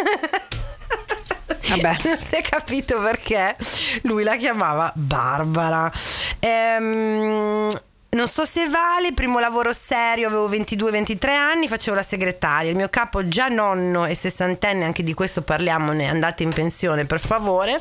Vabbè. 1.75 1.97
non 2.05 2.17
si 2.17 2.35
è 2.35 2.41
capito 2.41 2.99
perché 2.99 3.55
lui 4.03 4.23
la 4.23 4.35
chiamava 4.35 4.91
Barbara. 4.95 5.91
Ehm, 6.39 7.69
non 8.13 8.27
so 8.27 8.43
se 8.43 8.67
vale, 8.67 9.13
primo 9.13 9.39
lavoro 9.39 9.71
serio, 9.71 10.27
avevo 10.27 10.49
22-23 10.49 11.29
anni, 11.29 11.69
facevo 11.69 11.95
la 11.95 12.03
segretaria. 12.03 12.69
Il 12.69 12.75
mio 12.75 12.89
capo 12.89 13.25
già 13.29 13.47
nonno 13.47 14.05
e 14.05 14.15
sessantenne, 14.15 14.83
anche 14.83 15.01
di 15.01 15.13
questo 15.13 15.43
parliamone, 15.43 16.09
andate 16.09 16.43
in 16.43 16.49
pensione 16.49 17.05
per 17.05 17.21
favore, 17.21 17.77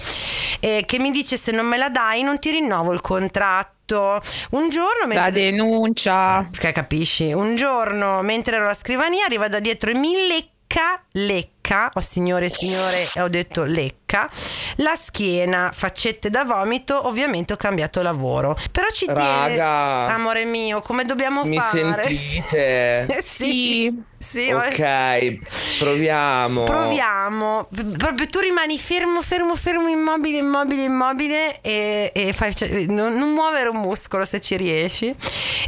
eh, 0.61 0.85
che 0.87 1.01
mi 1.01 1.11
dice 1.11 1.37
se 1.37 1.51
non 1.51 1.67
me 1.67 1.77
la 1.77 1.89
dai 1.89 2.23
non 2.23 2.39
ti 2.39 2.51
rinnovo 2.51 2.93
il 2.93 3.01
contratto. 3.01 4.21
Un 4.51 4.69
giorno... 4.69 5.01
La 5.01 5.07
mentre- 5.07 5.33
denuncia. 5.33 6.47
che 6.53 6.71
capisci? 6.71 7.33
Un 7.33 7.57
giorno, 7.57 8.23
mentre 8.23 8.55
ero 8.55 8.67
alla 8.67 8.75
scrivania, 8.75 9.25
arriva 9.25 9.49
da 9.49 9.59
dietro 9.59 9.91
e 9.91 9.95
mi 9.95 10.15
lecca, 10.29 11.03
lecca, 11.11 11.60
oh 11.93 12.01
signore 12.01 12.47
e 12.47 12.49
signore, 12.49 13.09
ho 13.19 13.29
detto 13.29 13.63
lecca, 13.65 14.29
la 14.77 14.95
schiena, 14.95 15.71
faccette 15.73 16.31
da 16.31 16.45
vomito, 16.45 17.07
ovviamente 17.07 17.53
ho 17.53 17.57
cambiato 17.57 18.03
lavoro. 18.03 18.57
Però 18.73 18.87
ci 18.89 19.07
tiene, 19.07 19.57
Raga. 19.57 20.15
amore 20.15 20.45
mio, 20.45 20.81
come 20.81 21.05
dobbiamo 21.05 21.45
Mi 21.45 21.57
fare? 21.59 22.05
sentite? 22.15 23.07
sì. 23.23 24.09
Sì, 24.23 24.53
ma- 24.53 24.67
Ok, 24.67 25.79
proviamo. 25.79 26.65
Proviamo, 26.65 27.69
proprio 27.97 28.29
tu 28.29 28.39
rimani 28.41 28.79
fermo, 28.79 29.23
fermo, 29.23 29.55
fermo, 29.55 29.89
immobile, 29.89 30.37
immobile, 30.37 30.83
immobile 30.85 31.61
e, 31.63 32.13
e 32.15 32.33
fai, 32.35 32.55
cioè, 32.55 32.69
non, 32.85 33.15
non 33.17 33.31
muovere 33.33 33.71
un 33.71 33.79
muscolo 33.79 34.27
se 34.27 34.43
ci 34.43 34.57
riesci. 34.59 35.07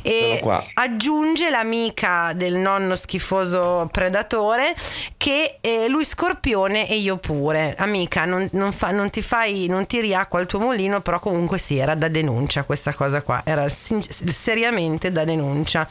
E 0.02 0.20
Sono 0.20 0.38
qua. 0.40 0.64
aggiunge 0.74 1.48
l'amica 1.48 2.32
del 2.34 2.56
nonno 2.56 2.94
schifoso 2.94 3.88
predatore 3.90 4.74
che 5.16 5.56
eh, 5.62 5.88
lui 5.92 6.04
scorpione 6.04 6.88
e 6.88 6.96
io 6.96 7.18
pure. 7.18 7.74
Amica, 7.76 8.24
non, 8.24 8.48
non, 8.52 8.72
fa, 8.72 8.90
non, 8.90 9.10
ti 9.10 9.20
fai, 9.20 9.66
non 9.68 9.86
tiri 9.86 10.14
acqua 10.14 10.40
al 10.40 10.46
tuo 10.46 10.58
mulino, 10.58 11.02
però 11.02 11.20
comunque 11.20 11.58
sì, 11.58 11.76
era 11.76 11.94
da 11.94 12.08
denuncia 12.08 12.64
questa 12.64 12.94
cosa 12.94 13.22
qua, 13.22 13.42
era 13.44 13.68
sin- 13.68 14.00
seriamente 14.02 15.12
da 15.12 15.24
denuncia. 15.24 15.86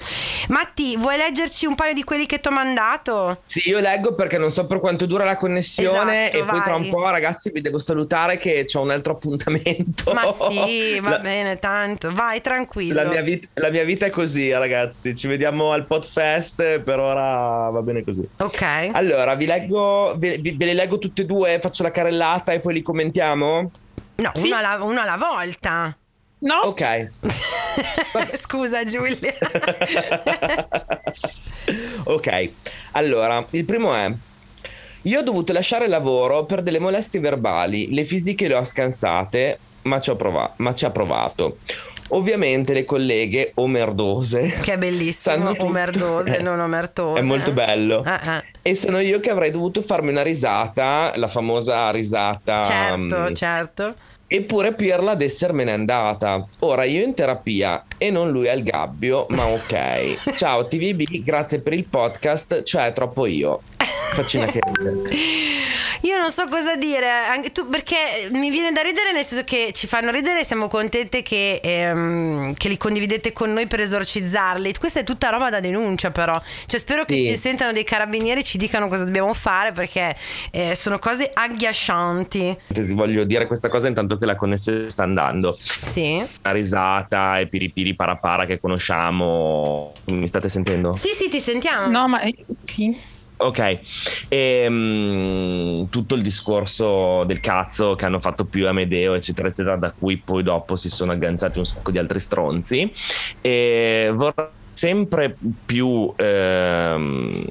Matti, 0.48 0.98
vuoi 0.98 1.18
leggerci 1.18 1.68
un 1.68 1.76
paio 1.76 1.94
di 1.94 2.04
quelli 2.04 2.26
che 2.26 2.40
ti 2.40 2.48
ho 2.48 2.52
mandato? 2.52 3.44
Sì, 3.46 3.70
io 3.70 3.80
leggo 3.80 4.16
perché 4.16 4.38
non 4.40 4.52
so 4.52 4.66
per 4.66 4.80
quanto 4.80 5.06
dura 5.06 5.24
la 5.24 5.38
connessione 5.38 6.30
esatto, 6.30 6.38
e 6.38 6.46
vai. 6.46 6.50
poi 6.50 6.62
tra 6.64 6.76
un 6.76 6.90
po' 6.90 7.10
ragazzi 7.10 7.52
vi 7.52 7.62
devo 7.62 7.78
salutare 7.78 8.38
che 8.38 8.66
ho 8.74 8.82
un 8.82 8.90
altro 8.90 9.14
appuntamento. 9.14 10.12
Ma 10.14 10.34
sì, 10.50 11.00
va 11.00 11.12
la... 11.12 11.20
bene, 11.20 11.60
tanto, 11.60 12.12
vai 12.12 12.42
tranquillo. 12.42 12.96
La 12.96 13.06
mia, 13.06 13.22
vita, 13.22 13.48
la 13.54 13.70
mia 13.70 13.84
vita 13.84 14.08
è 14.08 14.10
così 14.10 14.52
ragazzi, 14.52 15.16
ci 15.16 15.28
vediamo 15.28 15.72
al 15.72 15.86
Podfest, 15.86 16.80
per 16.80 17.00
ora 17.00 17.70
va 17.70 17.82
bene 17.82 18.04
così. 18.04 18.28
Ok. 18.38 18.90
Allora, 18.92 19.36
vi 19.36 19.46
leggo, 19.46 19.91
ve, 20.18 20.40
ve 20.42 20.66
li 20.66 20.74
leggo 20.74 21.00
tutti 21.00 21.22
e 21.22 21.26
due, 21.26 21.60
faccio 21.60 21.84
la 21.84 21.92
carrellata 21.92 22.52
e 22.52 22.60
poi 22.60 22.74
li 22.74 22.82
commentiamo? 22.82 23.72
No, 24.16 24.32
sì. 24.34 24.48
uno, 24.48 24.56
alla, 24.56 24.84
uno 24.84 25.02
alla 25.02 25.18
volta. 25.18 25.96
No. 26.40 26.56
Ok. 26.64 27.14
Scusa 28.38 28.84
Giulia. 28.86 29.34
ok, 32.06 32.50
allora, 32.92 33.46
il 33.52 33.66
primo 33.66 33.94
è... 33.94 34.12
Io 35.04 35.20
ho 35.20 35.24
dovuto 35.24 35.54
lasciare 35.54 35.86
il 35.86 35.92
lavoro 35.92 36.46
per 36.46 36.62
delle 36.62 36.80
molestie 36.80 37.20
verbali, 37.20 37.94
le 37.94 38.06
fisiche 38.06 38.48
le 38.48 38.56
ho 38.56 38.64
scansate, 38.64 39.58
ma 39.84 40.00
ci, 40.00 40.16
prova- 40.16 40.54
ma 40.58 40.76
ci 40.76 40.86
ha 40.86 40.92
provato. 40.92 41.58
Ovviamente 42.12 42.74
le 42.74 42.86
colleghe 42.86 43.52
omerdose. 43.56 44.60
Che 44.62 44.74
è 44.74 44.78
bellissimo, 44.78 45.54
omerdose, 45.58 46.40
non 46.40 46.60
omertose. 46.60 47.20
È 47.20 47.24
molto 47.24 47.52
bello. 47.52 48.04
Uh-huh. 48.06 48.42
E 48.62 48.76
sono 48.76 49.00
io 49.00 49.20
che 49.20 49.30
avrei 49.30 49.52
dovuto 49.52 49.82
farmi 49.82 50.10
una 50.10 50.22
risata, 50.22 51.14
la 51.16 51.28
famosa 51.28 51.90
risata. 51.92 52.64
Certo, 52.64 53.16
um, 53.16 53.34
certo. 53.34 53.96
Eppure 54.34 54.74
Pirla 54.74 55.12
ad 55.12 55.22
essermene 55.22 55.74
andata. 55.74 56.48
Ora 56.60 56.86
io 56.86 57.04
in 57.04 57.14
terapia 57.14 57.84
e 57.98 58.12
non 58.12 58.32
lui 58.32 58.48
al 58.48 58.64
gabbio, 58.64 59.26
ma 59.30 59.46
ok. 59.48 60.36
Ciao 60.38 60.68
TVB, 60.68 61.22
grazie 61.22 61.60
per 61.60 61.74
il 61.74 61.84
podcast, 61.84 62.64
cioè 62.64 62.94
troppo 62.94 63.26
io. 63.26 63.60
Faccina 64.14 64.46
che 64.46 64.60
Io 66.04 66.18
non 66.18 66.32
so 66.32 66.48
cosa 66.48 66.76
dire, 66.76 67.08
anche 67.10 67.52
tu, 67.52 67.70
perché 67.70 67.96
mi 68.32 68.50
viene 68.50 68.72
da 68.72 68.82
ridere 68.82 69.12
nel 69.12 69.24
senso 69.24 69.44
che 69.44 69.72
ci 69.72 69.86
fanno 69.86 70.10
ridere 70.10 70.40
e 70.40 70.44
siamo 70.44 70.68
contente 70.68 71.22
che, 71.22 71.60
ehm, 71.62 72.56
che 72.56 72.70
li 72.70 72.78
condividete 72.78 73.34
con 73.34 73.54
noi 73.54 73.68
per 73.68 73.82
esorcizzarli. 73.82 74.74
Questa 74.80 75.02
è 75.02 75.04
tutta 75.04 75.30
roba 75.30 75.52
da 75.52 75.60
denuncia 75.60 76.10
però, 76.10 76.40
cioè 76.66 76.80
spero 76.80 77.06
che 77.06 77.16
sì. 77.16 77.24
ci 77.26 77.36
sentano 77.36 77.72
dei 77.72 77.84
carabinieri 77.84 78.40
e 78.40 78.44
ci 78.44 78.58
dicano 78.58 78.88
cosa 78.88 79.04
dobbiamo 79.04 79.34
fare 79.34 79.74
perché 79.74 80.16
eh, 80.50 80.76
sono 80.76 80.98
cose 80.98 81.30
agghiaccianti. 81.32 82.58
Voglio 82.94 83.24
dire 83.24 83.46
questa 83.46 83.70
cosa 83.70 83.88
intanto 83.88 84.18
che 84.18 84.26
la 84.26 84.36
connessione 84.36 84.90
sta 84.90 85.04
andando. 85.04 85.56
Sì. 85.82 86.24
La 86.42 86.52
risata 86.52 87.40
e 87.40 87.46
piripiri 87.46 87.94
parapara 87.94 88.46
che 88.46 88.60
conosciamo. 88.60 89.92
Mi 90.06 90.28
state 90.28 90.50
sentendo? 90.50 90.94
Sì, 90.94 91.10
sì, 91.14 91.30
ti 91.30 91.40
sentiamo. 91.40 91.88
No, 91.88 92.08
ma 92.08 92.22
eh, 92.22 92.36
sì. 92.66 93.20
Ok, 93.44 93.80
e, 94.28 94.66
um, 94.68 95.90
tutto 95.90 96.14
il 96.14 96.22
discorso 96.22 97.24
del 97.24 97.40
cazzo 97.40 97.96
che 97.96 98.06
hanno 98.06 98.20
fatto 98.20 98.46
più 98.46 98.68
Amedeo, 98.68 99.16
eccetera, 99.16 99.48
eccetera, 99.48 99.78
da 99.78 99.92
cui 99.92 100.18
poi 100.18 100.44
dopo 100.44 100.76
si 100.76 100.90
sono 100.90 101.12
agganciati 101.12 101.58
un 101.58 101.66
sacco 101.66 101.90
di 101.90 101.98
altri 101.98 102.20
stronzi. 102.20 102.92
E 103.42 104.12
vorrei 104.14 104.48
sempre 104.74 105.36
più. 105.66 106.14
Ehm, 106.18 107.46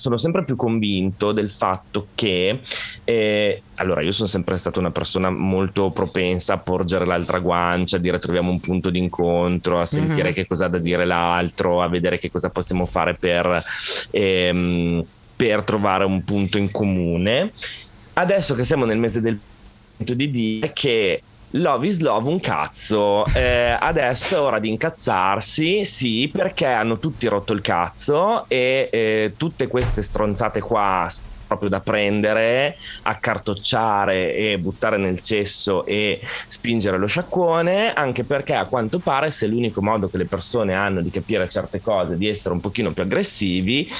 sono 0.00 0.16
sempre 0.16 0.44
più 0.44 0.56
convinto 0.56 1.32
del 1.32 1.50
fatto 1.50 2.08
che 2.14 2.60
eh, 3.04 3.62
allora 3.74 4.00
io 4.00 4.12
sono 4.12 4.28
sempre 4.28 4.56
stata 4.56 4.78
una 4.78 4.90
persona 4.90 5.30
molto 5.30 5.90
propensa 5.90 6.54
a 6.54 6.58
porgere 6.58 7.04
l'altra 7.04 7.38
guancia, 7.38 7.96
a 7.96 8.00
dire 8.00 8.18
troviamo 8.18 8.50
un 8.50 8.60
punto 8.60 8.88
d'incontro, 8.88 9.78
a 9.78 9.84
sentire 9.84 10.22
mm-hmm. 10.22 10.32
che 10.32 10.46
cosa 10.46 10.64
ha 10.64 10.68
da 10.68 10.78
dire 10.78 11.04
l'altro, 11.04 11.82
a 11.82 11.88
vedere 11.88 12.18
che 12.18 12.30
cosa 12.30 12.48
possiamo 12.50 12.86
fare 12.86 13.14
per 13.14 13.62
ehm, 14.10 15.04
per 15.40 15.62
trovare 15.62 16.04
un 16.04 16.22
punto 16.22 16.58
in 16.58 16.70
comune. 16.70 17.52
Adesso 18.12 18.54
che 18.54 18.64
siamo 18.64 18.84
nel 18.84 18.98
mese 18.98 19.22
del 19.22 19.40
punto 19.96 20.12
di 20.12 20.28
dire 20.28 20.70
che 20.74 21.22
love 21.52 21.86
is 21.86 22.00
love 22.00 22.28
un 22.28 22.40
cazzo, 22.40 23.24
eh, 23.32 23.74
adesso 23.80 24.36
è 24.36 24.40
ora 24.40 24.58
di 24.58 24.68
incazzarsi, 24.68 25.86
sì, 25.86 26.28
perché 26.30 26.66
hanno 26.66 26.98
tutti 26.98 27.26
rotto 27.26 27.54
il 27.54 27.62
cazzo 27.62 28.44
e 28.48 28.90
eh, 28.92 29.32
tutte 29.38 29.66
queste 29.66 30.02
stronzate 30.02 30.60
qua 30.60 31.10
proprio 31.46 31.70
da 31.70 31.80
prendere, 31.80 32.76
accartocciare 33.02 34.36
e 34.36 34.58
buttare 34.58 34.98
nel 34.98 35.22
cesso 35.22 35.86
e 35.86 36.20
spingere 36.48 36.98
lo 36.98 37.06
sciacquone, 37.06 37.94
anche 37.94 38.24
perché 38.24 38.54
a 38.54 38.66
quanto 38.66 38.98
pare 38.98 39.30
se 39.30 39.46
l'unico 39.46 39.82
modo 39.82 40.08
che 40.08 40.18
le 40.18 40.26
persone 40.26 40.74
hanno 40.74 41.00
di 41.00 41.10
capire 41.10 41.48
certe 41.48 41.80
cose, 41.80 42.18
di 42.18 42.28
essere 42.28 42.54
un 42.54 42.60
pochino 42.60 42.92
più 42.92 43.02
aggressivi, 43.02 43.90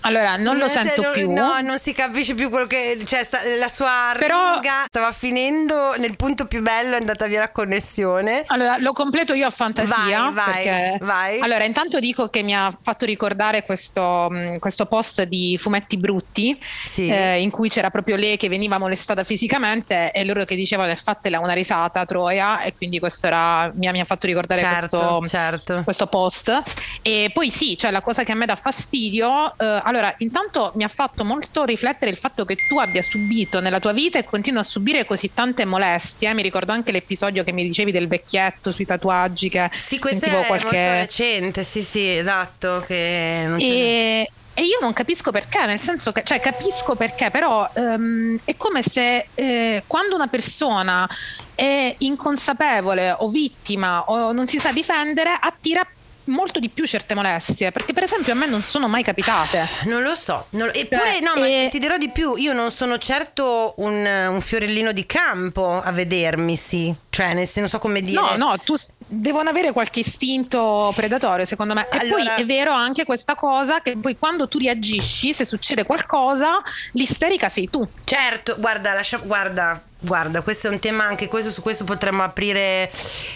allora, 0.00 0.36
non 0.36 0.58
lo 0.58 0.68
sento 0.68 1.02
non, 1.02 1.12
più. 1.12 1.32
No, 1.32 1.60
non 1.60 1.78
si 1.78 1.92
capisce 1.92 2.34
più 2.34 2.50
quello 2.50 2.66
che. 2.66 2.98
Cioè, 3.04 3.24
sta, 3.24 3.38
la 3.58 3.68
sua 3.68 4.14
Però, 4.18 4.54
ringa 4.54 4.84
stava 4.86 5.12
finendo 5.12 5.94
nel 5.96 6.16
punto 6.16 6.46
più 6.46 6.62
bello, 6.62 6.96
è 6.96 7.00
andata 7.00 7.26
via 7.26 7.40
la 7.40 7.50
connessione. 7.50 8.44
Allora, 8.46 8.78
lo 8.78 8.92
completo 8.92 9.34
io 9.34 9.46
a 9.46 9.50
fantasia. 9.50 10.30
Vai, 10.30 10.32
vai, 10.32 10.52
perché... 10.52 10.98
vai. 11.00 11.40
Allora, 11.40 11.64
intanto 11.64 11.98
dico 11.98 12.28
che 12.28 12.42
mi 12.42 12.54
ha 12.54 12.76
fatto 12.80 13.04
ricordare 13.04 13.62
questo, 13.62 14.30
questo 14.58 14.86
post 14.86 15.22
di 15.22 15.56
Fumetti 15.58 15.96
Brutti, 15.96 16.58
sì. 16.60 17.08
eh, 17.08 17.40
in 17.40 17.50
cui 17.50 17.68
c'era 17.68 17.90
proprio 17.90 18.16
lei 18.16 18.36
che 18.36 18.48
veniva 18.48 18.78
molestata 18.78 19.24
fisicamente 19.24 20.12
e 20.12 20.24
loro 20.24 20.44
che 20.44 20.54
dicevano 20.54 20.94
fatela 20.96 21.38
una 21.38 21.52
risata 21.52 22.04
Troia, 22.04 22.62
e 22.62 22.74
quindi 22.74 22.98
questo 22.98 23.26
era, 23.26 23.70
mi, 23.74 23.90
mi 23.90 24.00
ha 24.00 24.04
fatto 24.04 24.26
ricordare 24.26 24.60
certo, 24.60 25.18
questo, 25.18 25.36
certo. 25.36 25.82
questo, 25.84 26.06
post. 26.06 26.62
E 27.02 27.30
poi 27.32 27.50
sì, 27.50 27.76
cioè 27.76 27.90
la 27.90 28.00
cosa 28.00 28.22
che 28.22 28.32
a 28.32 28.34
me 28.34 28.46
dà 28.46 28.56
fastidio. 28.56 29.54
Eh, 29.56 29.80
allora, 29.82 29.95
intanto 30.18 30.72
mi 30.74 30.84
ha 30.84 30.88
fatto 30.88 31.24
molto 31.24 31.64
riflettere 31.64 32.10
il 32.10 32.16
fatto 32.16 32.44
che 32.44 32.56
tu 32.68 32.78
abbia 32.78 33.02
subito 33.02 33.60
nella 33.60 33.80
tua 33.80 33.92
vita 33.92 34.18
e 34.18 34.24
continui 34.24 34.60
a 34.60 34.64
subire 34.64 35.04
così 35.04 35.32
tante 35.32 35.64
molestie. 35.64 36.32
Mi 36.34 36.42
ricordo 36.42 36.72
anche 36.72 36.92
l'episodio 36.92 37.44
che 37.44 37.52
mi 37.52 37.64
dicevi 37.64 37.92
del 37.92 38.08
vecchietto 38.08 38.72
sui 38.72 38.86
tatuaggi. 38.86 39.48
Che 39.48 39.70
sì, 39.74 39.98
questo 39.98 40.26
è 40.26 40.46
qualche... 40.46 40.64
molto 40.64 40.76
recente. 40.76 41.64
Sì, 41.64 41.82
sì, 41.82 42.16
esatto. 42.16 42.84
Che 42.86 43.44
non 43.46 43.60
e... 43.60 44.30
E 44.58 44.62
io 44.62 44.78
non 44.80 44.94
capisco 44.94 45.30
perché, 45.30 45.66
nel 45.66 45.82
senso 45.82 46.12
che, 46.12 46.22
cioè 46.24 46.40
capisco 46.40 46.94
perché, 46.94 47.30
però 47.30 47.68
um, 47.74 48.38
è 48.42 48.56
come 48.56 48.80
se 48.80 49.26
eh, 49.34 49.82
quando 49.86 50.14
una 50.14 50.28
persona 50.28 51.06
è 51.54 51.94
inconsapevole 51.98 53.16
o 53.18 53.28
vittima 53.28 54.04
o 54.04 54.32
non 54.32 54.46
si 54.46 54.58
sa 54.58 54.72
difendere, 54.72 55.36
attira 55.38 55.86
molto 56.26 56.58
di 56.60 56.68
più 56.68 56.86
certe 56.86 57.14
molestie, 57.14 57.72
perché 57.72 57.92
per 57.92 58.04
esempio 58.04 58.32
a 58.32 58.36
me 58.36 58.46
non 58.46 58.60
sono 58.60 58.88
mai 58.88 59.02
capitate. 59.02 59.66
Non 59.84 60.02
lo 60.02 60.14
so, 60.14 60.46
non, 60.50 60.70
eppure 60.72 61.18
cioè, 61.18 61.20
no, 61.20 61.34
e... 61.44 61.64
ma 61.64 61.68
ti 61.68 61.78
dirò 61.78 61.96
di 61.96 62.10
più, 62.10 62.36
io 62.36 62.52
non 62.52 62.70
sono 62.70 62.98
certo 62.98 63.74
un, 63.78 64.04
un, 64.04 64.40
fiorellino 64.40 64.92
di 64.92 65.06
campo 65.06 65.80
a 65.82 65.90
vedermi, 65.92 66.56
sì, 66.56 66.94
cioè 67.10 67.34
nel 67.34 67.46
senso, 67.46 67.60
non 67.60 67.68
so 67.68 67.78
come 67.78 68.02
dire. 68.02 68.20
No, 68.20 68.36
no, 68.36 68.58
tu 68.58 68.74
devono 69.08 69.50
avere 69.50 69.72
qualche 69.72 70.00
istinto 70.00 70.92
predatorio 70.94 71.44
secondo 71.44 71.74
me 71.74 71.88
e 71.88 71.98
allora... 71.98 72.34
poi 72.34 72.42
è 72.42 72.44
vero 72.44 72.72
anche 72.72 73.04
questa 73.04 73.36
cosa 73.36 73.80
che 73.80 73.96
poi 73.96 74.18
quando 74.18 74.48
tu 74.48 74.58
reagisci 74.58 75.32
se 75.32 75.44
succede 75.44 75.84
qualcosa 75.84 76.60
l'isterica 76.92 77.48
sei 77.48 77.70
tu 77.70 77.88
certo 78.02 78.56
guarda 78.58 78.94
lascia, 78.94 79.18
guarda 79.18 79.80
Guarda, 79.98 80.42
questo 80.42 80.68
è 80.68 80.70
un 80.70 80.78
tema 80.78 81.04
anche 81.04 81.26
questo, 81.26 81.50
su 81.50 81.62
questo 81.62 81.84
potremmo 81.84 82.22
aprire 82.22 82.90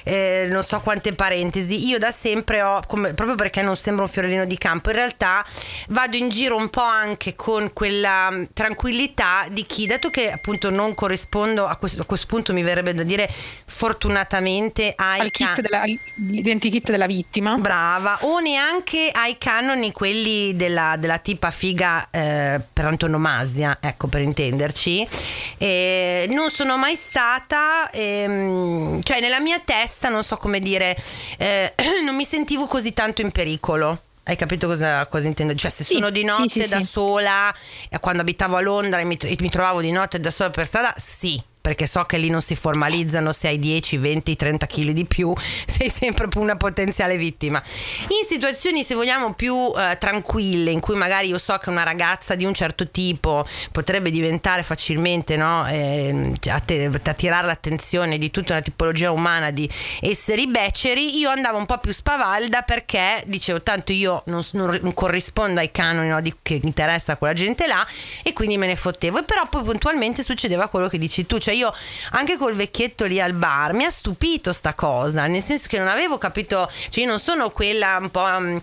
eh, 0.05 0.47
non 0.51 0.63
so 0.63 0.79
quante 0.81 1.15
parentesi. 1.15 1.87
Io 1.89 1.99
da 1.99 2.11
sempre 2.11 2.61
ho, 2.61 2.83
come, 2.87 3.15
proprio 3.15 3.35
perché 3.35 3.63
non 3.63 3.77
sembro 3.77 4.05
un 4.05 4.11
fiorellino 4.11 4.45
di 4.45 4.59
campo, 4.59 4.91
in 4.91 4.97
realtà 4.97 5.45
vado 5.89 6.17
in 6.17 6.29
giro 6.29 6.57
un 6.57 6.69
po' 6.69 6.83
anche 6.83 7.35
con 7.35 7.73
quella 7.73 8.31
mm, 8.31 8.45
tranquillità 8.53 9.47
di 9.51 9.65
chi, 9.65 9.87
dato 9.87 10.11
che 10.11 10.31
appunto 10.31 10.69
non 10.69 10.95
corrispondo 10.95 11.67
a 11.67 11.77
questo, 11.77 12.03
a 12.03 12.05
questo 12.05 12.27
punto 12.27 12.53
mi 12.53 12.63
verrebbe 12.63 12.93
da 12.93 13.05
dire 13.05 13.29
fortunatamente 13.65 14.93
ai 14.95 15.21
Al 15.21 15.31
kit 15.31 15.47
can- 15.47 15.63
della, 15.63 15.83
l'identikit 16.17 16.91
della 16.91 17.07
vittima. 17.07 17.55
Brava, 17.55 18.19
o 18.23 18.39
neanche 18.39 19.11
ai 19.11 19.39
canoni 19.39 19.93
quelli 19.93 20.55
della, 20.55 20.97
della 20.99 21.19
tipa 21.19 21.51
figa 21.51 22.07
eh, 22.11 22.61
per 22.71 22.85
antonomasia, 22.85 23.79
ecco 23.81 24.09
per 24.09 24.21
intenderci. 24.21 25.09
Eh, 25.57 26.29
non 26.31 26.51
non 26.51 26.51
sono 26.61 26.77
mai 26.77 26.95
stata, 26.95 27.89
ehm, 27.91 29.01
cioè 29.03 29.21
nella 29.21 29.41
mia 29.41 29.59
testa, 29.65 30.11
non 30.11 30.23
so 30.23 30.37
come 30.37 30.61
dire, 30.61 30.95
eh, 31.39 31.73
non 32.05 32.15
mi 32.15 32.27
sentivo 32.27 32.67
così 32.67 32.93
tanto 32.93 33.23
in 33.23 33.31
pericolo. 33.31 33.99
Hai 34.25 34.37
capito 34.37 34.67
cosa, 34.67 35.07
cosa 35.07 35.27
intendo? 35.27 35.55
Cioè, 35.55 35.71
se 35.71 35.85
sì, 35.85 35.95
sono 35.95 36.11
di 36.11 36.23
notte 36.23 36.49
sì, 36.49 36.61
sì, 36.61 36.69
da 36.69 36.81
sola, 36.81 37.55
quando 38.01 38.21
abitavo 38.21 38.57
a 38.57 38.61
Londra 38.61 39.01
e 39.01 39.05
mi, 39.05 39.17
e 39.17 39.37
mi, 39.41 39.49
trovavo 39.49 39.81
di 39.81 39.91
notte 39.91 40.21
da 40.21 40.31
sola 40.31 40.51
per 40.51 40.67
strada, 40.67 40.93
sì, 40.99 41.43
perché 41.61 41.87
so 41.87 42.05
che 42.05 42.17
lì 42.17 42.31
non 42.31 42.41
si 42.41 42.57
formalizzano 42.57 43.33
se 43.33 43.49
hai 43.49 43.59
10, 43.59 43.97
20, 43.99 44.37
30 44.37 44.67
kg 44.67 44.91
di 44.91 45.05
più, 45.05 45.33
sei 45.67 45.91
sempre 45.91 46.29
una 46.37 46.57
potenziale 46.57 47.17
vittima. 47.17 47.63
In 48.09 48.27
situazioni, 48.27 48.83
se 48.83 48.95
vogliamo, 48.95 49.35
più 49.35 49.73
eh, 49.77 49.97
tranquille, 49.99 50.71
in 50.71 50.81
cui 50.81 50.97
magari 50.97 51.29
io 51.29 51.39
so 51.39 51.57
che 51.59 51.71
una 51.71 51.83
ragazza 51.83 52.35
di 52.35 52.45
un 52.45 52.55
certo 52.55 52.89
tipo 52.89 53.47
potrebbe 53.73 54.11
diventare 54.11 54.63
facilmente, 54.63 55.37
no, 55.37 55.67
eh, 55.67 56.33
attirare 56.49 57.47
l'attenzione 57.47 58.19
di 58.19 58.31
tutta 58.31 58.55
una 58.55 58.63
tipologia 58.63 59.11
umana 59.11 59.51
di 59.51 59.69
esseri 60.01 60.47
beceri, 60.47 61.19
io 61.19 61.31
andavo 61.31 61.59
un 61.59 61.67
po' 61.67 61.79
più 61.79 61.93
spavalda 61.93 62.63
perché 62.63 63.23
dicevo 63.27 63.63
tanto 63.63 63.93
io 63.93 64.23
non, 64.27 64.43
non 64.53 64.95
corrispondo 64.95 65.61
ai 65.61 65.71
canoni 65.71 66.09
no, 66.09 66.21
di, 66.21 66.35
che 66.43 66.61
interessa 66.63 67.17
quella 67.17 67.35
gente 67.35 67.67
là 67.67 67.87
e 68.23 68.33
quindi 68.33 68.57
me 68.57 68.67
ne 68.67 68.77
fottevo. 68.77 69.19
E 69.19 69.23
però 69.23 69.47
poi 69.49 69.63
puntualmente 69.63 70.23
succedeva 70.23 70.69
quello 70.69 70.89
che 70.89 70.99
dici 70.99 71.27
tu, 71.27 71.39
cioè 71.39 71.50
cioè 71.51 71.59
io 71.59 71.75
anche 72.13 72.37
col 72.37 72.55
vecchietto 72.55 73.07
lì 73.07 73.21
al 73.21 73.33
bar 73.33 73.73
mi 73.73 73.85
ha 73.85 73.91
stupito 73.91 74.53
sta 74.53 74.75
cosa, 74.75 75.27
nel 75.27 75.43
senso 75.43 75.67
che 75.69 75.79
non 75.79 75.89
avevo 75.89 76.17
capito, 76.17 76.71
cioè 76.89 77.05
io 77.05 77.11
non 77.11 77.19
sono 77.19 77.51
quella 77.51 77.99
un 78.01 78.11
po'... 78.11 78.63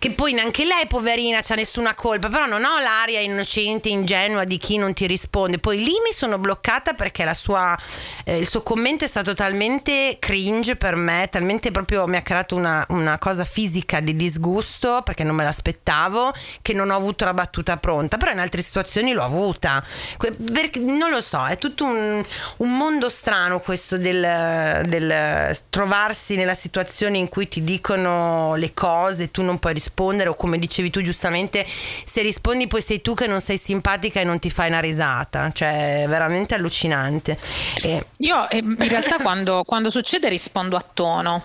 Che 0.00 0.12
poi 0.12 0.32
neanche 0.32 0.64
lei 0.64 0.86
poverina 0.86 1.40
c'ha 1.42 1.56
nessuna 1.56 1.92
colpa 1.92 2.28
però 2.28 2.46
non 2.46 2.62
ho 2.62 2.78
l'aria 2.78 3.18
innocente 3.18 3.88
ingenua 3.88 4.44
di 4.44 4.56
chi 4.56 4.76
non 4.76 4.92
ti 4.92 5.08
risponde. 5.08 5.58
Poi 5.58 5.78
lì 5.78 5.90
mi 5.90 6.12
sono 6.12 6.38
bloccata 6.38 6.92
perché 6.92 7.28
sua, 7.34 7.76
eh, 8.22 8.38
il 8.38 8.46
suo 8.46 8.62
commento 8.62 9.04
è 9.04 9.08
stato 9.08 9.34
talmente 9.34 10.18
cringe 10.20 10.76
per 10.76 10.94
me 10.94 11.26
talmente 11.28 11.72
proprio 11.72 12.06
mi 12.06 12.16
ha 12.16 12.22
creato 12.22 12.54
una, 12.54 12.86
una, 12.90 13.18
cosa 13.18 13.44
fisica 13.44 13.98
di 13.98 14.14
disgusto 14.14 15.02
perché 15.02 15.24
non 15.24 15.34
me 15.34 15.42
l'aspettavo 15.42 16.32
che 16.62 16.74
non 16.74 16.90
ho 16.90 16.94
avuto 16.94 17.24
la 17.24 17.34
battuta 17.34 17.76
pronta. 17.76 18.18
Però 18.18 18.30
in 18.30 18.38
altre 18.38 18.62
situazioni 18.62 19.12
l'ho 19.12 19.24
avuta. 19.24 19.84
Perché, 20.16 20.78
non 20.78 21.10
lo 21.10 21.20
so 21.20 21.44
è 21.44 21.58
tutto 21.58 21.84
un, 21.84 22.24
un 22.58 22.76
mondo 22.76 23.08
strano 23.08 23.58
questo 23.58 23.98
del, 23.98 24.84
del 24.86 25.58
trovarsi 25.70 26.36
nella 26.36 26.54
situazione 26.54 27.18
in 27.18 27.28
cui 27.28 27.48
ti 27.48 27.64
dicono 27.64 28.54
le 28.54 28.72
cose 28.72 29.24
e 29.24 29.30
tu 29.32 29.42
non 29.42 29.58
puoi 29.58 29.72
rispondere 29.72 29.86
rispondere 29.88 30.28
o 30.28 30.34
come 30.34 30.58
dicevi 30.58 30.90
tu 30.90 31.02
giustamente, 31.02 31.66
se 31.66 32.22
rispondi 32.22 32.66
poi 32.66 32.82
sei 32.82 33.00
tu 33.00 33.14
che 33.14 33.26
non 33.26 33.40
sei 33.40 33.56
simpatica 33.56 34.20
e 34.20 34.24
non 34.24 34.38
ti 34.38 34.50
fai 34.50 34.68
una 34.68 34.80
risata, 34.80 35.50
cioè 35.52 36.02
è 36.02 36.08
veramente 36.08 36.54
allucinante. 36.54 37.38
E... 37.82 38.06
Io 38.18 38.46
in 38.52 38.76
realtà 38.78 39.16
quando, 39.22 39.64
quando 39.64 39.90
succede 39.90 40.28
rispondo 40.28 40.76
a 40.76 40.84
tono. 40.92 41.44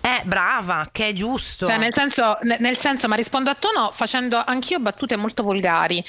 Eh, 0.00 0.22
brava, 0.24 0.88
che 0.92 1.08
è 1.08 1.12
giusto. 1.12 1.66
Cioè, 1.66 1.76
nel 1.76 1.92
senso, 1.92 2.38
nel 2.42 2.76
senso, 2.76 3.08
ma 3.08 3.16
rispondo 3.16 3.50
a 3.50 3.56
tono 3.56 3.90
facendo 3.92 4.42
anch'io 4.44 4.78
battute 4.78 5.16
molto 5.16 5.42
volgari. 5.42 6.04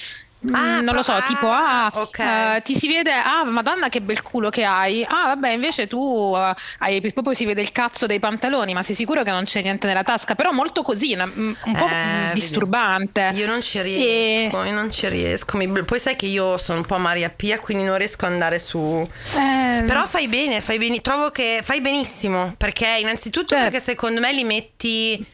Mm, 0.48 0.56
ah, 0.56 0.80
non 0.80 0.96
lo 0.96 1.02
so, 1.02 1.12
ah, 1.12 1.22
tipo, 1.22 1.50
ah, 1.50 1.92
okay. 1.94 2.58
uh, 2.58 2.62
ti 2.62 2.74
si 2.74 2.88
vede, 2.88 3.12
ah, 3.12 3.44
madonna 3.44 3.90
che 3.90 4.00
bel 4.00 4.22
culo 4.22 4.50
che 4.50 4.64
hai. 4.64 5.04
Ah, 5.04 5.26
vabbè, 5.26 5.50
invece 5.50 5.88
tu 5.88 6.00
uh, 6.00 6.54
hai, 6.80 7.02
proprio 7.12 7.34
si 7.34 7.44
vede 7.44 7.60
il 7.60 7.74
cazzo 7.74 8.06
dei 8.06 8.20
pantaloni, 8.20 8.74
ma 8.74 8.82
sei 8.82 8.96
sicuro 8.96 9.24
che 9.24 9.32
non 9.32 9.44
c'è 9.44 9.62
niente 9.62 9.86
nella 9.88 10.04
tasca? 10.04 10.36
Però 10.36 10.54
molto 10.54 10.82
così, 10.82 11.14
una, 11.14 11.30
un 11.34 11.56
po' 11.62 11.88
eh, 11.88 12.32
disturbante. 12.34 13.32
Io 13.34 13.48
non 13.48 13.62
ci 13.62 13.82
riesco, 13.82 14.64
e... 14.64 14.68
io 14.68 14.74
non 14.74 14.90
ci 14.90 15.10
riesco. 15.10 15.58
Mi... 15.58 15.68
Poi 15.84 16.00
sai 16.00 16.16
che 16.16 16.28
io 16.28 16.58
sono 16.58 16.80
un 16.80 16.86
po' 16.86 16.98
Maria 16.98 17.30
Pia, 17.30 17.60
quindi 17.60 17.84
non 17.84 17.98
riesco 17.98 18.26
ad 18.26 18.32
andare 18.32 18.60
su... 18.60 19.06
Eh... 19.36 19.84
Però 19.86 20.06
fai 20.06 20.30
bene, 20.30 20.62
fai 20.62 20.78
bene, 20.78 21.02
trovo 21.02 21.32
che 21.32 21.60
fai 21.62 21.82
benissimo, 21.82 22.54
perché 22.58 22.88
innanzitutto 23.02 23.56
certo. 23.56 23.64
perché 23.66 23.80
secondo 23.82 24.22
me 24.22 24.32
li 24.32 24.46
metti 24.46 25.26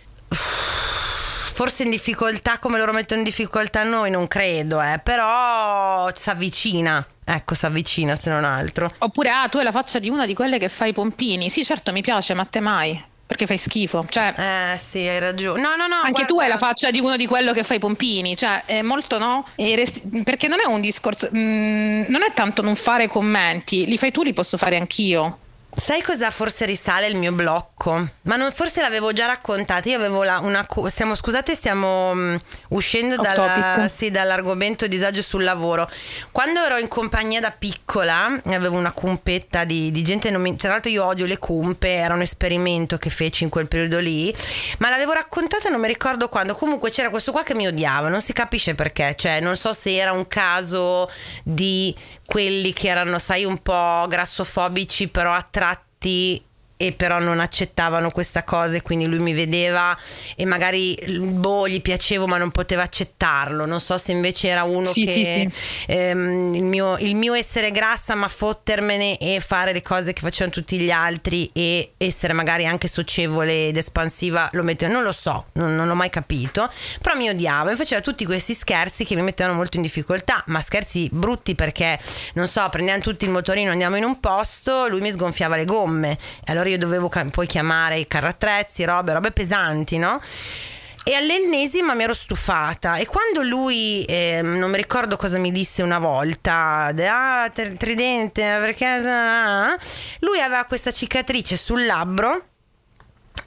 forse 1.56 1.84
in 1.84 1.90
difficoltà 1.90 2.60
come 2.60 2.78
loro 2.78 2.92
mettono 2.92 3.22
in 3.22 3.26
difficoltà 3.26 3.84
noi, 3.84 4.12
non 4.12 4.28
credo, 4.28 4.82
eh, 4.82 5.00
però 5.02 6.10
si 6.14 6.30
avvicina. 6.30 7.04
Ecco, 7.24 7.56
si 7.56 7.66
avvicina 7.66 8.18
se 8.18 8.30
non 8.30 8.44
altro. 8.44 8.94
Oppure, 8.98 9.30
ah, 9.30 9.48
tu 9.48 9.58
hai 9.58 9.64
la 9.64 9.72
faccia 9.72 10.00
di 10.00 10.10
una 10.10 10.26
di 10.26 10.34
quelle 10.34 10.60
che 10.60 10.68
fa 10.68 10.86
i 10.86 10.92
pompini. 10.92 11.50
Sì, 11.50 11.64
certo, 11.64 11.94
mi 11.94 12.02
piace, 12.02 12.34
ma 12.34 12.44
te 12.44 12.60
mai. 12.60 13.02
Perché 13.26 13.48
fai 13.48 13.58
schifo. 13.58 14.06
Cioè, 14.08 14.74
eh 14.74 14.78
sì, 14.78 15.00
hai 15.00 15.18
ragione. 15.18 15.62
No, 15.62 15.76
no, 15.78 15.88
no. 15.88 15.96
Anche 15.96 16.12
guarda... 16.12 16.26
tu 16.26 16.40
hai 16.42 16.48
la 16.50 16.58
faccia 16.58 16.92
di 16.92 17.00
uno 17.00 17.16
di 17.16 17.26
quello 17.26 17.54
che 17.54 17.64
fa 17.64 17.74
i 17.74 17.80
pompini. 17.80 18.36
Cioè, 18.36 18.66
è 18.66 18.82
molto 18.82 19.18
no. 19.18 19.48
Resti... 19.56 20.22
Perché 20.24 20.50
non 20.50 20.60
è 20.60 20.68
un 20.68 20.82
discorso. 20.82 21.30
Mm, 21.34 22.04
non 22.10 22.22
è 22.22 22.34
tanto 22.34 22.62
non 22.62 22.76
fare 22.76 23.08
commenti. 23.08 23.86
Li 23.88 23.98
fai 23.98 24.12
tu, 24.12 24.24
li 24.24 24.34
posso 24.34 24.58
fare 24.58 24.76
anch'io. 24.76 25.40
Sai 25.78 26.02
cosa 26.02 26.32
forse 26.32 26.66
risale 26.66 27.08
il 27.08 27.18
mio 27.18 27.34
blocco? 27.34 28.08
Ma 28.24 28.38
non, 28.38 28.52
forse 28.54 28.80
l'avevo 28.80 29.12
già 29.12 29.26
raccontata. 29.26 29.90
Io 29.90 29.98
avevo 29.98 30.24
la, 30.24 30.40
una. 30.40 30.66
Stiamo, 30.88 31.16
scusate, 31.16 31.54
stiamo 31.54 32.12
um, 32.12 32.40
uscendo 32.70 33.18
dalla, 33.18 33.88
sì, 33.90 34.10
dall'argomento 34.10 34.88
disagio 34.88 35.22
sul 35.22 35.44
lavoro. 35.44 35.90
Quando 36.32 36.64
ero 36.64 36.78
in 36.78 36.88
compagnia 36.88 37.42
da 37.42 37.52
piccola, 37.52 38.40
avevo 38.46 38.78
una 38.78 38.94
cumpetta 38.94 39.66
di, 39.66 39.92
di 39.92 40.02
gente. 40.02 40.32
Mi, 40.38 40.56
tra 40.56 40.70
l'altro, 40.70 40.90
io 40.90 41.04
odio 41.04 41.26
le 41.26 41.38
cumpe. 41.38 41.92
Era 41.94 42.14
un 42.14 42.22
esperimento 42.22 42.98
che 42.98 43.10
feci 43.10 43.44
in 43.44 43.50
quel 43.50 43.68
periodo 43.68 44.00
lì. 44.00 44.34
Ma 44.78 44.90
l'avevo 44.90 45.12
raccontata, 45.12 45.68
non 45.68 45.82
mi 45.82 45.88
ricordo 45.88 46.30
quando. 46.30 46.56
Comunque 46.56 46.90
c'era 46.90 47.10
questo 47.10 47.34
qua 47.34 47.44
che 47.44 47.54
mi 47.54 47.68
odiava. 47.68 48.08
Non 48.08 48.22
si 48.22 48.32
capisce 48.32 48.76
perché. 48.76 49.14
Cioè, 49.18 49.42
non 49.42 49.58
so 49.58 49.74
se 49.74 49.94
era 49.94 50.14
un 50.14 50.26
caso 50.28 51.12
di 51.44 51.94
quelli 52.26 52.74
che 52.74 52.88
erano, 52.90 53.20
sai, 53.20 53.46
un 53.46 53.62
po' 53.62 54.06
grassofobici, 54.08 55.08
però 55.08 55.34
attratti 55.34 56.44
e 56.78 56.92
però 56.92 57.20
non 57.20 57.40
accettavano 57.40 58.12
questa 58.12 58.44
cosa 58.44 58.76
e 58.76 58.82
quindi 58.82 59.06
lui 59.06 59.20
mi 59.20 59.34
vedeva 59.34 59.98
e 60.36 60.46
magari 60.46 60.98
boh 61.08 61.70
gli 61.70 61.82
piacevo 61.82 62.28
ma 62.28 62.38
non 62.38 62.52
poteva 62.52 62.84
accettarlo 62.84 63.66
non 63.66 63.80
so 63.80 63.98
se 63.98 64.12
invece 64.12 64.50
era 64.50 64.64
uno 64.64 64.86
sì, 64.92 65.06
che 65.06 65.12
sì, 65.12 65.24
sì. 65.24 65.52
Ehm, 65.88 66.54
il, 66.54 66.64
mio, 66.64 66.98
il, 66.98 67.16
mio, 67.16 67.34
essere 67.34 67.72
grassa 67.72 68.16
ma 68.16 68.28
fottermene 68.28 69.18
e 69.18 69.40
fare 69.40 69.72
le 69.72 69.82
cose 69.82 70.12
che 70.12 70.22
facevano 70.22 70.52
tutti 70.52 70.78
gli 70.78 70.92
altri 70.92 71.50
e 71.54 71.94
essere 71.98 72.34
magari 72.34 72.66
anche 72.66 72.88
socievole 72.88 73.68
ed 73.68 73.78
espansiva 73.78 74.50
lo 74.52 74.64
metteva 74.64 74.92
non 74.92 75.04
lo 75.04 75.14
so 75.14 75.48
non, 75.54 75.76
non 75.76 75.88
l'ho 75.88 75.96
mai 75.96 76.10
capito 76.10 76.70
però 77.02 77.16
mi 77.16 77.30
odiava 77.30 77.72
e 77.72 77.76
faceva 77.76 78.02
tutti 78.02 78.26
questi 78.26 78.54
scherzi 78.54 79.06
che 79.06 79.16
mi 79.16 79.22
mettevano 79.22 79.56
molto 79.56 79.78
in 79.78 79.82
difficoltà 79.84 80.44
ma 80.48 80.62
scherzi 80.62 81.10
brutti 81.12 81.56
perché 81.56 81.98
non 82.34 82.48
so 82.48 82.68
prendiamo 82.70 83.00
tutti 83.00 83.24
il 83.24 83.32
motorino 83.32 83.72
andiamo 83.72 83.96
in 83.96 84.04
un 84.04 84.20
posto 84.20 84.88
lui 84.90 85.00
mi 85.00 85.12
sgonfiava 85.12 85.56
le 85.56 85.66
gomme 85.66 86.18
allora 86.46 86.64
allora 86.66 86.70
io 86.76 86.80
dovevo 86.80 87.10
poi 87.32 87.48
chiamare 87.48 87.98
i 87.98 88.08
carrattrezzi, 88.08 88.84
robe, 88.84 89.14
robe 89.14 89.32
pesanti, 89.32 89.98
no? 89.98 90.22
E 91.08 91.14
all'ennesima 91.14 91.94
mi 91.94 92.04
ero 92.04 92.14
stufata 92.14 92.96
e 92.96 93.06
quando 93.06 93.44
lui, 93.44 94.04
eh, 94.06 94.42
non 94.42 94.72
mi 94.72 94.78
ricordo 94.78 95.18
cosa 95.18 95.38
mi 95.38 95.52
disse 95.52 95.84
una 95.84 96.00
volta, 96.00 96.92
ah, 96.96 97.52
tridente, 97.52 98.42
perché... 98.60 98.86
Lui 100.20 100.40
aveva 100.42 100.66
questa 100.66 100.92
cicatrice 100.92 101.58
sul 101.58 101.86
labbro 101.86 102.44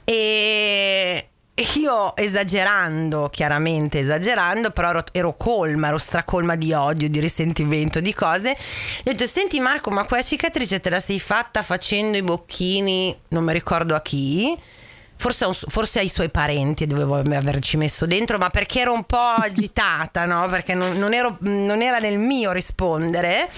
e 0.05 1.28
io 1.75 2.15
esagerando, 2.15 3.29
chiaramente 3.29 3.99
esagerando, 3.99 4.71
però 4.71 4.89
ero, 4.89 5.03
ero, 5.11 5.33
colma, 5.35 5.87
ero 5.87 5.97
stracolma 5.97 6.55
di 6.55 6.73
odio, 6.73 7.09
di 7.09 7.19
risentimento, 7.19 7.99
di 7.99 8.13
cose. 8.13 8.55
Gli 9.03 9.09
ho 9.09 9.11
detto, 9.11 9.25
senti 9.25 9.59
Marco, 9.59 9.89
ma 9.89 10.05
quella 10.05 10.23
cicatrice 10.23 10.79
te 10.79 10.89
la 10.89 10.99
sei 10.99 11.19
fatta 11.19 11.61
facendo 11.61 12.17
i 12.17 12.21
bocchini, 12.21 13.17
non 13.29 13.43
mi 13.43 13.53
ricordo 13.53 13.95
a 13.95 14.01
chi. 14.01 14.57
Forse, 15.15 15.49
forse 15.51 15.99
ai 15.99 16.07
suoi 16.07 16.29
parenti 16.29 16.85
dovevo 16.85 17.15
averci 17.15 17.75
messo 17.75 18.05
dentro, 18.05 18.37
ma 18.37 18.49
perché 18.49 18.79
ero 18.81 18.93
un 18.93 19.03
po' 19.03 19.17
agitata, 19.37 20.25
no? 20.25 20.47
Perché 20.47 20.73
non, 20.73 20.97
non, 20.97 21.13
ero, 21.13 21.37
non 21.39 21.81
era 21.81 21.99
nel 21.99 22.17
mio 22.17 22.51
rispondere. 22.51 23.49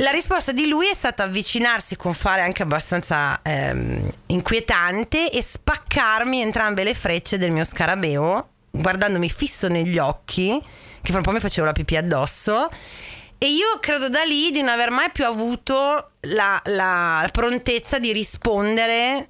La 0.00 0.10
risposta 0.10 0.52
di 0.52 0.66
lui 0.68 0.88
è 0.88 0.94
stata 0.94 1.22
avvicinarsi 1.22 1.96
con 1.96 2.12
fare 2.12 2.42
anche 2.42 2.62
abbastanza 2.62 3.40
ehm, 3.42 4.10
inquietante 4.26 5.30
e 5.30 5.42
spaccarmi 5.42 6.38
entrambe 6.42 6.84
le 6.84 6.92
frecce 6.92 7.38
del 7.38 7.50
mio 7.50 7.64
scarabeo, 7.64 8.48
guardandomi 8.70 9.30
fisso 9.30 9.68
negli 9.68 9.96
occhi, 9.96 10.62
che 11.00 11.10
fra 11.10 11.16
un 11.16 11.24
po' 11.24 11.30
mi 11.30 11.40
facevo 11.40 11.66
la 11.66 11.72
pipì 11.72 11.96
addosso. 11.96 12.68
E 13.38 13.46
io 13.50 13.78
credo 13.80 14.10
da 14.10 14.22
lì 14.22 14.50
di 14.50 14.60
non 14.60 14.68
aver 14.68 14.90
mai 14.90 15.10
più 15.10 15.24
avuto 15.24 16.10
la, 16.20 16.60
la 16.66 17.26
prontezza 17.32 17.98
di 17.98 18.12
rispondere 18.12 19.28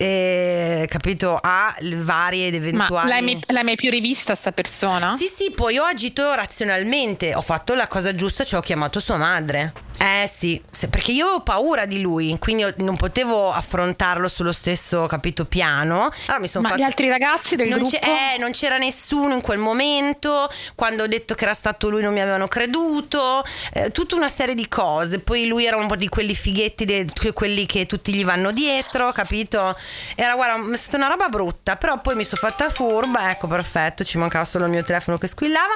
eh, 0.00 0.86
capito, 0.88 1.36
a 1.40 1.74
varie 1.96 2.46
ed 2.46 2.54
eventuali. 2.54 3.08
Ma 3.08 3.14
l'hai 3.14 3.22
mai, 3.22 3.42
l'hai 3.48 3.64
mai, 3.64 3.74
più 3.74 3.90
rivista 3.90 4.36
sta 4.36 4.52
persona? 4.52 5.08
Sì, 5.16 5.26
sì, 5.26 5.50
poi 5.50 5.76
ho 5.76 5.84
agito 5.84 6.32
razionalmente, 6.34 7.34
ho 7.34 7.40
fatto 7.40 7.74
la 7.74 7.88
cosa 7.88 8.14
giusta, 8.14 8.44
cioè 8.44 8.60
ho 8.60 8.62
chiamato 8.62 9.00
sua 9.00 9.16
madre. 9.16 9.72
Eh 10.00 10.28
sì, 10.28 10.62
perché 10.88 11.10
io 11.10 11.26
ho 11.26 11.40
paura 11.40 11.84
di 11.84 12.00
lui, 12.00 12.36
quindi 12.38 12.64
non 12.76 12.96
potevo 12.96 13.50
affrontarlo 13.50 14.28
sullo 14.28 14.52
stesso 14.52 15.06
capito 15.06 15.44
piano. 15.44 16.12
Allora 16.26 16.38
mi 16.38 16.46
sono 16.46 16.62
Ma 16.62 16.68
fatta... 16.70 16.82
gli 16.82 16.86
altri 16.86 17.08
ragazzi 17.08 17.56
del 17.56 17.68
non 17.68 17.78
gruppo? 17.78 17.96
eh, 17.96 18.38
non 18.38 18.52
c'era 18.52 18.78
nessuno 18.78 19.34
in 19.34 19.40
quel 19.40 19.58
momento. 19.58 20.48
Quando 20.76 21.02
ho 21.02 21.06
detto 21.08 21.34
che 21.34 21.42
era 21.42 21.54
stato 21.54 21.88
lui 21.88 22.02
non 22.02 22.12
mi 22.12 22.20
avevano 22.20 22.46
creduto. 22.46 23.44
Eh, 23.72 23.90
tutta 23.90 24.14
una 24.14 24.28
serie 24.28 24.54
di 24.54 24.68
cose. 24.68 25.18
Poi 25.18 25.48
lui 25.48 25.64
era 25.64 25.76
un 25.76 25.88
po' 25.88 25.96
di 25.96 26.08
quelli 26.08 26.36
fighetti, 26.36 26.84
de... 26.84 27.06
quelli 27.34 27.66
che 27.66 27.86
tutti 27.86 28.14
gli 28.14 28.24
vanno 28.24 28.52
dietro, 28.52 29.10
capito? 29.10 29.76
Era 30.14 30.34
guarda, 30.34 30.72
è 30.72 30.76
stata 30.76 30.96
una 30.96 31.08
roba 31.08 31.28
brutta, 31.28 31.76
però 31.76 32.00
poi 32.00 32.14
mi 32.14 32.24
sono 32.24 32.40
fatta 32.40 32.70
furba, 32.70 33.30
ecco 33.30 33.46
perfetto, 33.46 34.04
ci 34.04 34.18
mancava 34.18 34.44
solo 34.44 34.64
il 34.64 34.70
mio 34.70 34.82
telefono 34.82 35.18
che 35.18 35.26
squillava. 35.26 35.74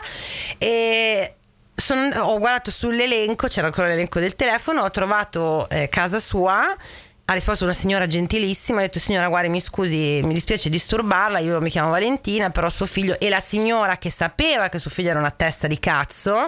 E 0.59 1.35
sono, 1.75 2.09
ho 2.23 2.39
guardato 2.39 2.71
sull'elenco, 2.71 3.49
c'era 3.49 3.67
ancora 3.67 3.89
l'elenco 3.89 4.21
del 4.21 4.37
telefono, 4.37 4.83
ho 4.83 4.91
trovato 4.91 5.69
eh, 5.69 5.89
casa 5.89 6.19
sua 6.19 6.77
ha 7.25 7.35
risposto 7.35 7.65
una 7.65 7.73
signora 7.73 8.07
gentilissima, 8.07 8.79
ha 8.79 8.83
detto 8.83 8.99
signora 8.99 9.29
guardi 9.29 9.49
mi 9.49 9.61
scusi, 9.61 10.21
mi 10.23 10.35
dispiace 10.35 10.69
disturbarla, 10.69 11.39
io 11.39 11.61
mi 11.61 11.71
chiamo 11.71 11.91
Valentina, 11.91 12.51
però 12.51 12.69
suo 12.69 12.85
figlio 12.85 13.19
e 13.19 13.29
la 13.29 13.41
signora 13.41 13.97
che 13.97 14.11
sapeva 14.11 14.69
che 14.69 14.79
suo 14.79 14.91
figlio 14.91 15.11
era 15.11 15.21
una 15.21 15.31
testa 15.31 15.67
di 15.67 15.79
cazzo, 15.79 16.47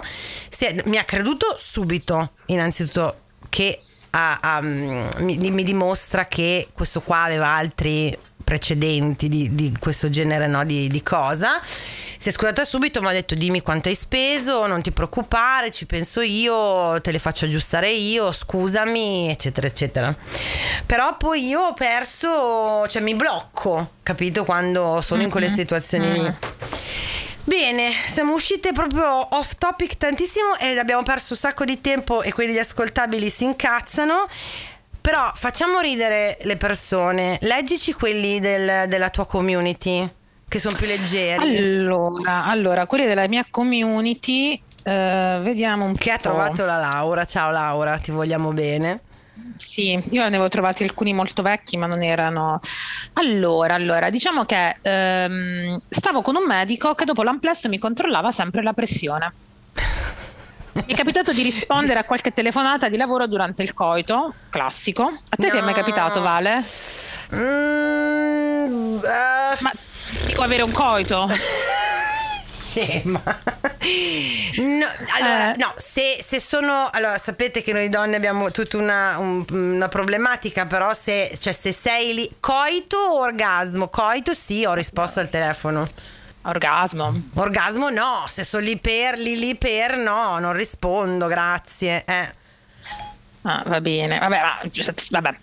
è, 0.59 0.75
mi 0.85 0.97
ha 0.97 1.03
creduto 1.03 1.55
subito, 1.57 2.33
innanzitutto 2.47 3.21
che 3.49 3.81
ha, 4.15 4.39
ha, 4.41 4.61
mi, 4.61 5.37
mi, 5.37 5.63
dimostra 5.63 6.25
che 6.27 6.69
questo 6.73 7.01
qua 7.01 7.23
aveva 7.23 7.49
altri 7.49 8.17
precedenti 8.43 9.27
di, 9.27 9.53
di 9.53 9.75
questo 9.79 10.09
genere 10.09 10.47
no, 10.47 10.63
di, 10.63 10.87
di 10.87 11.03
cosa 11.03 11.61
si 12.17 12.29
è 12.29 12.31
scusata 12.31 12.63
subito, 12.63 13.01
mi 13.01 13.09
ha 13.09 13.11
detto 13.11 13.35
dimmi 13.35 13.61
quanto 13.61 13.89
hai 13.89 13.95
speso, 13.95 14.65
non 14.67 14.81
ti 14.81 14.91
preoccupare, 14.91 15.69
ci 15.69 15.85
penso 15.85 16.21
io, 16.21 16.99
te 17.01 17.11
le 17.11 17.19
faccio 17.19 17.45
aggiustare 17.45 17.91
io, 17.91 18.31
scusami, 18.31 19.29
eccetera, 19.29 19.67
eccetera. 19.67 20.15
Però 20.85 21.17
poi 21.17 21.45
io 21.45 21.61
ho 21.61 21.73
perso, 21.73 22.87
cioè 22.87 23.01
mi 23.01 23.15
blocco, 23.15 23.91
capito, 24.01 24.45
quando 24.45 25.01
sono 25.01 25.21
in 25.21 25.29
quelle 25.29 25.47
mm-hmm. 25.47 25.55
situazioni 25.55 26.11
lì. 26.13 26.35
Bene, 27.45 27.91
siamo 28.07 28.33
uscite 28.33 28.71
proprio 28.71 29.05
off 29.35 29.53
topic 29.57 29.97
tantissimo 29.97 30.57
ed 30.59 30.79
abbiamo 30.79 31.03
perso 31.03 31.33
un 31.33 31.39
sacco 31.39 31.63
di 31.63 31.79
tempo 31.79 32.23
e 32.23 32.33
quelli 32.33 32.57
ascoltabili 32.57 33.29
si 33.29 33.43
incazzano. 33.43 34.27
Però 34.99 35.31
facciamo 35.35 35.79
ridere 35.79 36.39
le 36.41 36.57
persone, 36.57 37.37
leggici 37.41 37.93
quelli 37.93 38.39
del, 38.39 38.87
della 38.87 39.11
tua 39.11 39.27
community 39.27 40.09
che 40.47 40.59
sono 40.59 40.75
più 40.75 40.87
leggeri? 40.87 41.57
Allora, 41.57 42.45
allora 42.45 42.85
quelli 42.87 43.05
della 43.05 43.27
mia 43.27 43.45
community, 43.49 44.59
eh, 44.83 45.39
vediamo 45.41 45.85
un 45.85 45.93
che 45.93 45.97
po'. 45.97 46.03
Che 46.03 46.11
ha 46.11 46.17
trovato 46.17 46.65
la 46.65 46.77
Laura. 46.77 47.25
Ciao 47.25 47.51
Laura, 47.51 47.97
ti 47.97 48.11
vogliamo 48.11 48.51
bene. 48.53 49.01
Sì, 49.57 49.91
io 49.91 50.21
ne 50.21 50.27
avevo 50.27 50.49
trovati 50.49 50.83
alcuni 50.83 51.13
molto 51.13 51.41
vecchi, 51.41 51.77
ma 51.77 51.87
non 51.87 52.03
erano. 52.03 52.59
Allora, 53.13 53.73
allora 53.75 54.09
diciamo 54.09 54.45
che 54.45 54.77
ehm, 54.81 55.77
stavo 55.89 56.21
con 56.21 56.35
un 56.35 56.45
medico 56.45 56.93
che 56.95 57.05
dopo 57.05 57.23
l'amplesso 57.23 57.69
mi 57.69 57.79
controllava 57.79 58.31
sempre 58.31 58.61
la 58.61 58.73
pressione. 58.73 59.33
Mi 60.73 60.93
è 60.93 60.95
capitato 60.95 61.31
di 61.31 61.41
rispondere 61.41 61.99
a 61.99 62.03
qualche 62.03 62.31
telefonata 62.31 62.89
di 62.89 62.97
lavoro 62.97 63.27
durante 63.27 63.63
il 63.63 63.73
coito, 63.73 64.33
classico. 64.49 65.03
A 65.03 65.35
te 65.37 65.45
no. 65.45 65.51
ti 65.51 65.57
è 65.57 65.61
mai 65.61 65.73
capitato, 65.73 66.19
Vale? 66.21 66.61
Mm, 67.33 68.95
uh... 68.95 69.01
Ma 69.59 69.71
Dico 70.27 70.41
avere 70.41 70.63
un 70.63 70.71
coito. 70.71 71.27
Scema. 72.75 73.21
No, 74.57 74.85
allora, 75.17 75.53
eh. 75.53 75.57
no, 75.57 75.73
se, 75.77 76.17
se, 76.19 76.39
sono. 76.39 76.89
Allora, 76.91 77.17
sapete 77.17 77.61
che 77.61 77.71
noi 77.71 77.87
donne 77.87 78.15
abbiamo 78.15 78.51
tutta 78.51 78.77
una, 78.77 79.17
un, 79.17 79.45
una 79.49 79.87
problematica, 79.87 80.65
però 80.65 80.93
se, 80.93 81.37
cioè, 81.39 81.53
se 81.53 81.71
sei 81.71 82.13
lì. 82.13 82.35
Coito 82.39 82.97
o 82.97 83.19
orgasmo? 83.19 83.87
Coito 83.87 84.33
sì, 84.33 84.65
ho 84.65 84.73
risposto 84.73 85.19
al 85.19 85.29
telefono. 85.29 85.87
Orgasmo. 86.41 87.13
Orgasmo 87.35 87.89
no, 87.89 88.25
se 88.27 88.43
sono 88.43 88.63
lì 88.63 88.77
per, 88.77 89.17
lì 89.17 89.37
lì 89.37 89.55
per, 89.55 89.95
no, 89.97 90.39
non 90.39 90.53
rispondo, 90.53 91.27
grazie. 91.27 92.03
Eh. 92.05 92.43
Ah, 93.47 93.61
va 93.63 93.79
bene, 93.79 94.17
vabbè, 94.17 94.41
vabbè. 95.09 95.35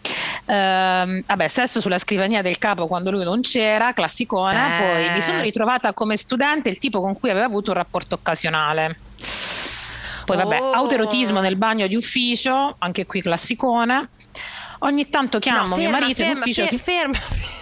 Ehm, 0.47 1.23
vabbè, 1.25 1.49
sesso 1.49 1.81
sulla 1.81 1.99
scrivania 1.99 2.43
del 2.43 2.59
capo 2.59 2.89
quando 2.89 3.13
lui 3.13 3.23
non 3.23 3.43
c'era, 3.43 3.93
classicone. 3.93 4.57
Eh. 4.57 4.83
Poi 4.83 5.15
mi 5.15 5.21
sono 5.21 5.41
ritrovata 5.41 5.93
come 5.93 6.17
studente 6.17 6.69
il 6.69 6.79
tipo 6.79 7.01
con 7.01 7.17
cui 7.17 7.31
aveva 7.31 7.47
avuto 7.47 7.71
un 7.71 7.77
rapporto 7.77 8.17
occasionale. 8.17 8.99
Poi 10.25 10.37
vabbè, 10.37 10.61
oh. 10.61 10.73
autoerotismo 10.73 11.41
nel 11.41 11.55
bagno 11.55 11.87
di 11.87 11.95
ufficio, 11.95 12.75
anche 12.79 13.07
qui 13.07 13.21
classicone. 13.21 14.09
Ogni 14.81 15.09
tanto 15.09 15.39
chiamo 15.39 15.69
no, 15.69 15.75
ferma, 15.77 15.81
mio 15.81 15.91
marito 15.91 16.23
ferma, 16.25 16.33
in 16.33 16.39
ufficio. 16.39 16.79
Ferma, 16.79 17.15
ferma. 17.15 17.61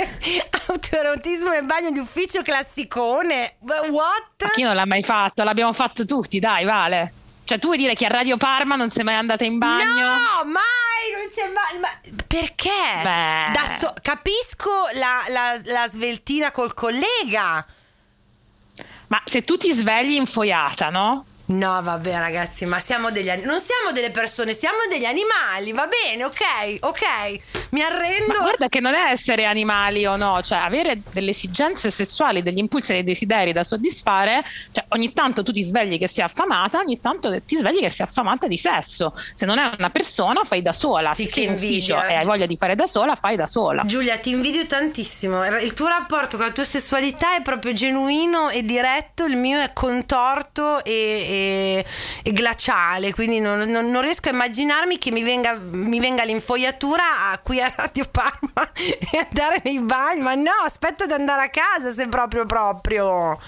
Autoerotismo 0.68 1.50
nel 1.50 1.66
bagno 1.66 1.90
di 1.90 1.98
ufficio 1.98 2.40
classicone. 2.40 3.56
What? 3.60 4.42
Ma 4.42 4.50
chi 4.54 4.62
non 4.62 4.74
l'ha 4.74 4.86
mai 4.86 5.02
fatto? 5.02 5.42
L'abbiamo 5.42 5.74
fatto 5.74 6.06
tutti, 6.06 6.38
dai, 6.38 6.64
vale. 6.64 7.12
Cioè, 7.50 7.58
tu 7.58 7.66
vuoi 7.66 7.78
dire 7.78 7.94
che 7.94 8.06
a 8.06 8.08
Radio 8.08 8.36
Parma 8.36 8.76
non 8.76 8.90
sei 8.90 9.02
mai 9.02 9.16
andata 9.16 9.42
in 9.44 9.58
bagno? 9.58 9.82
No, 9.82 10.44
mai, 10.44 11.10
non 11.12 11.28
c'è 11.28 11.48
mai. 11.48 11.80
Ma 11.80 11.88
perché? 12.28 12.70
So- 13.76 13.92
capisco 14.00 14.70
la, 14.94 15.24
la, 15.26 15.60
la 15.64 15.88
sveltina 15.88 16.52
col 16.52 16.74
collega. 16.74 17.66
Ma 19.08 19.20
se 19.24 19.42
tu 19.42 19.56
ti 19.56 19.72
svegli 19.72 20.12
infoiata, 20.12 20.90
no? 20.90 21.24
No, 21.50 21.80
vabbè, 21.82 22.16
ragazzi, 22.18 22.64
ma 22.64 22.78
siamo 22.78 23.10
degli 23.10 23.28
animali. 23.28 23.50
Non 23.50 23.60
siamo 23.60 23.92
delle 23.92 24.10
persone, 24.10 24.52
siamo 24.52 24.78
degli 24.88 25.04
animali. 25.04 25.72
Va 25.72 25.88
bene, 25.88 26.24
ok, 26.24 26.78
ok. 26.80 27.68
Mi 27.70 27.82
arrendo. 27.82 28.34
Ma 28.34 28.40
guarda 28.40 28.68
che 28.68 28.80
non 28.80 28.94
è 28.94 29.10
essere 29.10 29.44
animali 29.44 30.06
o 30.06 30.16
no, 30.16 30.40
cioè 30.42 30.58
avere 30.58 31.00
delle 31.12 31.30
esigenze 31.30 31.90
sessuali, 31.90 32.42
degli 32.42 32.58
impulsi 32.58 32.92
e 32.92 32.94
dei 32.96 33.04
desideri 33.04 33.52
da 33.52 33.64
soddisfare. 33.64 34.44
Cioè, 34.70 34.84
ogni 34.88 35.12
tanto 35.12 35.42
tu 35.42 35.50
ti 35.50 35.62
svegli 35.62 35.98
che 35.98 36.08
sei 36.08 36.24
affamata, 36.24 36.78
ogni 36.78 37.00
tanto 37.00 37.40
ti 37.42 37.56
svegli 37.56 37.80
che 37.80 37.90
sei 37.90 38.06
affamata 38.06 38.46
di 38.46 38.56
sesso. 38.56 39.12
Se 39.34 39.44
non 39.44 39.58
è 39.58 39.72
una 39.76 39.90
persona, 39.90 40.44
fai 40.44 40.62
da 40.62 40.72
sola. 40.72 41.14
Sì, 41.14 41.24
Se 41.24 41.32
sei 41.32 41.44
in 41.44 41.52
ufficio 41.52 42.00
e 42.02 42.14
hai 42.14 42.24
voglia 42.24 42.46
di 42.46 42.56
fare 42.56 42.76
da 42.76 42.86
sola, 42.86 43.16
fai 43.16 43.36
da 43.36 43.46
sola. 43.46 43.82
Giulia, 43.84 44.18
ti 44.18 44.30
invidio 44.30 44.66
tantissimo. 44.66 45.44
Il 45.58 45.74
tuo 45.74 45.88
rapporto 45.88 46.36
con 46.36 46.46
la 46.46 46.52
tua 46.52 46.64
sessualità 46.64 47.34
è 47.34 47.42
proprio 47.42 47.72
genuino 47.72 48.50
e 48.50 48.64
diretto, 48.64 49.24
il 49.24 49.36
mio 49.36 49.60
è 49.60 49.72
contorto 49.72 50.84
e 50.84 50.90
e, 50.90 51.39
glaciale, 52.22 53.12
quindi 53.12 53.40
non, 53.40 53.58
non, 53.70 53.90
non, 53.90 54.02
riesco 54.02 54.28
a 54.28 54.32
immaginarmi 54.32 54.98
che 54.98 55.10
mi 55.10 55.22
venga, 55.22 55.54
mi 55.54 56.00
venga 56.00 56.24
l'infogliatura 56.24 57.30
a, 57.30 57.38
qui 57.38 57.60
a 57.60 57.72
Radio 57.74 58.06
Parma 58.10 58.70
e 58.74 59.18
andare 59.18 59.60
nei 59.64 59.80
bagni, 59.80 60.22
ma 60.22 60.34
no, 60.34 60.50
aspetto 60.64 61.06
di 61.06 61.12
andare 61.12 61.42
a 61.42 61.48
casa 61.48 61.92
se 61.92 62.08
proprio 62.08 62.46
proprio. 62.46 63.38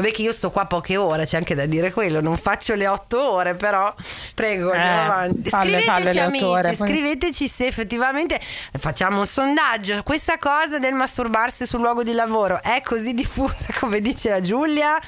Vabbè 0.00 0.12
che 0.12 0.22
io 0.22 0.32
sto 0.32 0.50
qua 0.50 0.64
poche 0.64 0.96
ore, 0.96 1.26
c'è 1.26 1.36
anche 1.36 1.54
da 1.54 1.66
dire 1.66 1.92
quello, 1.92 2.22
non 2.22 2.38
faccio 2.38 2.74
le 2.74 2.88
otto 2.88 3.22
ore, 3.22 3.54
però 3.54 3.94
prego, 4.34 4.72
andiamo 4.72 4.96
eh, 4.96 5.04
avanti. 5.04 5.50
Falle, 5.50 5.72
scriveteci 5.72 5.90
falle 5.90 6.20
amici, 6.20 6.44
ore, 6.44 6.74
scriveteci 6.74 7.46
se 7.46 7.66
effettivamente 7.66 8.40
facciamo 8.78 9.18
un 9.18 9.26
sondaggio. 9.26 10.02
Questa 10.02 10.38
cosa 10.38 10.78
del 10.78 10.94
masturbarsi 10.94 11.66
sul 11.66 11.80
luogo 11.80 12.02
di 12.02 12.12
lavoro 12.12 12.62
è 12.62 12.80
così 12.82 13.12
diffusa 13.12 13.66
come 13.78 14.00
dice 14.00 14.30
la 14.30 14.40
Giulia? 14.40 14.98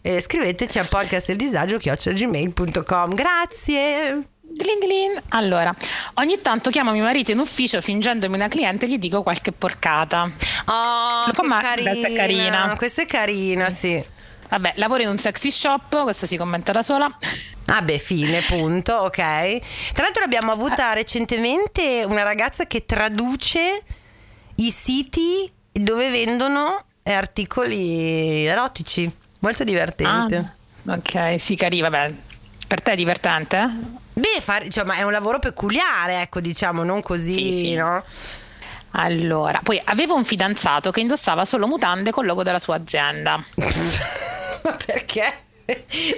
Eh, 0.00 0.20
scriveteci 0.20 0.80
a 0.80 0.84
podcastdeldisagio.gmail.com 0.84 3.14
Grazie! 3.14 4.26
Dilin 4.40 4.80
dilin. 4.80 5.20
Allora, 5.28 5.72
ogni 6.14 6.40
tanto 6.42 6.70
chiamo 6.70 6.90
mio 6.90 7.04
marito 7.04 7.30
in 7.30 7.38
ufficio 7.38 7.80
fingendomi 7.80 8.34
una 8.34 8.48
cliente 8.48 8.86
e 8.86 8.88
gli 8.88 8.98
dico 8.98 9.22
qualche 9.22 9.52
porcata. 9.52 10.28
Oh, 10.66 11.26
Lo 11.26 11.32
fa 11.32 11.44
ma- 11.44 11.60
carina. 11.60 11.90
Questa 11.90 12.08
è 12.08 12.12
carina. 12.12 12.74
Questa 12.76 13.02
è 13.02 13.06
carina, 13.06 13.70
sì. 13.70 14.04
Vabbè, 14.52 14.74
lavoro 14.76 15.00
in 15.00 15.08
un 15.08 15.16
sexy 15.16 15.50
shop, 15.50 16.02
questa 16.02 16.26
si 16.26 16.36
commenta 16.36 16.72
da 16.72 16.82
sola. 16.82 17.10
Ah 17.66 17.80
beh, 17.80 17.96
fine, 17.96 18.42
punto, 18.42 18.92
ok. 18.92 19.16
Tra 19.94 20.02
l'altro 20.02 20.24
abbiamo 20.24 20.52
avuta 20.52 20.90
ah. 20.90 20.92
recentemente 20.92 22.04
una 22.06 22.22
ragazza 22.22 22.66
che 22.66 22.84
traduce 22.84 23.82
i 24.56 24.70
siti 24.70 25.50
dove 25.72 26.10
vendono 26.10 26.84
articoli 27.04 28.44
erotici. 28.44 29.10
Molto 29.38 29.64
divertente. 29.64 30.54
Ah, 30.84 30.96
ok, 30.96 31.40
sì, 31.40 31.56
carina, 31.56 31.88
vabbè. 31.88 32.14
Per 32.68 32.82
te 32.82 32.92
è 32.92 32.96
divertente? 32.96 33.70
Beh, 34.12 34.40
fare, 34.40 34.68
cioè, 34.68 34.84
ma 34.84 34.96
è 34.96 35.02
un 35.02 35.12
lavoro 35.12 35.38
peculiare, 35.38 36.20
ecco, 36.20 36.40
diciamo, 36.40 36.82
non 36.82 37.00
così, 37.00 37.32
sì, 37.32 37.52
sì. 37.52 37.74
no? 37.74 38.04
Allora, 38.90 39.60
poi 39.62 39.80
avevo 39.82 40.14
un 40.14 40.24
fidanzato 40.24 40.90
che 40.90 41.00
indossava 41.00 41.46
solo 41.46 41.66
mutande 41.66 42.10
col 42.10 42.26
logo 42.26 42.42
della 42.42 42.58
sua 42.58 42.76
azienda. 42.76 43.42
Ma 44.64 44.76
perché? 44.84 45.32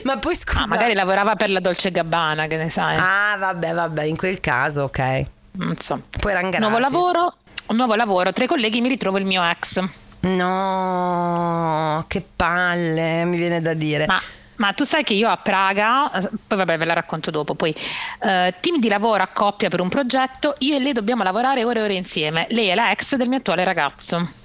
Ma 0.04 0.16
poi 0.18 0.34
scusa. 0.34 0.62
Ah, 0.62 0.66
magari 0.66 0.94
lavorava 0.94 1.36
per 1.36 1.50
la 1.50 1.60
Dolce 1.60 1.90
Gabbana, 1.90 2.46
che 2.46 2.56
ne 2.56 2.70
sai. 2.70 2.96
Ah, 2.98 3.36
vabbè, 3.38 3.72
vabbè, 3.74 4.04
in 4.04 4.16
quel 4.16 4.40
caso, 4.40 4.84
ok. 4.84 5.26
Non 5.52 5.76
so. 5.78 6.00
Poi 6.20 6.32
era. 6.32 6.58
Nuovo 6.58 6.78
lavoro, 6.78 7.36
un 7.66 7.76
nuovo 7.76 7.94
lavoro, 7.94 8.32
tra 8.32 8.44
i 8.44 8.48
colleghi 8.48 8.80
mi 8.80 8.88
ritrovo 8.88 9.18
il 9.18 9.24
mio 9.24 9.42
ex. 9.44 9.82
No, 10.20 12.04
che 12.08 12.24
palle, 12.34 13.24
mi 13.24 13.36
viene 13.36 13.60
da 13.60 13.74
dire. 13.74 14.06
Ma 14.06 14.20
ma 14.56 14.72
tu 14.72 14.84
sai 14.84 15.02
che 15.02 15.14
io 15.14 15.28
a 15.28 15.36
Praga, 15.36 16.10
poi 16.46 16.58
vabbè 16.58 16.78
ve 16.78 16.84
la 16.84 16.92
racconto 16.92 17.30
dopo, 17.30 17.54
poi 17.54 17.74
eh, 18.20 18.54
team 18.60 18.78
di 18.78 18.88
lavoro 18.88 19.22
a 19.22 19.28
coppia 19.28 19.68
per 19.68 19.80
un 19.80 19.88
progetto, 19.88 20.54
io 20.58 20.76
e 20.76 20.78
lei 20.78 20.92
dobbiamo 20.92 21.22
lavorare 21.24 21.64
ore 21.64 21.80
e 21.80 21.82
ore 21.82 21.94
insieme, 21.94 22.46
lei 22.50 22.68
è 22.68 22.74
la 22.74 22.90
ex 22.92 23.16
del 23.16 23.28
mio 23.28 23.38
attuale 23.38 23.64
ragazzo. 23.64 24.42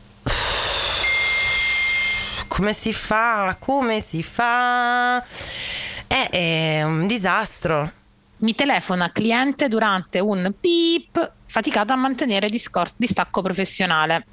Come 2.50 2.74
si 2.74 2.92
fa? 2.92 3.56
Come 3.58 4.02
si 4.02 4.22
fa? 4.22 5.24
È, 6.06 6.30
è 6.30 6.84
un 6.84 7.08
disastro. 7.08 7.99
Mi 8.40 8.56
telefona 8.56 9.12
cliente 9.12 9.68
durante 9.68 10.20
un 10.20 10.52
beep 10.60 11.32
faticato 11.46 11.92
a 11.94 11.96
mantenere 11.96 12.48
discor- 12.48 12.94
distacco 12.96 13.42
professionale. 13.42 14.26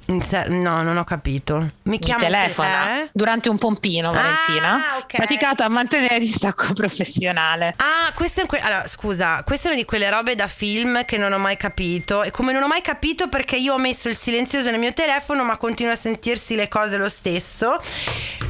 No, 0.47 0.81
non 0.83 0.97
ho 0.97 1.03
capito. 1.03 1.57
Mi, 1.57 1.69
Mi 1.83 1.99
telefona 1.99 3.01
eh? 3.01 3.09
durante 3.11 3.49
un 3.49 3.57
pompino, 3.57 4.11
Valentina. 4.11 4.75
Ah, 4.75 4.97
okay. 4.99 5.19
Faticato 5.19 5.63
a 5.63 5.67
mantenere 5.67 6.19
distacco 6.19 6.73
professionale. 6.73 7.73
Ah, 7.77 8.13
questo 8.13 8.41
è 8.41 8.45
que- 8.45 8.59
allora, 8.59 8.87
scusa, 8.87 9.43
questa 9.43 9.67
è 9.67 9.71
una 9.71 9.79
di 9.79 9.85
quelle 9.85 10.09
robe 10.09 10.35
da 10.35 10.47
film 10.47 11.03
che 11.05 11.17
non 11.17 11.33
ho 11.33 11.39
mai 11.39 11.57
capito. 11.57 12.23
E 12.23 12.31
come 12.31 12.53
non 12.53 12.63
ho 12.63 12.67
mai 12.67 12.81
capito 12.81 13.27
perché 13.27 13.57
io 13.57 13.73
ho 13.73 13.79
messo 13.79 14.07
il 14.07 14.15
silenzioso 14.15 14.69
nel 14.69 14.79
mio 14.79 14.93
telefono, 14.93 15.43
ma 15.43 15.57
continua 15.57 15.93
a 15.93 15.97
sentirsi 15.97 16.55
le 16.55 16.67
cose 16.69 16.97
lo 16.97 17.09
stesso. 17.09 17.77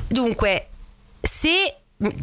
Dunque, 0.08 0.68
se 1.22 1.78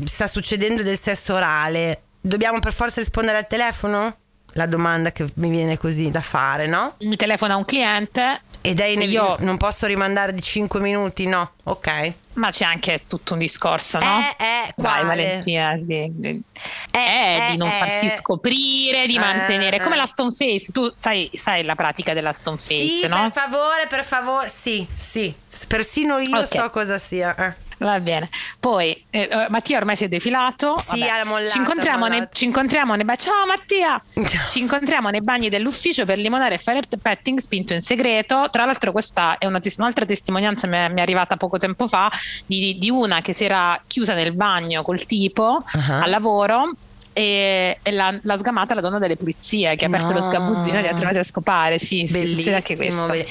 sta 0.05 0.28
succedendo 0.28 0.82
del 0.82 0.99
sesso 0.99 1.35
orale, 1.35 2.03
dobbiamo 2.25 2.59
per 2.59 2.72
forza 2.72 3.01
rispondere 3.01 3.37
al 3.37 3.47
telefono? 3.47 4.16
la 4.55 4.66
domanda 4.66 5.12
che 5.12 5.27
mi 5.35 5.51
viene 5.51 5.79
così 5.79 6.11
da 6.11 6.20
fare, 6.20 6.66
no? 6.66 6.95
Mi 7.01 7.16
telefona 7.16 7.57
un 7.57 7.64
cliente. 7.64 8.41
Ed 8.61 8.81
è 8.81 8.85
inevitabile, 8.85 9.37
io... 9.41 9.45
non 9.45 9.57
posso 9.59 9.87
rimandare 9.87 10.33
di 10.33 10.41
5 10.41 10.81
minuti, 10.81 11.27
no? 11.27 11.53
Ok. 11.64 12.12
Ma 12.35 12.51
c'è 12.51 12.64
anche 12.64 13.01
tutto 13.07 13.35
un 13.35 13.39
discorso, 13.39 13.99
no? 13.99 14.18
Eh, 14.39 14.45
eh, 14.45 14.72
Vai, 14.77 15.05
Valentina, 15.05 15.77
di, 15.77 16.11
di, 16.11 16.43
eh, 16.91 16.99
eh, 16.99 17.49
di 17.51 17.57
non 17.59 17.68
eh, 17.68 17.72
farsi 17.72 18.09
scoprire, 18.09 19.07
di 19.07 19.16
eh, 19.16 19.18
mantenere, 19.18 19.81
come 19.81 19.97
la 19.97 20.07
stone 20.07 20.31
face, 20.31 20.72
tu 20.72 20.91
sai, 20.97 21.31
sai, 21.35 21.62
la 21.62 21.75
pratica 21.75 22.14
della 22.14 22.33
stone 22.33 22.57
face, 22.57 22.89
sì, 22.89 23.07
no? 23.07 23.20
per 23.20 23.33
favore, 23.33 23.87
per 23.87 24.05
favore, 24.05 24.49
sì, 24.49 24.87
sì, 24.93 25.33
persino 25.68 26.18
io 26.18 26.39
okay. 26.39 26.47
so 26.47 26.70
cosa 26.70 26.97
sia. 26.97 27.35
Eh. 27.37 27.64
Va 27.85 28.01
bene. 28.01 28.30
Poi 28.59 29.05
eh, 29.11 29.28
eh, 29.30 29.47
Mattia 29.51 29.76
ormai 29.76 29.95
si 29.95 30.05
è 30.05 30.09
defilato. 30.09 30.78
Sì, 30.78 31.01
Vabbè. 31.01 31.24
mollato, 31.24 31.51
ci, 31.51 31.59
incontriamo 31.59 32.07
nei, 32.07 32.26
ci 32.32 32.45
incontriamo 32.47 32.95
nei, 32.95 33.05
Ciao 33.18 33.45
Mattia! 33.47 34.03
ci 34.49 34.61
incontriamo 34.61 35.11
nei 35.11 35.20
bagni 35.20 35.51
dell'ufficio 35.51 36.07
per 36.07 36.16
limonare 36.16 36.55
e 36.55 36.59
fare 36.59 36.80
petting 37.01 37.39
spinto 37.39 37.74
in 37.74 37.82
segreto. 37.82 38.49
Tra 38.51 38.64
l'altro 38.64 38.91
questa 38.91 39.37
è 39.37 39.45
una, 39.45 39.61
un'altra 39.76 40.07
testimonianza 40.07 40.66
mi 40.66 40.76
è, 40.76 40.89
mi 40.89 41.01
è 41.01 41.03
arrivata 41.03 41.37
poco 41.37 41.59
tempo 41.59 41.87
fa 41.87 42.11
di, 42.47 42.78
di, 42.78 42.89
una 42.89 43.20
che 43.20 43.35
si 43.35 43.45
era 43.45 43.78
chiusa 43.87 44.14
nel 44.14 44.32
bagno 44.32 44.82
col 44.82 45.05
tipo 45.05 45.62
uh-huh. 45.70 46.03
al 46.03 46.09
lavoro 46.09 46.70
e, 47.15 47.79
e 47.81 47.91
l'ha, 47.93 48.19
l'ha, 48.21 48.37
sgamata 48.37 48.75
la 48.75 48.81
donna 48.81 48.99
delle 48.99 49.17
pulizie 49.17 49.77
che 49.77 49.85
ha 49.85 49.89
aperto 49.89 50.09
no. 50.09 50.15
lo 50.15 50.21
sgabuzzino 50.21 50.79
e 50.79 50.81
li 50.83 50.89
ha 50.89 50.95
trovati 50.95 51.19
a 51.19 51.23
scopare. 51.23 51.79
Sì, 51.79 52.07
sì 52.09 52.27
succede 52.27 52.57
anche 52.57 52.77
questo. 52.77 53.12
Eh, 53.12 53.27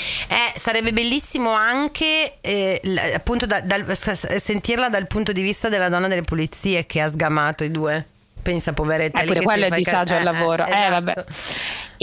sarebbe 0.56 0.94
bellissimo 0.94 1.52
anche 1.52 2.38
eh, 2.42 2.82
appunto 3.14 3.46
da, 3.46 3.60
dal, 3.60 3.86
sentirla 3.96 4.90
dal 4.90 5.06
punto 5.08 5.34
di 5.34 5.42
vista 5.42 5.70
della 5.70 5.90
donna 5.90 6.08
delle 6.08 6.24
pulizie 6.24 6.86
che 6.86 7.02
ha 7.02 7.10
sgamato 7.10 7.64
i 7.64 7.72
due. 7.72 8.08
Pensa, 8.42 8.74
poveretta. 8.74 9.22
Eppure 9.22 9.42
quello 9.42 9.66
è 9.66 9.68
il 9.68 9.76
disagio 9.76 10.16
al 10.16 10.24
lavoro. 10.24 10.66
Eh, 10.66 10.72
eh, 10.72 10.86
esatto. 10.86 10.92
vabbè. 10.92 11.24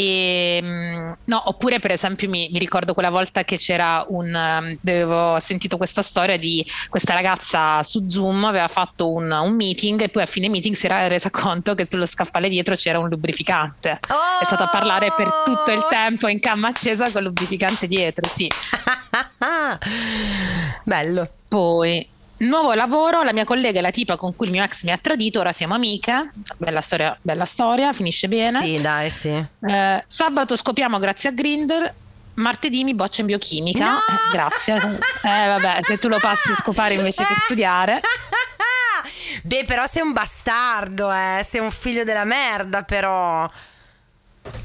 E, 0.00 0.60
ehm, 0.62 1.16
no, 1.24 1.42
oppure 1.44 1.78
per 1.78 1.92
esempio 1.92 2.26
mi, 2.30 2.48
mi, 2.50 2.58
ricordo 2.58 2.94
quella 2.94 3.10
volta 3.10 3.44
che 3.44 3.58
c'era 3.58 4.02
un 4.08 4.34
avevo 4.34 5.38
sentito 5.40 5.76
questa 5.76 6.00
storia 6.00 6.38
di 6.38 6.64
questa 6.88 7.12
ragazza 7.12 7.82
su 7.82 8.08
Zoom 8.08 8.44
aveva 8.44 8.68
fatto 8.68 9.12
un, 9.12 9.30
un 9.30 9.54
meeting 9.54 10.00
e 10.00 10.08
poi 10.08 10.22
a 10.22 10.26
fine 10.26 10.48
meeting 10.48 10.74
si 10.74 10.86
era 10.86 11.06
resa 11.06 11.28
conto 11.32 11.74
che 11.74 11.84
sullo 11.84 12.06
scaffale 12.06 12.48
dietro 12.48 12.76
c'era 12.76 12.98
un 12.98 13.10
lubrificante. 13.10 13.98
Oh! 14.08 14.40
è 14.40 14.44
stato 14.46 14.62
a 14.62 14.68
parlare 14.68 15.12
per 15.14 15.30
tutto 15.44 15.70
il 15.70 15.86
tempo 15.90 16.28
in 16.28 16.40
camma 16.40 16.68
accesa 16.68 17.10
con 17.10 17.20
il 17.20 17.28
lubrificante 17.28 17.86
dietro 17.86 18.26
sì. 18.26 18.48
Bello. 20.84 21.28
Poi 21.46 22.08
Nuovo 22.40 22.72
lavoro, 22.72 23.22
la 23.22 23.34
mia 23.34 23.44
collega 23.44 23.80
è 23.80 23.82
la 23.82 23.90
tipa 23.90 24.16
con 24.16 24.34
cui 24.34 24.46
il 24.46 24.52
mio 24.52 24.62
ex 24.62 24.84
mi 24.84 24.92
ha 24.92 24.96
tradito, 24.96 25.40
ora 25.40 25.52
siamo 25.52 25.74
amiche, 25.74 26.32
bella 26.56 26.80
storia, 26.80 27.14
bella 27.20 27.44
storia 27.44 27.92
finisce 27.92 28.28
bene. 28.28 28.62
Sì, 28.62 28.80
dai, 28.80 29.10
sì. 29.10 29.44
Eh, 29.60 30.04
sabato 30.06 30.56
scopiamo 30.56 30.98
grazie 30.98 31.28
a 31.28 31.32
Grinder, 31.32 31.94
martedì 32.34 32.82
mi 32.82 32.94
boccia 32.94 33.20
in 33.20 33.26
biochimica, 33.26 33.90
no! 33.90 33.98
eh, 33.98 34.32
grazie. 34.32 34.74
Eh 34.74 35.46
vabbè, 35.48 35.82
se 35.82 35.98
tu 35.98 36.08
lo 36.08 36.18
passi 36.18 36.50
a 36.50 36.54
scopare 36.54 36.94
invece 36.94 37.24
che 37.24 37.34
studiare. 37.44 38.00
Beh, 39.42 39.64
però 39.66 39.86
sei 39.86 40.00
un 40.02 40.12
bastardo, 40.12 41.12
eh, 41.12 41.44
sei 41.46 41.60
un 41.60 41.70
figlio 41.70 42.04
della 42.04 42.24
merda, 42.24 42.84
però. 42.84 43.48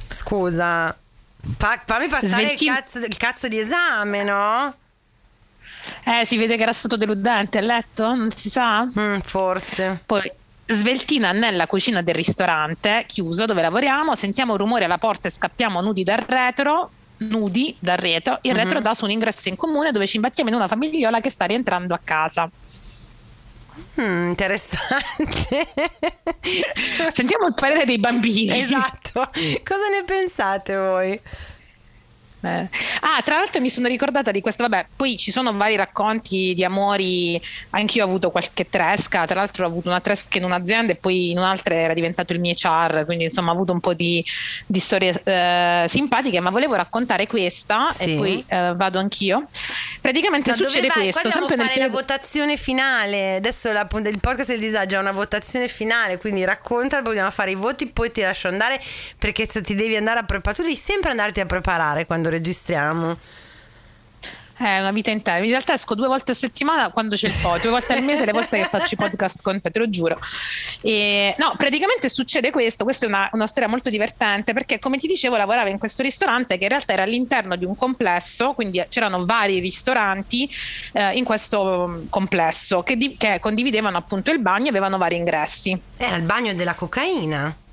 Scusa. 0.07 0.97
Fa, 1.57 1.81
fammi 1.85 2.07
passare 2.07 2.45
Svelti... 2.45 2.65
il, 2.65 2.73
cazzo, 2.73 2.99
il 2.99 3.17
cazzo 3.17 3.47
di 3.49 3.59
esame, 3.59 4.23
no? 4.23 4.75
Eh, 6.03 6.25
si 6.25 6.37
vede 6.37 6.57
che 6.57 6.63
era 6.63 6.73
stato 6.73 6.97
deludente 6.97 7.57
a 7.57 7.61
letto? 7.61 8.13
Non 8.13 8.29
si 8.31 8.49
sa? 8.49 8.85
Mm, 8.85 9.19
forse. 9.19 10.01
Poi 10.05 10.31
sveltina 10.67 11.31
nella 11.31 11.67
cucina 11.67 12.01
del 12.01 12.15
ristorante 12.15 13.03
chiuso 13.07 13.45
dove 13.45 13.61
lavoriamo, 13.61 14.15
sentiamo 14.15 14.53
un 14.53 14.57
rumore 14.57 14.85
alla 14.85 14.97
porta 14.97 15.27
e 15.27 15.31
scappiamo 15.31 15.81
nudi 15.81 16.03
dal 16.03 16.23
retro. 16.27 16.89
Nudi 17.17 17.73
dal 17.79 17.95
retro, 17.95 18.39
il 18.41 18.51
mm-hmm. 18.51 18.63
retro 18.63 18.81
dà 18.81 18.93
su 18.93 19.05
un 19.05 19.11
ingresso 19.11 19.47
in 19.47 19.55
comune 19.55 19.93
dove 19.93 20.05
ci 20.05 20.17
imbattiamo 20.17 20.49
in 20.49 20.55
una 20.55 20.67
famigliola 20.67 21.21
che 21.21 21.29
sta 21.29 21.45
rientrando 21.45 21.93
a 21.93 21.99
casa. 22.03 22.49
Mm, 23.99 24.29
interessante. 24.29 25.67
Sentiamo 27.11 27.47
il 27.47 27.53
parere 27.53 27.85
dei 27.85 27.99
bambini. 27.99 28.59
Esatto. 28.59 29.29
Cosa 29.63 29.89
ne 29.91 30.03
pensate 30.05 30.75
voi? 30.75 31.21
Eh. 32.45 32.69
Ah, 33.01 33.21
tra 33.23 33.37
l'altro 33.37 33.61
mi 33.61 33.69
sono 33.69 33.87
ricordata 33.87 34.31
di 34.31 34.41
questo, 34.41 34.63
vabbè, 34.63 34.87
poi 34.95 35.17
ci 35.17 35.31
sono 35.31 35.55
vari 35.55 35.75
racconti 35.75 36.53
di 36.53 36.63
amori, 36.63 37.41
anche 37.71 37.97
io 37.97 38.05
ho 38.05 38.07
avuto 38.07 38.31
qualche 38.31 38.69
tresca, 38.69 39.25
tra 39.25 39.39
l'altro 39.39 39.65
ho 39.65 39.69
avuto 39.69 39.89
una 39.89 39.99
tresca 39.99 40.37
in 40.37 40.43
un'azienda 40.43 40.93
e 40.93 40.95
poi 40.95 41.31
in 41.31 41.37
un'altra 41.37 41.75
era 41.75 41.93
diventato 41.93 42.33
il 42.33 42.39
mio 42.39 42.53
char, 42.55 43.05
quindi 43.05 43.25
insomma 43.25 43.51
ho 43.51 43.53
avuto 43.53 43.71
un 43.71 43.79
po' 43.79 43.93
di, 43.93 44.23
di 44.65 44.79
storie 44.79 45.19
eh, 45.23 45.85
simpatiche, 45.87 46.39
ma 46.39 46.49
volevo 46.49 46.75
raccontare 46.75 47.27
questa 47.27 47.89
sì. 47.91 48.03
e 48.03 48.15
poi 48.15 48.43
eh, 48.47 48.73
vado 48.75 48.99
anch'io. 48.99 49.47
Praticamente 50.05 50.51
no, 50.51 50.55
succede 50.55 50.87
questo. 50.87 51.19
Qua 51.19 51.31
sempre 51.31 51.55
fare 51.55 51.79
nel... 51.79 51.87
la 51.87 51.91
votazione 51.91 52.57
finale, 52.57 53.37
adesso 53.37 53.71
la, 53.71 53.87
il 53.91 54.19
podcast 54.19 54.49
del 54.49 54.59
disagio 54.59 54.97
ha 54.97 54.99
una 54.99 55.11
votazione 55.11 55.67
finale, 55.67 56.19
quindi 56.19 56.43
racconta, 56.43 57.01
dobbiamo 57.01 57.31
fare 57.31 57.49
i 57.49 57.55
voti, 57.55 57.87
poi 57.87 58.11
ti 58.11 58.21
lascio 58.21 58.47
andare 58.47 58.79
perché 59.17 59.47
se 59.49 59.61
ti 59.61 59.73
devi 59.73 59.95
andare 59.95 60.19
a 60.19 60.23
preparare, 60.23 60.57
tu 60.57 60.61
devi 60.61 60.75
sempre 60.75 61.09
andarti 61.09 61.39
a 61.39 61.47
preparare 61.47 62.05
quando 62.05 62.29
registriamo. 62.29 63.17
È 64.57 64.79
una 64.79 64.91
vita 64.91 65.11
intera. 65.11 65.43
In 65.43 65.49
realtà 65.49 65.73
esco 65.73 65.95
due 65.95 66.07
volte 66.07 66.31
a 66.31 66.33
settimana 66.33 66.89
quando 66.89 67.15
c'è 67.15 67.27
il 67.27 67.33
po', 67.41 67.57
due 67.61 67.71
volte 67.71 67.93
al 67.93 68.03
mese 68.03 68.23
le 68.25 68.31
volte 68.31 68.57
che 68.57 68.65
faccio 68.65 68.93
i 68.93 68.97
podcast 68.97 69.41
con 69.41 69.59
te, 69.59 69.69
te 69.69 69.79
lo 69.79 69.89
giuro. 69.89 70.17
E, 70.81 71.35
no, 71.37 71.55
praticamente 71.57 72.07
succede 72.07 72.51
questo. 72.51 72.85
Questa 72.85 73.05
è 73.05 73.09
una, 73.09 73.29
una, 73.33 73.47
storia 73.47 73.67
molto 73.67 73.89
divertente 73.89 74.53
perché, 74.53 74.79
come 74.79 74.97
ti 74.97 75.07
dicevo, 75.07 75.35
lavoravo 75.35 75.67
in 75.67 75.77
questo 75.77 76.03
ristorante 76.03 76.57
che 76.57 76.63
in 76.63 76.69
realtà 76.69 76.93
era 76.93 77.03
all'interno 77.03 77.57
di 77.57 77.65
un 77.65 77.75
complesso, 77.75 78.53
quindi 78.53 78.81
c'erano 78.87 79.25
vari 79.25 79.59
ristoranti 79.59 80.49
eh, 80.93 81.17
in 81.17 81.25
questo 81.25 81.87
mm, 81.87 82.05
complesso 82.09 82.81
che, 82.83 82.95
di, 82.95 83.17
che 83.17 83.39
condividevano 83.41 83.97
appunto 83.97 84.31
il 84.31 84.39
bagno 84.39 84.67
e 84.67 84.69
avevano 84.69 84.97
vari 84.97 85.17
ingressi. 85.17 85.77
Era 85.97 86.15
il 86.15 86.23
bagno 86.23 86.53
della 86.53 86.75
cocaina. 86.75 87.63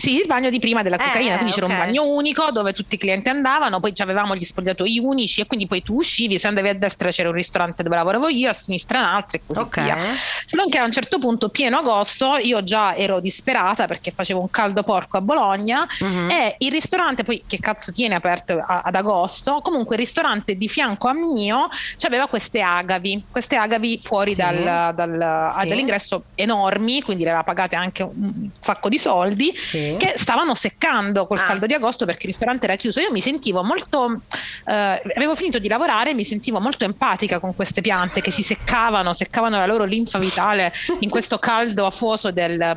Sì, 0.00 0.16
il 0.16 0.24
bagno 0.26 0.48
di 0.48 0.58
prima 0.58 0.82
della 0.82 0.96
cocaina, 0.96 1.34
eh, 1.34 1.36
quindi 1.36 1.52
c'era 1.52 1.66
okay. 1.66 1.78
un 1.78 1.84
bagno 1.84 2.06
unico 2.06 2.50
dove 2.52 2.72
tutti 2.72 2.94
i 2.94 2.98
clienti 2.98 3.28
andavano, 3.28 3.80
poi 3.80 3.92
avevamo 3.98 4.34
gli 4.34 4.44
spogliatoi 4.44 4.98
unici 4.98 5.42
e 5.42 5.46
quindi 5.46 5.66
poi 5.66 5.82
tu 5.82 5.96
uscivi, 5.96 6.38
se 6.38 6.46
andavi 6.46 6.68
a 6.70 6.74
destra 6.74 7.10
c'era 7.10 7.28
un 7.28 7.34
ristorante 7.34 7.82
dove 7.82 7.96
lavoravo 7.96 8.28
io, 8.28 8.48
a 8.48 8.54
sinistra 8.54 9.00
un 9.00 9.04
altro 9.04 9.36
e 9.36 9.42
così 9.46 9.60
okay. 9.60 9.84
via. 9.84 9.98
Solo 10.46 10.64
che 10.70 10.78
a 10.78 10.84
un 10.84 10.92
certo 10.92 11.18
punto, 11.18 11.50
pieno 11.50 11.80
agosto, 11.80 12.36
io 12.36 12.62
già 12.62 12.94
ero 12.94 13.20
disperata 13.20 13.86
perché 13.86 14.10
facevo 14.10 14.40
un 14.40 14.48
caldo 14.48 14.82
porco 14.84 15.18
a 15.18 15.20
Bologna 15.20 15.86
uh-huh. 15.98 16.30
e 16.30 16.54
il 16.60 16.70
ristorante, 16.70 17.22
poi 17.22 17.42
che 17.46 17.58
cazzo 17.58 17.92
tiene 17.92 18.14
aperto 18.14 18.54
a, 18.54 18.80
ad 18.82 18.94
agosto, 18.94 19.60
comunque 19.62 19.96
il 19.96 20.00
ristorante 20.00 20.56
di 20.56 20.66
fianco 20.66 21.08
a 21.08 21.12
mio 21.12 21.68
aveva 22.06 22.26
queste 22.26 22.62
agavi, 22.62 23.24
queste 23.30 23.56
agavi 23.56 24.00
fuori 24.02 24.30
sì. 24.30 24.40
dal, 24.40 24.94
dal, 24.94 25.50
sì. 25.60 25.68
dall'ingresso 25.68 26.24
enormi, 26.36 27.02
quindi 27.02 27.24
le 27.24 27.28
aveva 27.28 27.44
pagate 27.44 27.76
anche 27.76 28.02
un 28.02 28.48
sacco 28.58 28.88
di 28.88 28.98
soldi. 28.98 29.54
Sì 29.54 29.88
che 29.96 30.14
stavano 30.16 30.54
seccando 30.54 31.26
col 31.26 31.38
ah. 31.38 31.42
caldo 31.42 31.66
di 31.66 31.74
agosto 31.74 32.04
perché 32.04 32.22
il 32.22 32.32
ristorante 32.32 32.66
era 32.66 32.76
chiuso. 32.76 33.00
Io 33.00 33.10
mi 33.12 33.20
sentivo 33.20 33.62
molto, 33.62 34.20
eh, 34.66 35.02
avevo 35.14 35.34
finito 35.34 35.58
di 35.58 35.68
lavorare 35.68 36.10
e 36.10 36.14
mi 36.14 36.24
sentivo 36.24 36.60
molto 36.60 36.84
empatica 36.84 37.38
con 37.38 37.54
queste 37.54 37.80
piante 37.80 38.20
che 38.20 38.30
si 38.30 38.42
seccavano, 38.42 39.12
seccavano 39.12 39.58
la 39.58 39.66
loro 39.66 39.84
linfa 39.84 40.18
vitale 40.18 40.72
in 41.00 41.10
questo 41.10 41.38
caldo 41.38 41.86
afoso 41.86 42.30
del... 42.30 42.76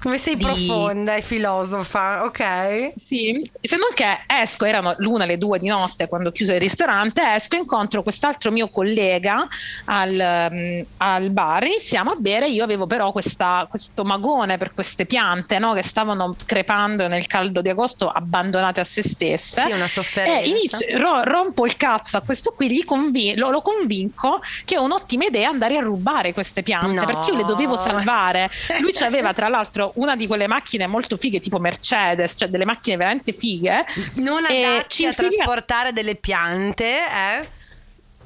Mm, 0.00 0.10
come 0.10 0.16
sei 0.16 0.36
di... 0.36 0.44
profonda 0.44 1.14
e 1.14 1.22
filosofa, 1.22 2.24
ok? 2.24 2.92
Sì, 3.06 3.50
se 3.60 3.76
non 3.76 3.88
che 3.94 4.20
esco, 4.26 4.64
erano 4.64 4.94
l'una, 4.98 5.26
le 5.26 5.38
due 5.38 5.58
di 5.58 5.68
notte 5.68 6.08
quando 6.08 6.30
ho 6.30 6.32
chiuso 6.32 6.52
il 6.52 6.60
ristorante, 6.60 7.22
esco 7.34 7.56
e 7.56 7.58
incontro 7.58 8.02
quest'altro 8.02 8.50
mio 8.50 8.68
collega 8.68 9.46
al, 9.84 10.48
um, 10.52 10.82
al 10.98 11.30
bar, 11.30 11.64
iniziamo 11.64 12.12
a 12.12 12.16
bere, 12.16 12.48
io 12.48 12.64
avevo 12.64 12.86
però 12.86 13.12
questa, 13.12 13.66
questo 13.68 14.04
magone 14.04 14.56
per 14.56 14.72
queste 14.72 15.04
piante 15.06 15.58
no? 15.58 15.74
che 15.74 15.82
stavano 15.82 16.34
crepando 16.46 17.06
nel 17.06 17.26
caldo 17.26 17.60
di 17.60 17.68
agosto 17.68 18.08
abbandonate 18.08 18.80
a 18.80 18.84
se 18.84 19.02
stesse. 19.02 19.62
Sì, 19.62 19.72
una 19.72 19.88
sofferenza. 19.88 20.40
E 20.40 20.48
inizio, 20.48 20.98
ro, 20.98 21.22
rompo 21.24 21.64
il 21.66 21.76
cazzo 21.76 22.16
a 22.16 22.22
questo 22.22 22.52
qui, 22.52 22.84
convin- 22.84 23.38
lo, 23.38 23.50
lo, 23.50 23.60
convinco 23.60 24.40
che 24.64 24.76
è 24.76 24.78
un'ottima 24.78 25.26
idea 25.26 25.48
andare 25.50 25.76
a 25.76 25.80
rubare 25.80 26.32
queste 26.32 26.62
piante, 26.62 27.00
no. 27.00 27.04
perché 27.04 27.30
io 27.30 27.36
le 27.36 27.44
dovevo 27.44 27.76
salvare. 27.76 28.50
Lui 28.80 28.92
ci 28.92 29.04
aveva 29.04 29.34
tra 29.34 29.48
l'altro 29.48 29.89
preso 29.90 29.92
una 29.96 30.16
di 30.16 30.26
quelle 30.26 30.46
macchine 30.46 30.86
molto 30.86 31.16
fighe, 31.16 31.40
tipo 31.40 31.58
Mercedes, 31.58 32.34
cioè 32.36 32.48
delle 32.48 32.64
macchine 32.64 32.96
veramente 32.96 33.32
fighe. 33.32 33.84
Non 34.16 34.44
adatti 34.44 35.06
a 35.06 35.12
trasportare 35.12 35.92
delle 35.92 36.14
piante, 36.16 36.84
eh? 36.84 37.48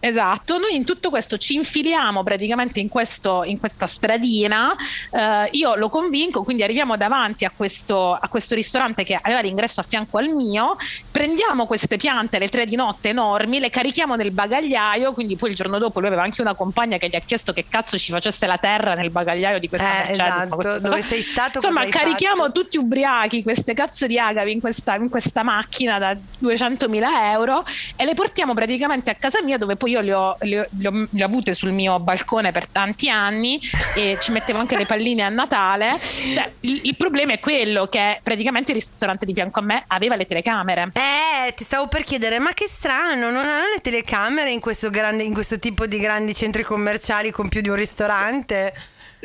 Esatto, 0.07 0.59
noi 0.59 0.75
in 0.75 0.85
tutto 0.85 1.09
questo 1.09 1.39
ci 1.39 1.55
infiliamo 1.55 2.23
praticamente 2.23 2.79
in, 2.79 2.91
questo, 2.91 3.43
in 3.43 3.59
questa 3.59 3.87
stradina, 3.87 4.77
eh, 5.11 5.49
io 5.53 5.77
lo 5.77 5.89
convinco, 5.89 6.43
quindi 6.43 6.63
arriviamo 6.63 6.99
davanti 6.99 7.47
a 7.47 7.53
questo, 7.57 8.13
a 8.13 8.29
questo, 8.29 8.55
ristorante 8.55 9.03
che 9.03 9.19
aveva 9.19 9.41
l'ingresso 9.41 9.81
a 9.81 9.83
fianco 9.83 10.19
al 10.19 10.29
mio, 10.29 10.77
prendiamo 11.11 11.65
queste 11.65 11.97
piante 11.97 12.37
alle 12.37 12.51
tre 12.51 12.67
di 12.67 12.77
notte 12.77 13.09
enormi, 13.09 13.59
le 13.59 13.71
carichiamo 13.71 14.15
nel 14.15 14.31
bagagliaio, 14.31 15.15
quindi 15.15 15.37
poi 15.37 15.49
il 15.49 15.57
giorno 15.57 15.79
dopo 15.79 16.01
lui 16.01 16.09
aveva 16.09 16.25
anche 16.25 16.43
una 16.43 16.55
compagna 16.55 16.99
che 16.99 17.09
gli 17.09 17.17
ha 17.17 17.23
chiesto 17.25 17.55
che 17.55 17.65
cazzo 17.67 17.97
ci 17.97 18.13
facesse 18.13 18.45
la 18.45 18.59
terra 18.59 18.93
nel 18.93 19.11
bagagliaio 19.11 19.59
di 19.59 19.71
questa 19.71 19.91
eh, 19.91 20.07
Mercedes. 20.09 20.43
Esatto. 20.43 20.79
Dove 20.81 21.01
sei 21.01 21.23
stato? 21.23 21.61
Insomma, 21.67 21.87
carichiamo 21.87 22.43
fatto? 22.43 22.61
tutti 22.61 22.77
ubriachi 22.77 23.43
queste 23.43 23.73
cazzo 23.73 24.07
di 24.07 24.19
agavi 24.19 24.53
in 24.53 24.61
questa, 24.61 24.97
in 24.97 25.09
questa 25.09 25.43
macchina 25.43 25.99
da 25.99 26.13
200.000 26.13 27.03
euro 27.33 27.65
e 27.97 28.05
le 28.05 28.13
portiamo 28.13 28.53
praticamente 28.53 29.09
a 29.09 29.15
casa 29.15 29.41
mia 29.43 29.57
dove 29.57 29.77
poi 29.77 29.94
io 29.95 30.01
le 30.01 30.15
ho, 30.15 30.37
le, 30.41 30.61
ho, 30.61 30.67
le 31.11 31.23
ho, 31.23 31.25
avute 31.25 31.55
sul 31.55 31.73
mio 31.73 32.01
balcone 32.01 32.51
per 32.51 32.67
tanti 32.67 33.09
anni 33.09 33.61
e 33.95 34.19
ci 34.21 34.33
mettevo 34.33 34.59
anche 34.59 34.77
le 34.77 34.87
palline 34.87 35.23
a 35.23 35.29
Natale. 35.29 35.99
Cioè, 35.99 36.51
il, 36.61 36.81
il, 36.85 36.97
problema 36.97 37.33
è 37.33 37.41
quello 37.41 37.87
che 37.87 38.19
praticamente 38.23 38.73
il 38.73 38.79
ristorante 38.79 39.25
di 39.25 39.33
fianco 39.33 39.61
a 39.61 39.63
me 39.63 39.85
aveva 39.87 40.17
le 40.17 40.25
telecamere. 40.25 40.91
Eh, 40.95 41.55
ti 41.55 41.65
stavo 41.65 41.87
per 41.87 42.03
chiedere, 42.03 42.39
ma 42.39 42.53
che 42.53 42.67
strano, 42.69 43.31
non 43.31 43.45
hanno 43.45 43.71
le 43.73 43.81
telecamere 43.81 44.51
in 44.51 44.61
questo, 44.61 44.91
grande, 44.91 45.23
in 45.23 45.33
questo 45.33 45.59
tipo 45.59 45.87
di 45.87 45.99
grandi 45.99 46.35
centri 46.35 46.63
commerciali 46.63 47.31
con 47.31 47.49
più 47.49 47.61
di 47.61 47.69
un 47.69 47.77
ristorante? 47.77 48.73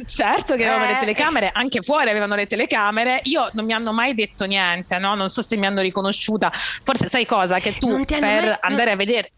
Certo 0.05 0.55
che 0.55 0.65
avevano 0.65 0.89
eh. 0.89 0.93
le 0.93 0.99
telecamere, 0.99 1.49
anche 1.51 1.81
fuori 1.81 2.09
avevano 2.09 2.35
le 2.35 2.47
telecamere. 2.47 3.21
Io 3.23 3.49
non 3.53 3.65
mi 3.65 3.73
hanno 3.73 3.91
mai 3.91 4.13
detto 4.13 4.45
niente, 4.45 4.97
no? 4.97 5.15
Non 5.15 5.29
so 5.29 5.41
se 5.41 5.57
mi 5.57 5.65
hanno 5.65 5.81
riconosciuta. 5.81 6.51
Forse 6.83 7.07
sai 7.07 7.25
cosa? 7.25 7.59
Che 7.59 7.77
tu 7.77 8.05
per 8.05 8.21
mai, 8.21 8.55
andare 8.61 8.85
non... 8.85 8.93
a 8.93 8.95
vedere 8.95 9.31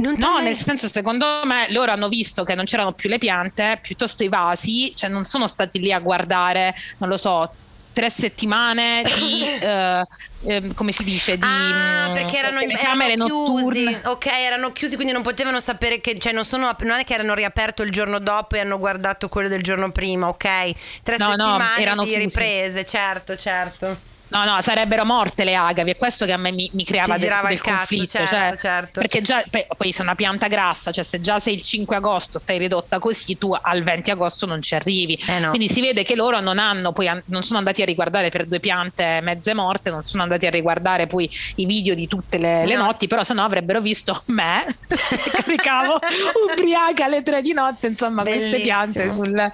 no, 0.00 0.32
mai... 0.32 0.44
nel 0.44 0.56
senso, 0.56 0.88
secondo 0.88 1.42
me 1.44 1.70
loro 1.70 1.92
hanno 1.92 2.08
visto 2.08 2.44
che 2.44 2.54
non 2.54 2.64
c'erano 2.64 2.92
più 2.92 3.08
le 3.08 3.18
piante, 3.18 3.78
piuttosto 3.82 4.22
i 4.22 4.28
vasi, 4.28 4.92
cioè 4.96 5.10
non 5.10 5.24
sono 5.24 5.46
stati 5.46 5.78
lì 5.78 5.92
a 5.92 5.98
guardare, 5.98 6.74
non 6.98 7.08
lo 7.08 7.16
so, 7.16 7.50
tre 7.92 8.08
settimane 8.08 9.02
di 9.02 9.44
eh, 9.60 10.06
eh, 10.44 10.74
come 10.74 10.92
si 10.92 11.04
dice 11.04 11.36
di 11.36 11.44
ah, 11.44 12.08
mm, 12.08 12.12
perché 12.14 12.38
erano, 12.38 12.60
camere 12.72 13.14
notturne. 13.16 14.00
Ok 14.04 14.26
erano 14.26 14.72
chiusi 14.72 14.94
quindi 14.94 15.12
non 15.12 15.22
potevano 15.22 15.60
sapere 15.60 16.00
che 16.00 16.18
cioè 16.18 16.32
non, 16.32 16.44
sono, 16.44 16.74
non 16.80 17.00
è 17.00 17.04
che 17.04 17.14
erano 17.14 17.34
riaperto 17.34 17.82
il 17.82 17.90
giorno 17.90 18.18
dopo 18.18 18.56
e 18.56 18.60
hanno 18.60 18.78
guardato 18.78 19.28
quello 19.28 19.48
del 19.48 19.62
giorno 19.62 19.90
prima 19.90 20.28
ok? 20.28 20.72
Tre 21.02 21.16
no, 21.18 21.30
settimane 21.30 21.74
no, 21.76 21.80
erano 21.82 22.04
di 22.04 22.10
chiusi. 22.10 22.26
riprese 22.26 22.86
certo 22.86 23.36
certo 23.36 24.08
No, 24.30 24.44
no, 24.44 24.60
sarebbero 24.60 25.04
morte 25.04 25.44
le 25.44 25.54
agavi, 25.54 25.90
è 25.90 25.96
questo 25.96 26.24
che 26.24 26.32
a 26.32 26.36
me 26.36 26.52
mi, 26.52 26.70
mi 26.74 26.84
creava 26.84 27.16
del, 27.16 27.28
del 27.48 27.60
cazzo, 27.60 27.76
conflitto. 27.76 28.06
Certo, 28.06 28.34
cioè, 28.34 28.56
certo. 28.56 29.00
Perché 29.00 29.22
già, 29.22 29.44
poi 29.76 29.92
sei 29.92 30.04
una 30.04 30.14
pianta 30.14 30.46
grassa, 30.46 30.92
cioè 30.92 31.02
se 31.02 31.20
già 31.20 31.38
sei 31.38 31.54
il 31.54 31.62
5 31.62 31.96
agosto 31.96 32.38
stai 32.38 32.58
ridotta 32.58 33.00
così, 33.00 33.36
tu 33.36 33.56
al 33.60 33.82
20 33.82 34.10
agosto 34.12 34.46
non 34.46 34.62
ci 34.62 34.74
arrivi. 34.74 35.20
Eh 35.26 35.40
no. 35.40 35.48
Quindi 35.50 35.68
si 35.68 35.80
vede 35.80 36.04
che 36.04 36.14
loro 36.14 36.38
non 36.40 36.58
hanno, 36.58 36.92
poi 36.92 37.10
non 37.24 37.42
sono 37.42 37.58
andati 37.58 37.82
a 37.82 37.84
riguardare 37.84 38.28
per 38.28 38.46
due 38.46 38.60
piante 38.60 39.20
mezze 39.20 39.52
morte, 39.52 39.90
non 39.90 40.04
sono 40.04 40.22
andati 40.22 40.46
a 40.46 40.50
riguardare 40.50 41.08
poi 41.08 41.28
i 41.56 41.66
video 41.66 41.94
di 41.94 42.06
tutte 42.06 42.38
le, 42.38 42.64
le 42.66 42.76
no. 42.76 42.84
notti, 42.84 43.08
però 43.08 43.24
se 43.24 43.34
no 43.34 43.44
avrebbero 43.44 43.80
visto 43.80 44.22
me, 44.26 44.64
caricavo 45.32 45.98
ubriaca 46.52 47.06
alle 47.06 47.22
tre 47.22 47.42
di 47.42 47.52
notte, 47.52 47.88
insomma, 47.88 48.22
Bellissimo. 48.22 48.50
queste 48.50 48.64
piante 48.64 49.10
sul, 49.10 49.50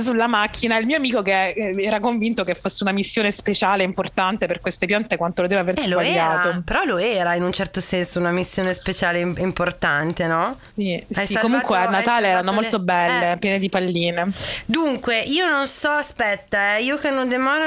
sulla 0.00 0.28
macchina. 0.28 0.78
Il 0.78 0.86
mio 0.86 0.96
amico 0.96 1.20
che 1.22 1.48
eh, 1.48 1.74
era 1.82 1.98
convinto 1.98 2.44
che 2.44 2.54
fosse 2.54 2.84
una 2.84 2.92
missione 2.92 3.32
speciale 3.32 3.86
importante 3.88 4.46
per 4.46 4.60
queste 4.60 4.86
piante 4.86 5.16
quanto 5.16 5.42
lo 5.42 5.48
deve 5.48 5.60
aver 5.60 5.78
eh, 5.78 5.82
sbagliato. 5.82 6.48
Era, 6.48 6.62
però 6.64 6.84
lo 6.84 6.98
era 6.98 7.34
in 7.34 7.42
un 7.42 7.52
certo 7.52 7.80
senso 7.80 8.18
una 8.18 8.30
missione 8.30 8.72
speciale 8.74 9.20
importante, 9.20 10.26
no? 10.26 10.58
Sì, 10.74 11.02
sì 11.08 11.26
salvato, 11.26 11.46
comunque 11.46 11.76
a 11.76 11.88
Natale 11.88 12.28
erano 12.28 12.50
le... 12.50 12.54
molto 12.54 12.78
belle, 12.78 13.32
eh. 13.32 13.36
piene 13.38 13.58
di 13.58 13.68
palline. 13.68 14.30
Dunque, 14.64 15.20
io 15.20 15.48
non 15.48 15.66
so, 15.66 15.90
aspetta, 15.90 16.76
eh, 16.76 16.82
io 16.82 16.96
che 16.98 17.10
non 17.10 17.28
demoro... 17.28 17.64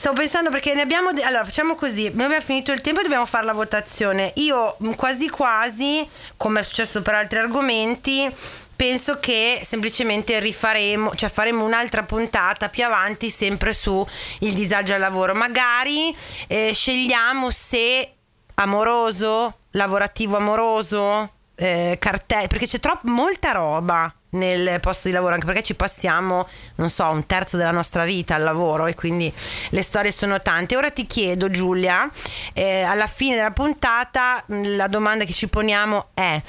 Stavo 0.00 0.16
pensando 0.16 0.48
perché 0.48 0.72
ne 0.72 0.80
abbiamo... 0.80 1.12
De- 1.12 1.22
allora, 1.22 1.44
facciamo 1.44 1.74
così, 1.74 2.10
noi 2.14 2.24
abbiamo 2.24 2.42
finito 2.42 2.72
il 2.72 2.80
tempo 2.80 3.00
e 3.00 3.02
dobbiamo 3.02 3.26
fare 3.26 3.44
la 3.44 3.52
votazione. 3.52 4.32
Io 4.36 4.76
mm, 4.82 4.92
quasi 4.92 5.28
quasi, 5.28 6.08
come 6.38 6.60
è 6.60 6.62
successo 6.62 7.02
per 7.02 7.14
altri 7.14 7.38
argomenti, 7.38 8.32
penso 8.80 9.20
che 9.20 9.60
semplicemente 9.62 10.40
rifaremo, 10.40 11.14
cioè 11.14 11.28
faremo 11.28 11.66
un'altra 11.66 12.02
puntata 12.02 12.70
più 12.70 12.82
avanti 12.82 13.28
sempre 13.28 13.74
su 13.74 14.02
il 14.38 14.54
disagio 14.54 14.94
al 14.94 15.00
lavoro. 15.00 15.34
Magari 15.34 16.16
eh, 16.46 16.70
scegliamo 16.72 17.50
se 17.50 18.14
amoroso, 18.54 19.58
lavorativo 19.72 20.38
amoroso, 20.38 21.30
eh, 21.56 21.98
cartelli, 22.00 22.48
perché 22.48 22.64
c'è 22.64 22.80
troppo 22.80 23.06
molta 23.08 23.52
roba 23.52 24.10
nel 24.30 24.78
posto 24.80 25.08
di 25.08 25.14
lavoro, 25.14 25.34
anche 25.34 25.46
perché 25.46 25.62
ci 25.62 25.74
passiamo, 25.74 26.46
non 26.76 26.90
so, 26.90 27.08
un 27.08 27.26
terzo 27.26 27.56
della 27.56 27.70
nostra 27.70 28.04
vita 28.04 28.34
al 28.34 28.42
lavoro 28.42 28.86
e 28.86 28.94
quindi 28.94 29.32
le 29.70 29.82
storie 29.82 30.12
sono 30.12 30.40
tante. 30.40 30.76
Ora 30.76 30.90
ti 30.90 31.06
chiedo, 31.06 31.50
Giulia, 31.50 32.08
eh, 32.52 32.82
alla 32.82 33.06
fine 33.06 33.36
della 33.36 33.50
puntata 33.50 34.42
la 34.46 34.86
domanda 34.86 35.24
che 35.24 35.32
ci 35.32 35.48
poniamo 35.48 36.08
è: 36.14 36.40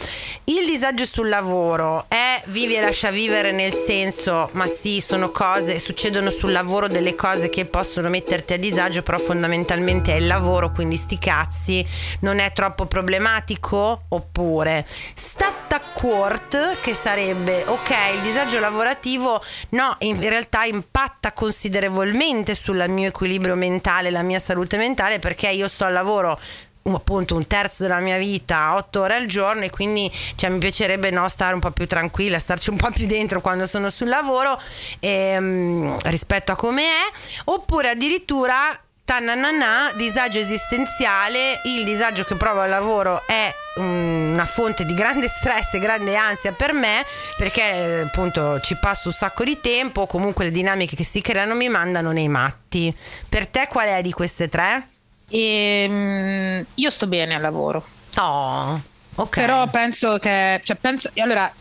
il 0.46 0.66
disagio 0.66 1.06
sul 1.06 1.30
lavoro 1.30 2.06
è 2.08 2.42
vivi 2.46 2.76
e 2.76 2.82
lascia 2.82 3.12
vivere 3.12 3.52
nel 3.52 3.74
senso, 3.74 4.50
ma 4.54 4.68
sì, 4.68 5.02
sono 5.02 5.32
cose, 5.32 5.80
succedono 5.80 6.30
sul 6.30 6.52
lavoro 6.52 6.88
delle 6.88 7.16
cose 7.16 7.50
che 7.50 7.66
possono 7.66 8.10
metterti 8.10 8.54
a 8.54 8.58
disagio, 8.58 9.02
però 9.02 9.18
fondamentalmente 9.18 10.14
è 10.14 10.16
il 10.18 10.28
lavoro, 10.28 10.72
quindi 10.72 10.98
sti 10.98 11.18
cazzi, 11.18 11.86
non 12.20 12.40
è 12.40 12.54
troppo 12.54 12.86
problematico? 12.86 14.04
Oppure 14.10 14.86
stat 15.14 15.74
a 15.74 15.82
court, 15.94 16.80
che 16.82 16.94
sarebbe 16.94 17.64
ok, 17.72 17.90
il 18.16 18.22
disagio 18.22 18.60
lavorativo 18.60 19.42
no, 19.70 19.96
in 20.00 20.20
realtà 20.20 20.66
impatta 20.66 21.32
considerevolmente 21.32 22.54
sul 22.54 22.84
mio 22.90 23.08
equilibrio 23.08 23.56
mentale, 23.56 24.12
la 24.12 24.24
mia 24.24 24.40
salute 24.40 24.76
mentale, 24.76 25.20
perché 25.20 25.48
io 25.50 25.70
sto 25.70 25.86
al 25.86 25.94
lavoro 25.94 26.38
appunto 26.84 27.36
un 27.36 27.48
terzo 27.48 27.84
della 27.84 28.02
mia 28.02 28.18
vita, 28.18 28.76
otto 28.76 29.02
ore 29.02 29.16
al 29.16 29.26
giorno 29.26 29.64
e 29.64 29.70
quindi 29.70 30.12
cioè, 30.36 30.50
mi 30.50 30.58
piacerebbe 30.58 31.12
no, 31.12 31.30
stare 31.30 31.54
un 31.54 31.62
po' 31.62 31.72
più 31.72 31.88
tranquilla, 31.88 32.40
starci 32.40 32.72
un 32.72 32.76
po' 32.76 32.92
più 32.92 33.06
dentro 33.06 33.40
quando 33.40 33.66
sono 33.66 33.90
sul 33.90 34.10
lavoro 34.10 34.60
ehm, 35.00 35.98
rispetto 36.10 36.52
a 36.52 36.56
come 36.58 36.84
è, 36.84 37.12
oppure 37.46 37.92
addirittura 37.92 38.78
tananana, 39.04 39.92
disagio 39.96 40.40
esistenziale, 40.40 41.62
il 41.66 41.84
disagio 41.84 42.24
che 42.24 42.36
provo 42.36 42.62
al 42.62 42.70
lavoro 42.70 43.24
è 43.26 43.54
una 43.76 44.46
fonte 44.46 44.84
di 44.86 44.94
grande 44.94 45.28
stress 45.28 45.74
e 45.74 45.80
grande 45.80 46.16
ansia 46.16 46.52
per 46.52 46.74
me 46.74 47.06
perché 47.38 48.02
appunto 48.06 48.60
ci 48.60 48.76
passo 48.76 49.08
un 49.08 49.14
sacco 49.14 49.44
di 49.44 49.60
tempo, 49.62 50.06
comunque 50.08 50.46
le 50.46 50.52
dinamiche 50.52 50.96
che 50.96 51.04
si 51.04 51.22
creano 51.22 51.56
mi 51.56 51.70
mandano 51.70 52.12
nei 52.12 52.28
matti. 52.28 52.94
Per 53.28 53.48
te 53.48 53.68
qual 53.68 53.88
è 53.88 54.02
di 54.02 54.12
queste 54.12 54.50
tre? 54.50 54.88
E, 55.30 55.86
um, 55.90 56.66
io 56.76 56.90
sto 56.90 57.08
bene 57.08 57.36
al 57.36 57.42
lavoro. 57.42 57.86
Oh, 58.18 58.82
ok. 59.16 59.36
Però 59.40 59.68
penso 59.68 60.18
che, 60.20 60.60
cioè 60.64 60.76
penso, 60.76 61.10
allora 61.16 61.52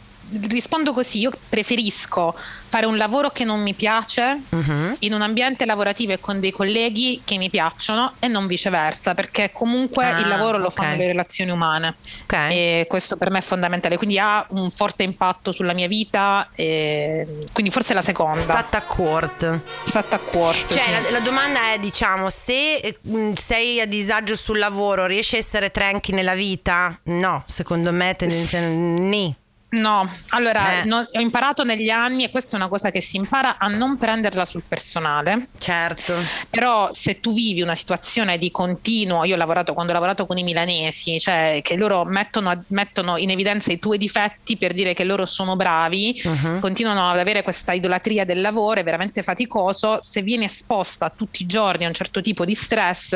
rispondo 0.49 0.93
così, 0.93 1.20
io 1.20 1.33
preferisco 1.49 2.35
fare 2.70 2.87
un 2.87 2.97
lavoro 2.97 3.31
che 3.31 3.45
non 3.45 3.61
mi 3.61 3.74
piace 3.74 4.43
uh-huh. 4.49 4.97
in 5.01 5.12
un 5.12 5.22
ambiente 5.22 5.64
lavorativo 5.64 6.12
e 6.12 6.20
con 6.20 6.39
dei 6.39 6.53
colleghi 6.53 7.22
che 7.24 7.37
mi 7.37 7.51
piacciono 7.51 8.12
e 8.20 8.28
non 8.28 8.47
viceversa, 8.47 9.14
perché 9.14 9.51
comunque 9.53 10.07
ah, 10.07 10.18
il 10.20 10.28
lavoro 10.28 10.59
lo 10.59 10.66
okay. 10.66 10.87
fanno 10.87 10.97
le 10.99 11.07
relazioni 11.07 11.51
umane 11.51 11.95
okay. 12.24 12.53
e 12.53 12.87
questo 12.89 13.16
per 13.16 13.31
me 13.31 13.39
è 13.39 13.43
fondamentale, 13.43 13.97
quindi 13.97 14.18
ha 14.18 14.45
un 14.51 14.70
forte 14.70 15.03
impatto 15.03 15.51
sulla 15.51 15.72
mia 15.72 15.89
vita 15.89 16.49
e 16.55 17.47
quindi 17.53 17.72
forse 17.72 17.95
la 17.95 18.03
seconda. 18.03 18.41
Stata 18.41 18.78
a 18.78 18.83
court. 18.83 19.61
Stata 19.85 20.16
a 20.16 20.18
court. 20.20 20.72
Cioè 20.72 20.83
sì. 20.83 20.91
la, 20.91 21.11
la, 21.11 21.20
domanda 21.20 21.72
è 21.72 21.78
diciamo 21.78 22.31
se 22.31 22.99
mh, 23.01 23.33
sei 23.33 23.81
a 23.81 23.87
disagio 23.87 24.37
sul 24.37 24.59
lavoro 24.59 25.07
riesci 25.07 25.35
a 25.35 25.39
essere 25.39 25.70
tranqui 25.70 26.12
nella 26.12 26.35
vita? 26.35 26.99
No, 27.05 27.43
secondo 27.47 27.93
me 27.93 28.14
tendenzialmente. 28.16 29.39
No, 29.71 30.09
allora 30.31 30.83
eh. 30.83 30.85
no, 30.85 31.07
ho 31.12 31.21
imparato 31.21 31.62
negli 31.62 31.91
anni, 31.91 32.25
e 32.25 32.31
questa 32.31 32.55
è 32.55 32.57
una 32.57 32.68
cosa 32.68 32.91
che 32.91 33.01
si 33.01 33.16
impara, 33.16 33.57
a 33.57 33.68
non 33.68 33.97
prenderla 33.99 34.45
sul 34.45 34.62
personale. 34.66 35.47
Certo. 35.59 36.14
Però 36.49 36.91
se 36.93 37.21
tu 37.21 37.33
vivi 37.33 37.62
una 37.62 37.77
situazione 37.77 38.37
di 38.37 38.51
continuo, 38.51 39.25
io 39.25 39.35
ho 39.35 39.39
lavorato 39.39 39.73
quando 39.73 39.93
ho 39.93 39.95
lavorato 39.95 40.27
con 40.27 40.39
i 40.39 40.43
milanesi, 40.43 41.21
cioè 41.21 41.61
che 41.62 41.77
loro 41.77 42.05
mettono, 42.05 42.64
mettono 42.68 43.16
in 43.16 43.31
evidenza 43.31 43.71
i 43.71 43.79
tuoi 43.79 43.97
difetti 43.97 44.57
per 44.57 44.73
dire 44.73 44.93
che 44.93 45.05
loro 45.05 45.25
sono 45.25 45.55
bravi, 45.55 46.21
uh-huh. 46.25 46.59
continuano 46.59 47.09
ad 47.09 47.18
avere 47.18 47.45
questa 47.45 47.73
idolatria 47.73 48.25
del 48.25 48.41
lavoro, 48.41 48.81
è 48.81 48.83
veramente 48.85 49.23
faticoso, 49.23 49.99
se 50.01 50.23
vieni 50.23 50.47
esposta 50.47 51.12
tutti 51.14 51.43
i 51.43 51.47
giorni 51.47 51.85
a 51.85 51.89
un 51.89 51.95
certo 51.95 52.21
tipo 52.21 52.45
di 52.45 52.55
stress, 52.55 53.11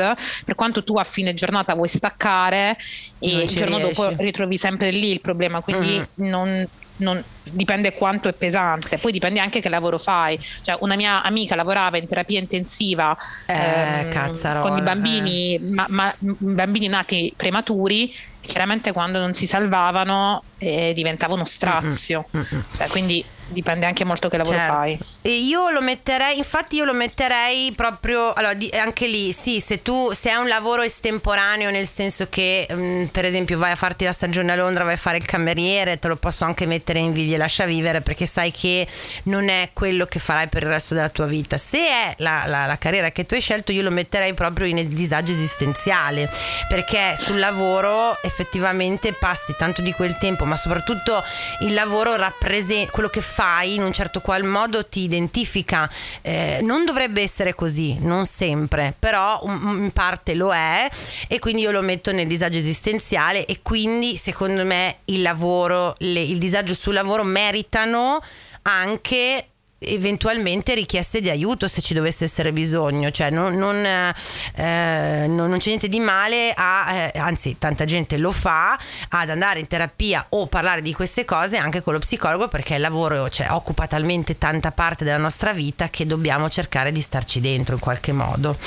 per 0.45 0.55
quanto 0.55 0.85
tu 0.85 0.97
a 0.97 1.03
fine 1.03 1.33
giornata 1.33 1.73
vuoi 1.73 1.89
staccare 1.89 2.77
e 3.19 3.27
il 3.27 3.47
giorno 3.47 3.77
riesci. 3.77 4.01
dopo 4.01 4.23
ritrovi 4.23 4.57
sempre 4.57 4.91
lì 4.91 5.11
il 5.11 5.19
problema, 5.19 5.59
quindi 5.59 5.97
uh-huh. 5.97 6.27
non 6.27 6.43
non 6.45 6.67
non, 6.97 7.21
dipende 7.51 7.93
quanto 7.93 8.29
è 8.29 8.33
pesante, 8.33 8.97
poi 8.97 9.11
dipende 9.11 9.39
anche 9.39 9.59
che 9.59 9.69
lavoro 9.69 9.97
fai. 9.97 10.39
Cioè, 10.61 10.77
una 10.81 10.95
mia 10.95 11.23
amica 11.23 11.55
lavorava 11.55 11.97
in 11.97 12.07
terapia 12.07 12.39
intensiva 12.39 13.17
eh, 13.47 14.07
ehm, 14.11 14.61
con 14.61 14.77
i 14.77 14.81
bambini, 14.81 15.55
eh. 15.55 15.59
ma, 15.59 15.85
ma, 15.89 16.15
bambini 16.19 16.87
nati 16.87 17.33
prematuri 17.35 18.13
chiaramente 18.41 18.91
quando 18.91 19.19
non 19.19 19.33
si 19.33 19.47
salvavano 19.47 20.43
eh, 20.57 20.93
diventava 20.93 21.33
uno 21.33 21.45
strazio. 21.45 22.27
Mm-hmm. 22.35 22.61
Cioè, 22.77 22.87
quindi 22.87 23.25
dipende 23.47 23.85
anche 23.85 24.03
molto 24.03 24.29
che 24.29 24.37
lavoro 24.37 24.57
certo. 24.57 24.73
fai. 24.73 24.99
E 25.21 25.39
io 25.39 25.69
lo 25.69 25.81
metterei, 25.81 26.37
infatti 26.37 26.75
io 26.75 26.85
lo 26.85 26.93
metterei 26.93 27.71
proprio, 27.71 28.33
allora 28.33 28.53
di, 28.53 28.69
anche 28.73 29.07
lì, 29.07 29.31
sì, 29.31 29.59
se 29.59 29.81
tu 29.81 30.11
se 30.13 30.29
è 30.29 30.35
un 30.35 30.47
lavoro 30.47 30.81
estemporaneo 30.81 31.69
nel 31.69 31.87
senso 31.87 32.27
che 32.29 32.67
mh, 32.69 32.73
mm, 32.73 33.03
per 33.05 33.25
esempio 33.25 33.57
vai 33.57 33.71
a 33.71 33.75
farti 33.75 34.05
la 34.05 34.11
stagione 34.11 34.51
a 34.51 34.55
Londra, 34.55 34.83
vai 34.83 34.93
a 34.93 34.97
fare 34.97 35.17
il 35.17 35.25
cameriere, 35.25 35.99
te 35.99 36.07
lo 36.07 36.15
posso 36.15 36.45
anche 36.45 36.65
mettere 36.65 36.99
in 36.99 37.13
vivi 37.13 37.33
e 37.33 37.37
lascia 37.37 37.65
vivere 37.65 38.01
perché 38.01 38.25
sai 38.25 38.51
che 38.51 38.87
non 39.23 39.49
è 39.49 39.69
quello 39.73 40.05
che 40.05 40.19
farai 40.19 40.47
per 40.47 40.63
il 40.63 40.69
resto 40.69 40.93
della 40.93 41.09
tua 41.09 41.25
vita. 41.25 41.57
Se 41.57 41.79
è 41.79 42.13
la, 42.17 42.43
la, 42.45 42.65
la 42.65 42.77
carriera 42.77 43.11
che 43.11 43.25
tu 43.25 43.35
hai 43.35 43.41
scelto 43.41 43.71
io 43.71 43.81
lo 43.81 43.91
metterei 43.91 44.33
proprio 44.33 44.67
in 44.67 44.83
disagio 44.93 45.31
esistenziale 45.31 46.29
perché 46.67 47.15
sul 47.17 47.39
lavoro 47.39 48.21
effettivamente 48.21 49.13
passi 49.13 49.55
tanto 49.57 49.81
di 49.81 49.91
quel 49.93 50.17
tempo, 50.17 50.45
ma 50.45 50.55
soprattutto 50.55 51.23
il 51.61 51.73
lavoro 51.73 52.15
rappresenta 52.15 52.91
quello 52.91 53.09
che 53.09 53.21
fai 53.21 53.34
in 53.63 53.83
un 53.83 53.93
certo 53.93 54.21
qual 54.21 54.43
modo 54.43 54.85
ti 54.85 55.01
identifica. 55.01 55.89
Eh, 56.21 56.59
non 56.61 56.85
dovrebbe 56.85 57.21
essere 57.21 57.53
così, 57.53 57.97
non 57.99 58.25
sempre, 58.25 58.95
però 58.97 59.41
in 59.43 59.91
parte 59.93 60.33
lo 60.33 60.53
è 60.53 60.89
e 61.27 61.39
quindi 61.39 61.61
io 61.61 61.71
lo 61.71 61.81
metto 61.81 62.11
nel 62.11 62.27
disagio 62.27 62.57
esistenziale 62.57 63.45
e 63.45 63.59
quindi 63.61 64.17
secondo 64.17 64.63
me 64.63 64.97
il 65.05 65.21
lavoro, 65.21 65.95
le, 65.99 66.21
il 66.21 66.37
disagio 66.37 66.73
sul 66.73 66.93
lavoro 66.93 67.23
meritano 67.23 68.21
anche 68.63 69.47
eventualmente 69.79 70.73
richieste 70.73 71.21
di 71.21 71.29
aiuto 71.29 71.67
se 71.67 71.81
ci 71.81 71.93
dovesse 71.93 72.25
essere 72.25 72.51
bisogno, 72.51 73.11
cioè 73.11 73.29
non, 73.29 73.55
non, 73.55 73.85
eh, 73.85 75.25
non, 75.27 75.49
non 75.49 75.57
c'è 75.57 75.67
niente 75.67 75.87
di 75.87 75.99
male 75.99 76.53
a, 76.55 76.93
eh, 76.93 77.19
anzi 77.19 77.57
tanta 77.57 77.85
gente 77.85 78.17
lo 78.17 78.31
fa, 78.31 78.77
ad 79.09 79.29
andare 79.29 79.59
in 79.59 79.67
terapia 79.67 80.25
o 80.29 80.47
parlare 80.47 80.81
di 80.81 80.93
queste 80.93 81.25
cose 81.25 81.57
anche 81.57 81.81
con 81.81 81.93
lo 81.93 81.99
psicologo 81.99 82.47
perché 82.47 82.75
il 82.75 82.81
lavoro 82.81 83.29
cioè, 83.29 83.51
occupa 83.51 83.87
talmente 83.87 84.37
tanta 84.37 84.71
parte 84.71 85.03
della 85.03 85.17
nostra 85.17 85.53
vita 85.53 85.89
che 85.89 86.05
dobbiamo 86.05 86.49
cercare 86.49 86.91
di 86.91 87.01
starci 87.01 87.39
dentro 87.39 87.75
in 87.75 87.81
qualche 87.81 88.11
modo. 88.11 88.57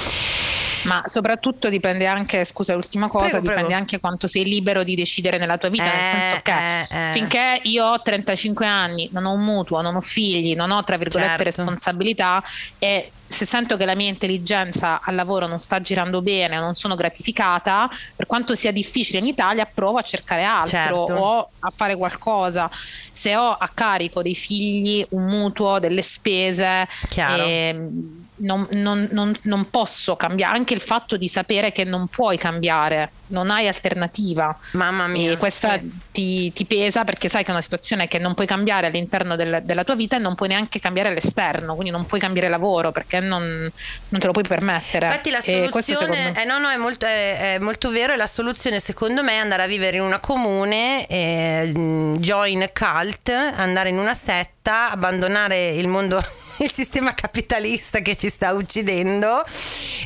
Ma 0.82 1.02
soprattutto 1.06 1.68
dipende 1.68 2.06
anche, 2.06 2.44
scusa, 2.44 2.74
l'ultima 2.74 3.08
cosa, 3.08 3.26
prego, 3.26 3.40
dipende 3.40 3.64
prego. 3.64 3.80
anche 3.80 3.98
quanto 3.98 4.26
sei 4.26 4.44
libero 4.44 4.84
di 4.84 4.94
decidere 4.94 5.38
nella 5.38 5.58
tua 5.58 5.70
vita, 5.70 5.84
eh, 5.84 5.96
nel 5.96 6.22
senso 6.22 6.40
che 6.42 6.52
eh, 6.52 7.08
eh. 7.08 7.12
finché 7.12 7.60
io 7.64 7.84
ho 7.84 8.00
35 8.00 8.66
anni, 8.66 9.08
non 9.12 9.24
ho 9.24 9.32
un 9.32 9.42
mutuo, 9.42 9.80
non 9.80 9.96
ho 9.96 10.00
figli, 10.00 10.54
non 10.54 10.70
ho 10.70 10.84
tra 10.84 10.96
virgolette 10.98 11.42
certo. 11.42 11.44
responsabilità 11.44 12.42
e 12.78 13.10
se 13.28 13.44
sento 13.44 13.76
che 13.76 13.84
la 13.84 13.94
mia 13.94 14.08
intelligenza 14.08 15.00
al 15.02 15.14
lavoro 15.14 15.46
non 15.46 15.60
sta 15.60 15.80
girando 15.80 16.22
bene, 16.22 16.58
non 16.58 16.74
sono 16.74 16.94
gratificata, 16.94 17.88
per 18.16 18.26
quanto 18.26 18.54
sia 18.54 18.72
difficile 18.72 19.18
in 19.18 19.26
Italia, 19.26 19.66
provo 19.66 19.98
a 19.98 20.02
cercare 20.02 20.44
altro 20.44 20.70
certo. 20.70 21.12
o 21.12 21.50
a 21.58 21.70
fare 21.70 21.94
qualcosa. 21.96 22.70
Se 23.12 23.36
ho 23.36 23.52
a 23.52 23.68
carico 23.72 24.22
dei 24.22 24.34
figli 24.34 25.06
un 25.10 25.24
mutuo, 25.24 25.78
delle 25.78 26.02
spese, 26.02 26.88
ehm, 27.14 28.27
non, 28.38 28.66
non, 28.70 29.08
non, 29.12 29.34
non, 29.42 29.70
posso 29.70 30.16
cambiare, 30.16 30.56
anche 30.56 30.74
il 30.74 30.80
fatto 30.80 31.16
di 31.16 31.28
sapere 31.28 31.72
che 31.72 31.84
non 31.84 32.08
puoi 32.08 32.36
cambiare, 32.36 33.10
non 33.28 33.50
hai 33.50 33.66
alternativa. 33.66 34.56
Mamma 34.72 35.06
mia. 35.06 35.32
E 35.32 35.36
questa 35.36 35.78
sì. 35.78 35.90
ti, 36.12 36.52
ti, 36.52 36.64
pesa 36.64 37.04
perché 37.04 37.28
sai 37.28 37.42
che 37.42 37.48
è 37.48 37.52
una 37.52 37.60
situazione 37.60 38.08
che 38.08 38.18
non 38.18 38.34
puoi 38.34 38.46
cambiare 38.46 38.86
all'interno 38.86 39.36
del, 39.36 39.60
della 39.64 39.84
tua 39.84 39.94
vita 39.94 40.16
e 40.16 40.18
non 40.18 40.34
puoi 40.34 40.48
neanche 40.48 40.78
cambiare 40.78 41.08
all'esterno, 41.08 41.74
quindi 41.74 41.90
non 41.90 42.06
puoi 42.06 42.20
cambiare 42.20 42.48
lavoro 42.48 42.92
perché 42.92 43.20
non, 43.20 43.70
te 44.08 44.26
lo 44.26 44.32
puoi 44.32 44.44
permettere. 44.44 45.06
Infatti 45.06 45.30
la 45.30 45.40
soluzione, 45.40 46.40
eh, 46.40 46.44
no, 46.44 46.58
no, 46.58 46.68
è, 46.68 46.76
molto, 46.76 47.06
è, 47.06 47.54
è 47.54 47.58
molto, 47.58 47.90
vero 47.90 48.12
e 48.12 48.16
la 48.16 48.26
soluzione 48.26 48.80
secondo 48.80 49.22
me 49.22 49.32
è 49.32 49.36
andare 49.36 49.62
a 49.62 49.66
vivere 49.66 49.96
in 49.96 50.02
una 50.02 50.20
comune, 50.20 51.06
eh, 51.06 51.72
join 52.18 52.70
cult, 52.72 53.28
andare 53.28 53.88
in 53.88 53.98
una 53.98 54.14
setta, 54.14 54.90
abbandonare 54.90 55.70
il 55.70 55.88
mondo 55.88 56.46
il 56.64 56.70
sistema 56.70 57.14
capitalista 57.14 58.00
che 58.00 58.16
ci 58.16 58.28
sta 58.28 58.52
uccidendo 58.52 59.44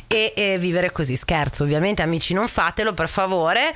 e, 0.06 0.32
e, 0.36 0.58
vivere 0.58 0.90
così. 0.92 1.16
Scherzo, 1.16 1.62
ovviamente, 1.62 2.02
amici, 2.02 2.34
non 2.34 2.48
fatelo 2.48 2.92
per 2.92 3.08
favore. 3.08 3.72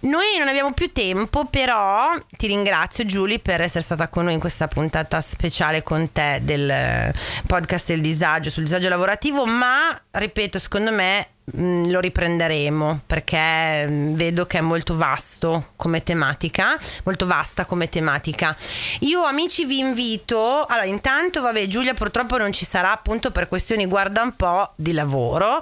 Noi 0.00 0.36
non 0.38 0.48
abbiamo 0.48 0.72
più 0.72 0.92
tempo, 0.92 1.46
però 1.46 2.12
ti 2.36 2.46
ringrazio, 2.46 3.04
Giulia, 3.04 3.38
per 3.38 3.60
essere 3.60 3.82
stata 3.82 4.08
con 4.08 4.24
noi 4.24 4.34
in 4.34 4.40
questa 4.40 4.68
puntata 4.68 5.20
speciale 5.20 5.82
con 5.82 6.12
te 6.12 6.40
del 6.42 7.12
podcast 7.46 7.86
del 7.86 8.00
disagio 8.00 8.50
sul 8.50 8.64
disagio 8.64 8.88
lavorativo. 8.88 9.44
Ma 9.44 10.00
ripeto, 10.10 10.58
secondo 10.58 10.92
me 10.92 11.28
Mm, 11.56 11.90
lo 11.90 11.98
riprenderemo 11.98 13.00
perché 13.06 13.86
mm, 13.86 14.14
vedo 14.14 14.46
che 14.46 14.58
è 14.58 14.60
molto 14.60 14.94
vasto 14.94 15.70
come 15.74 16.02
tematica, 16.02 16.78
molto 17.04 17.26
vasta 17.26 17.64
come 17.64 17.88
tematica. 17.88 18.56
Io 19.00 19.24
amici 19.24 19.64
vi 19.64 19.78
invito, 19.78 20.64
allora 20.64 20.86
intanto 20.86 21.40
vabbè 21.40 21.66
Giulia 21.66 21.94
purtroppo 21.94 22.36
non 22.36 22.52
ci 22.52 22.64
sarà 22.64 22.92
appunto 22.92 23.30
per 23.32 23.48
questioni 23.48 23.86
guarda 23.86 24.22
un 24.22 24.36
po' 24.36 24.72
di 24.76 24.92
lavoro, 24.92 25.60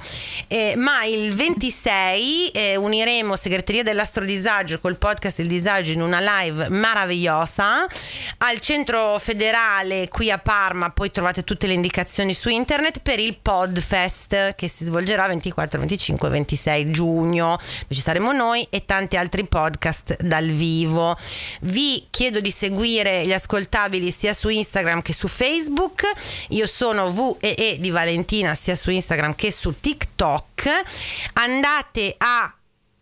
eh, 0.49 0.75
ma 0.77 1.05
il 1.05 1.35
26 1.35 2.49
eh, 2.49 2.77
uniremo 2.77 3.37
Segreteria 3.37 3.83
dell'Astrodisagio 3.83 4.81
col 4.81 4.99
podcast 4.99 5.39
Il 5.39 5.47
Disagio 5.47 5.93
in 5.93 6.03
una 6.03 6.21
live 6.21 6.69
meravigliosa 6.69 7.87
al 8.39 8.61
centro 8.61 9.19
federale 9.19 10.09
qui 10.09 10.31
a 10.31 10.39
Parma, 10.39 10.91
poi 10.91 11.11
trovate 11.11 11.45
tutte 11.45 11.67
le 11.67 11.75
indicazioni 11.75 12.35
su 12.35 12.51
internet 12.51 13.01
per 13.01 13.19
il 13.19 13.39
Podfest 13.41 14.55
che 14.55 14.69
si 14.69 14.85
svolgerà 14.85 15.27
24 15.27 15.78
25 15.79 16.29
e 16.29 16.31
26 16.31 16.91
giugno. 16.91 17.59
Ci 17.89 18.01
saremo 18.01 18.33
noi 18.33 18.67
e 18.71 18.85
tanti 18.85 19.17
altri 19.17 19.47
podcast 19.47 20.23
dal 20.23 20.47
vivo. 20.47 21.17
Vi 21.63 22.07
chiedo 22.11 22.41
di 22.41 22.51
seguire 22.51 23.27
gli 23.27 23.33
ascoltabili 23.33 24.11
sia 24.11 24.33
su 24.33 24.49
Instagram 24.49 25.03
che 25.03 25.13
su 25.13 25.29
Facebook. 25.29 26.03
Io 26.49 26.67
sono 26.67 27.11
VEE 27.11 27.79
di 27.79 27.91
Valentina 27.91 28.55
sia 28.55 28.75
su 28.75 28.91
Instagram 28.91 29.35
che 29.35 29.51
su 29.51 29.75
TikTok. 29.81 30.71
Andate 31.35 32.15
a 32.19 32.53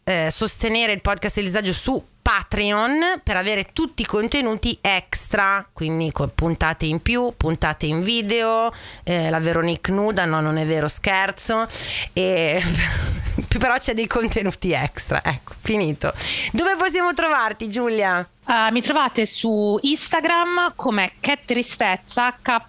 eh, 0.05 0.31
sostenere 0.31 0.93
il 0.93 1.01
podcast 1.01 1.39
Elisagio 1.39 1.73
su 1.73 2.03
Patreon 2.27 3.21
per 3.23 3.37
avere 3.37 3.71
tutti 3.73 4.03
i 4.03 4.05
contenuti 4.05 4.77
extra, 4.81 5.65
quindi 5.73 6.11
puntate 6.35 6.85
in 6.85 7.01
più, 7.01 7.33
puntate 7.37 7.87
in 7.87 8.01
video, 8.01 8.73
eh, 9.05 9.31
la 9.31 9.39
Veronique 9.39 9.95
nuda, 9.95 10.25
no 10.25 10.41
non 10.41 10.57
è 10.57 10.67
vero 10.67 10.89
scherzo, 10.89 11.65
e 12.13 12.61
però 13.61 13.79
c'è 13.79 13.95
dei 13.95 14.09
contenuti 14.09 14.73
extra, 14.73 15.23
ecco, 15.23 15.55
finito. 15.61 16.13
Dove 16.51 16.75
possiamo 16.75 17.15
trovarti 17.15 17.69
Giulia? 17.69 18.29
Uh, 18.47 18.71
mi 18.71 18.81
trovate 18.81 19.27
su 19.27 19.77
Instagram 19.83 20.75
come 20.77 21.15
Tristezza 21.45 22.33
K 22.41 22.63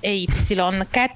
e 0.00 0.16
Y 0.16 0.28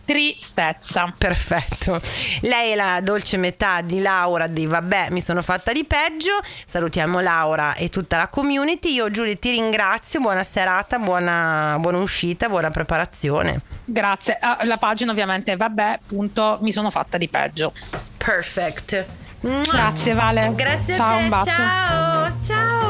Tristezza. 0.03 1.13
Perfetto. 1.19 2.01
Lei 2.41 2.73
è 2.73 2.75
la 2.75 3.01
dolce 3.03 3.37
metà 3.37 3.83
di 3.83 4.01
Laura 4.01 4.47
di 4.47 4.65
Vabbè, 4.65 5.11
mi 5.11 5.21
sono 5.21 5.43
fatta 5.43 5.73
di 5.73 5.85
peggio. 5.85 6.41
Salutiamo 6.65 7.21
Laura 7.21 7.75
e 7.79 7.89
tutta 7.89 8.17
la 8.17 8.29
community. 8.29 8.93
Io 8.93 9.11
Giulia 9.11 9.37
ti 9.37 9.51
ringrazio, 9.51 10.21
buona 10.21 10.43
serata, 10.43 10.99
buona, 10.99 11.77
buona 11.79 11.99
uscita, 11.99 12.49
buona 12.49 12.71
preparazione. 12.71 13.61
Grazie. 13.85 14.39
Uh, 14.43 14.67
la 14.67 14.77
pagina 14.77 15.13
ovviamente 15.13 15.57
vabbè, 15.57 16.01
punto, 16.07 16.59
mi 16.61 16.73
sono 16.73 16.91
fatta 16.91 17.17
di 17.17 17.29
peggio. 17.29 17.73
Perfect. 18.17 19.07
Grazie 19.41 20.15
Vale. 20.15 20.53
Grazie 20.55 20.95
ciao, 20.95 21.07
a 21.07 21.17
te. 21.17 21.23
Un 21.23 21.29
bacio. 21.29 21.51
Ciao. 21.51 22.33
Ciao. 22.43 22.89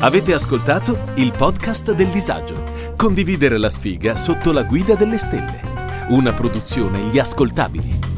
Avete 0.00 0.34
ascoltato 0.34 1.12
il 1.14 1.32
podcast 1.32 1.92
del 1.92 2.08
disagio. 2.08 2.70
Condividere 2.96 3.56
la 3.56 3.70
sfiga 3.70 4.16
sotto 4.16 4.52
la 4.52 4.64
guida 4.64 4.94
delle 4.94 5.16
stelle. 5.16 5.60
Una 6.08 6.32
produzione 6.32 6.98
Gli 7.02 7.18
Ascoltabili. 7.18 8.11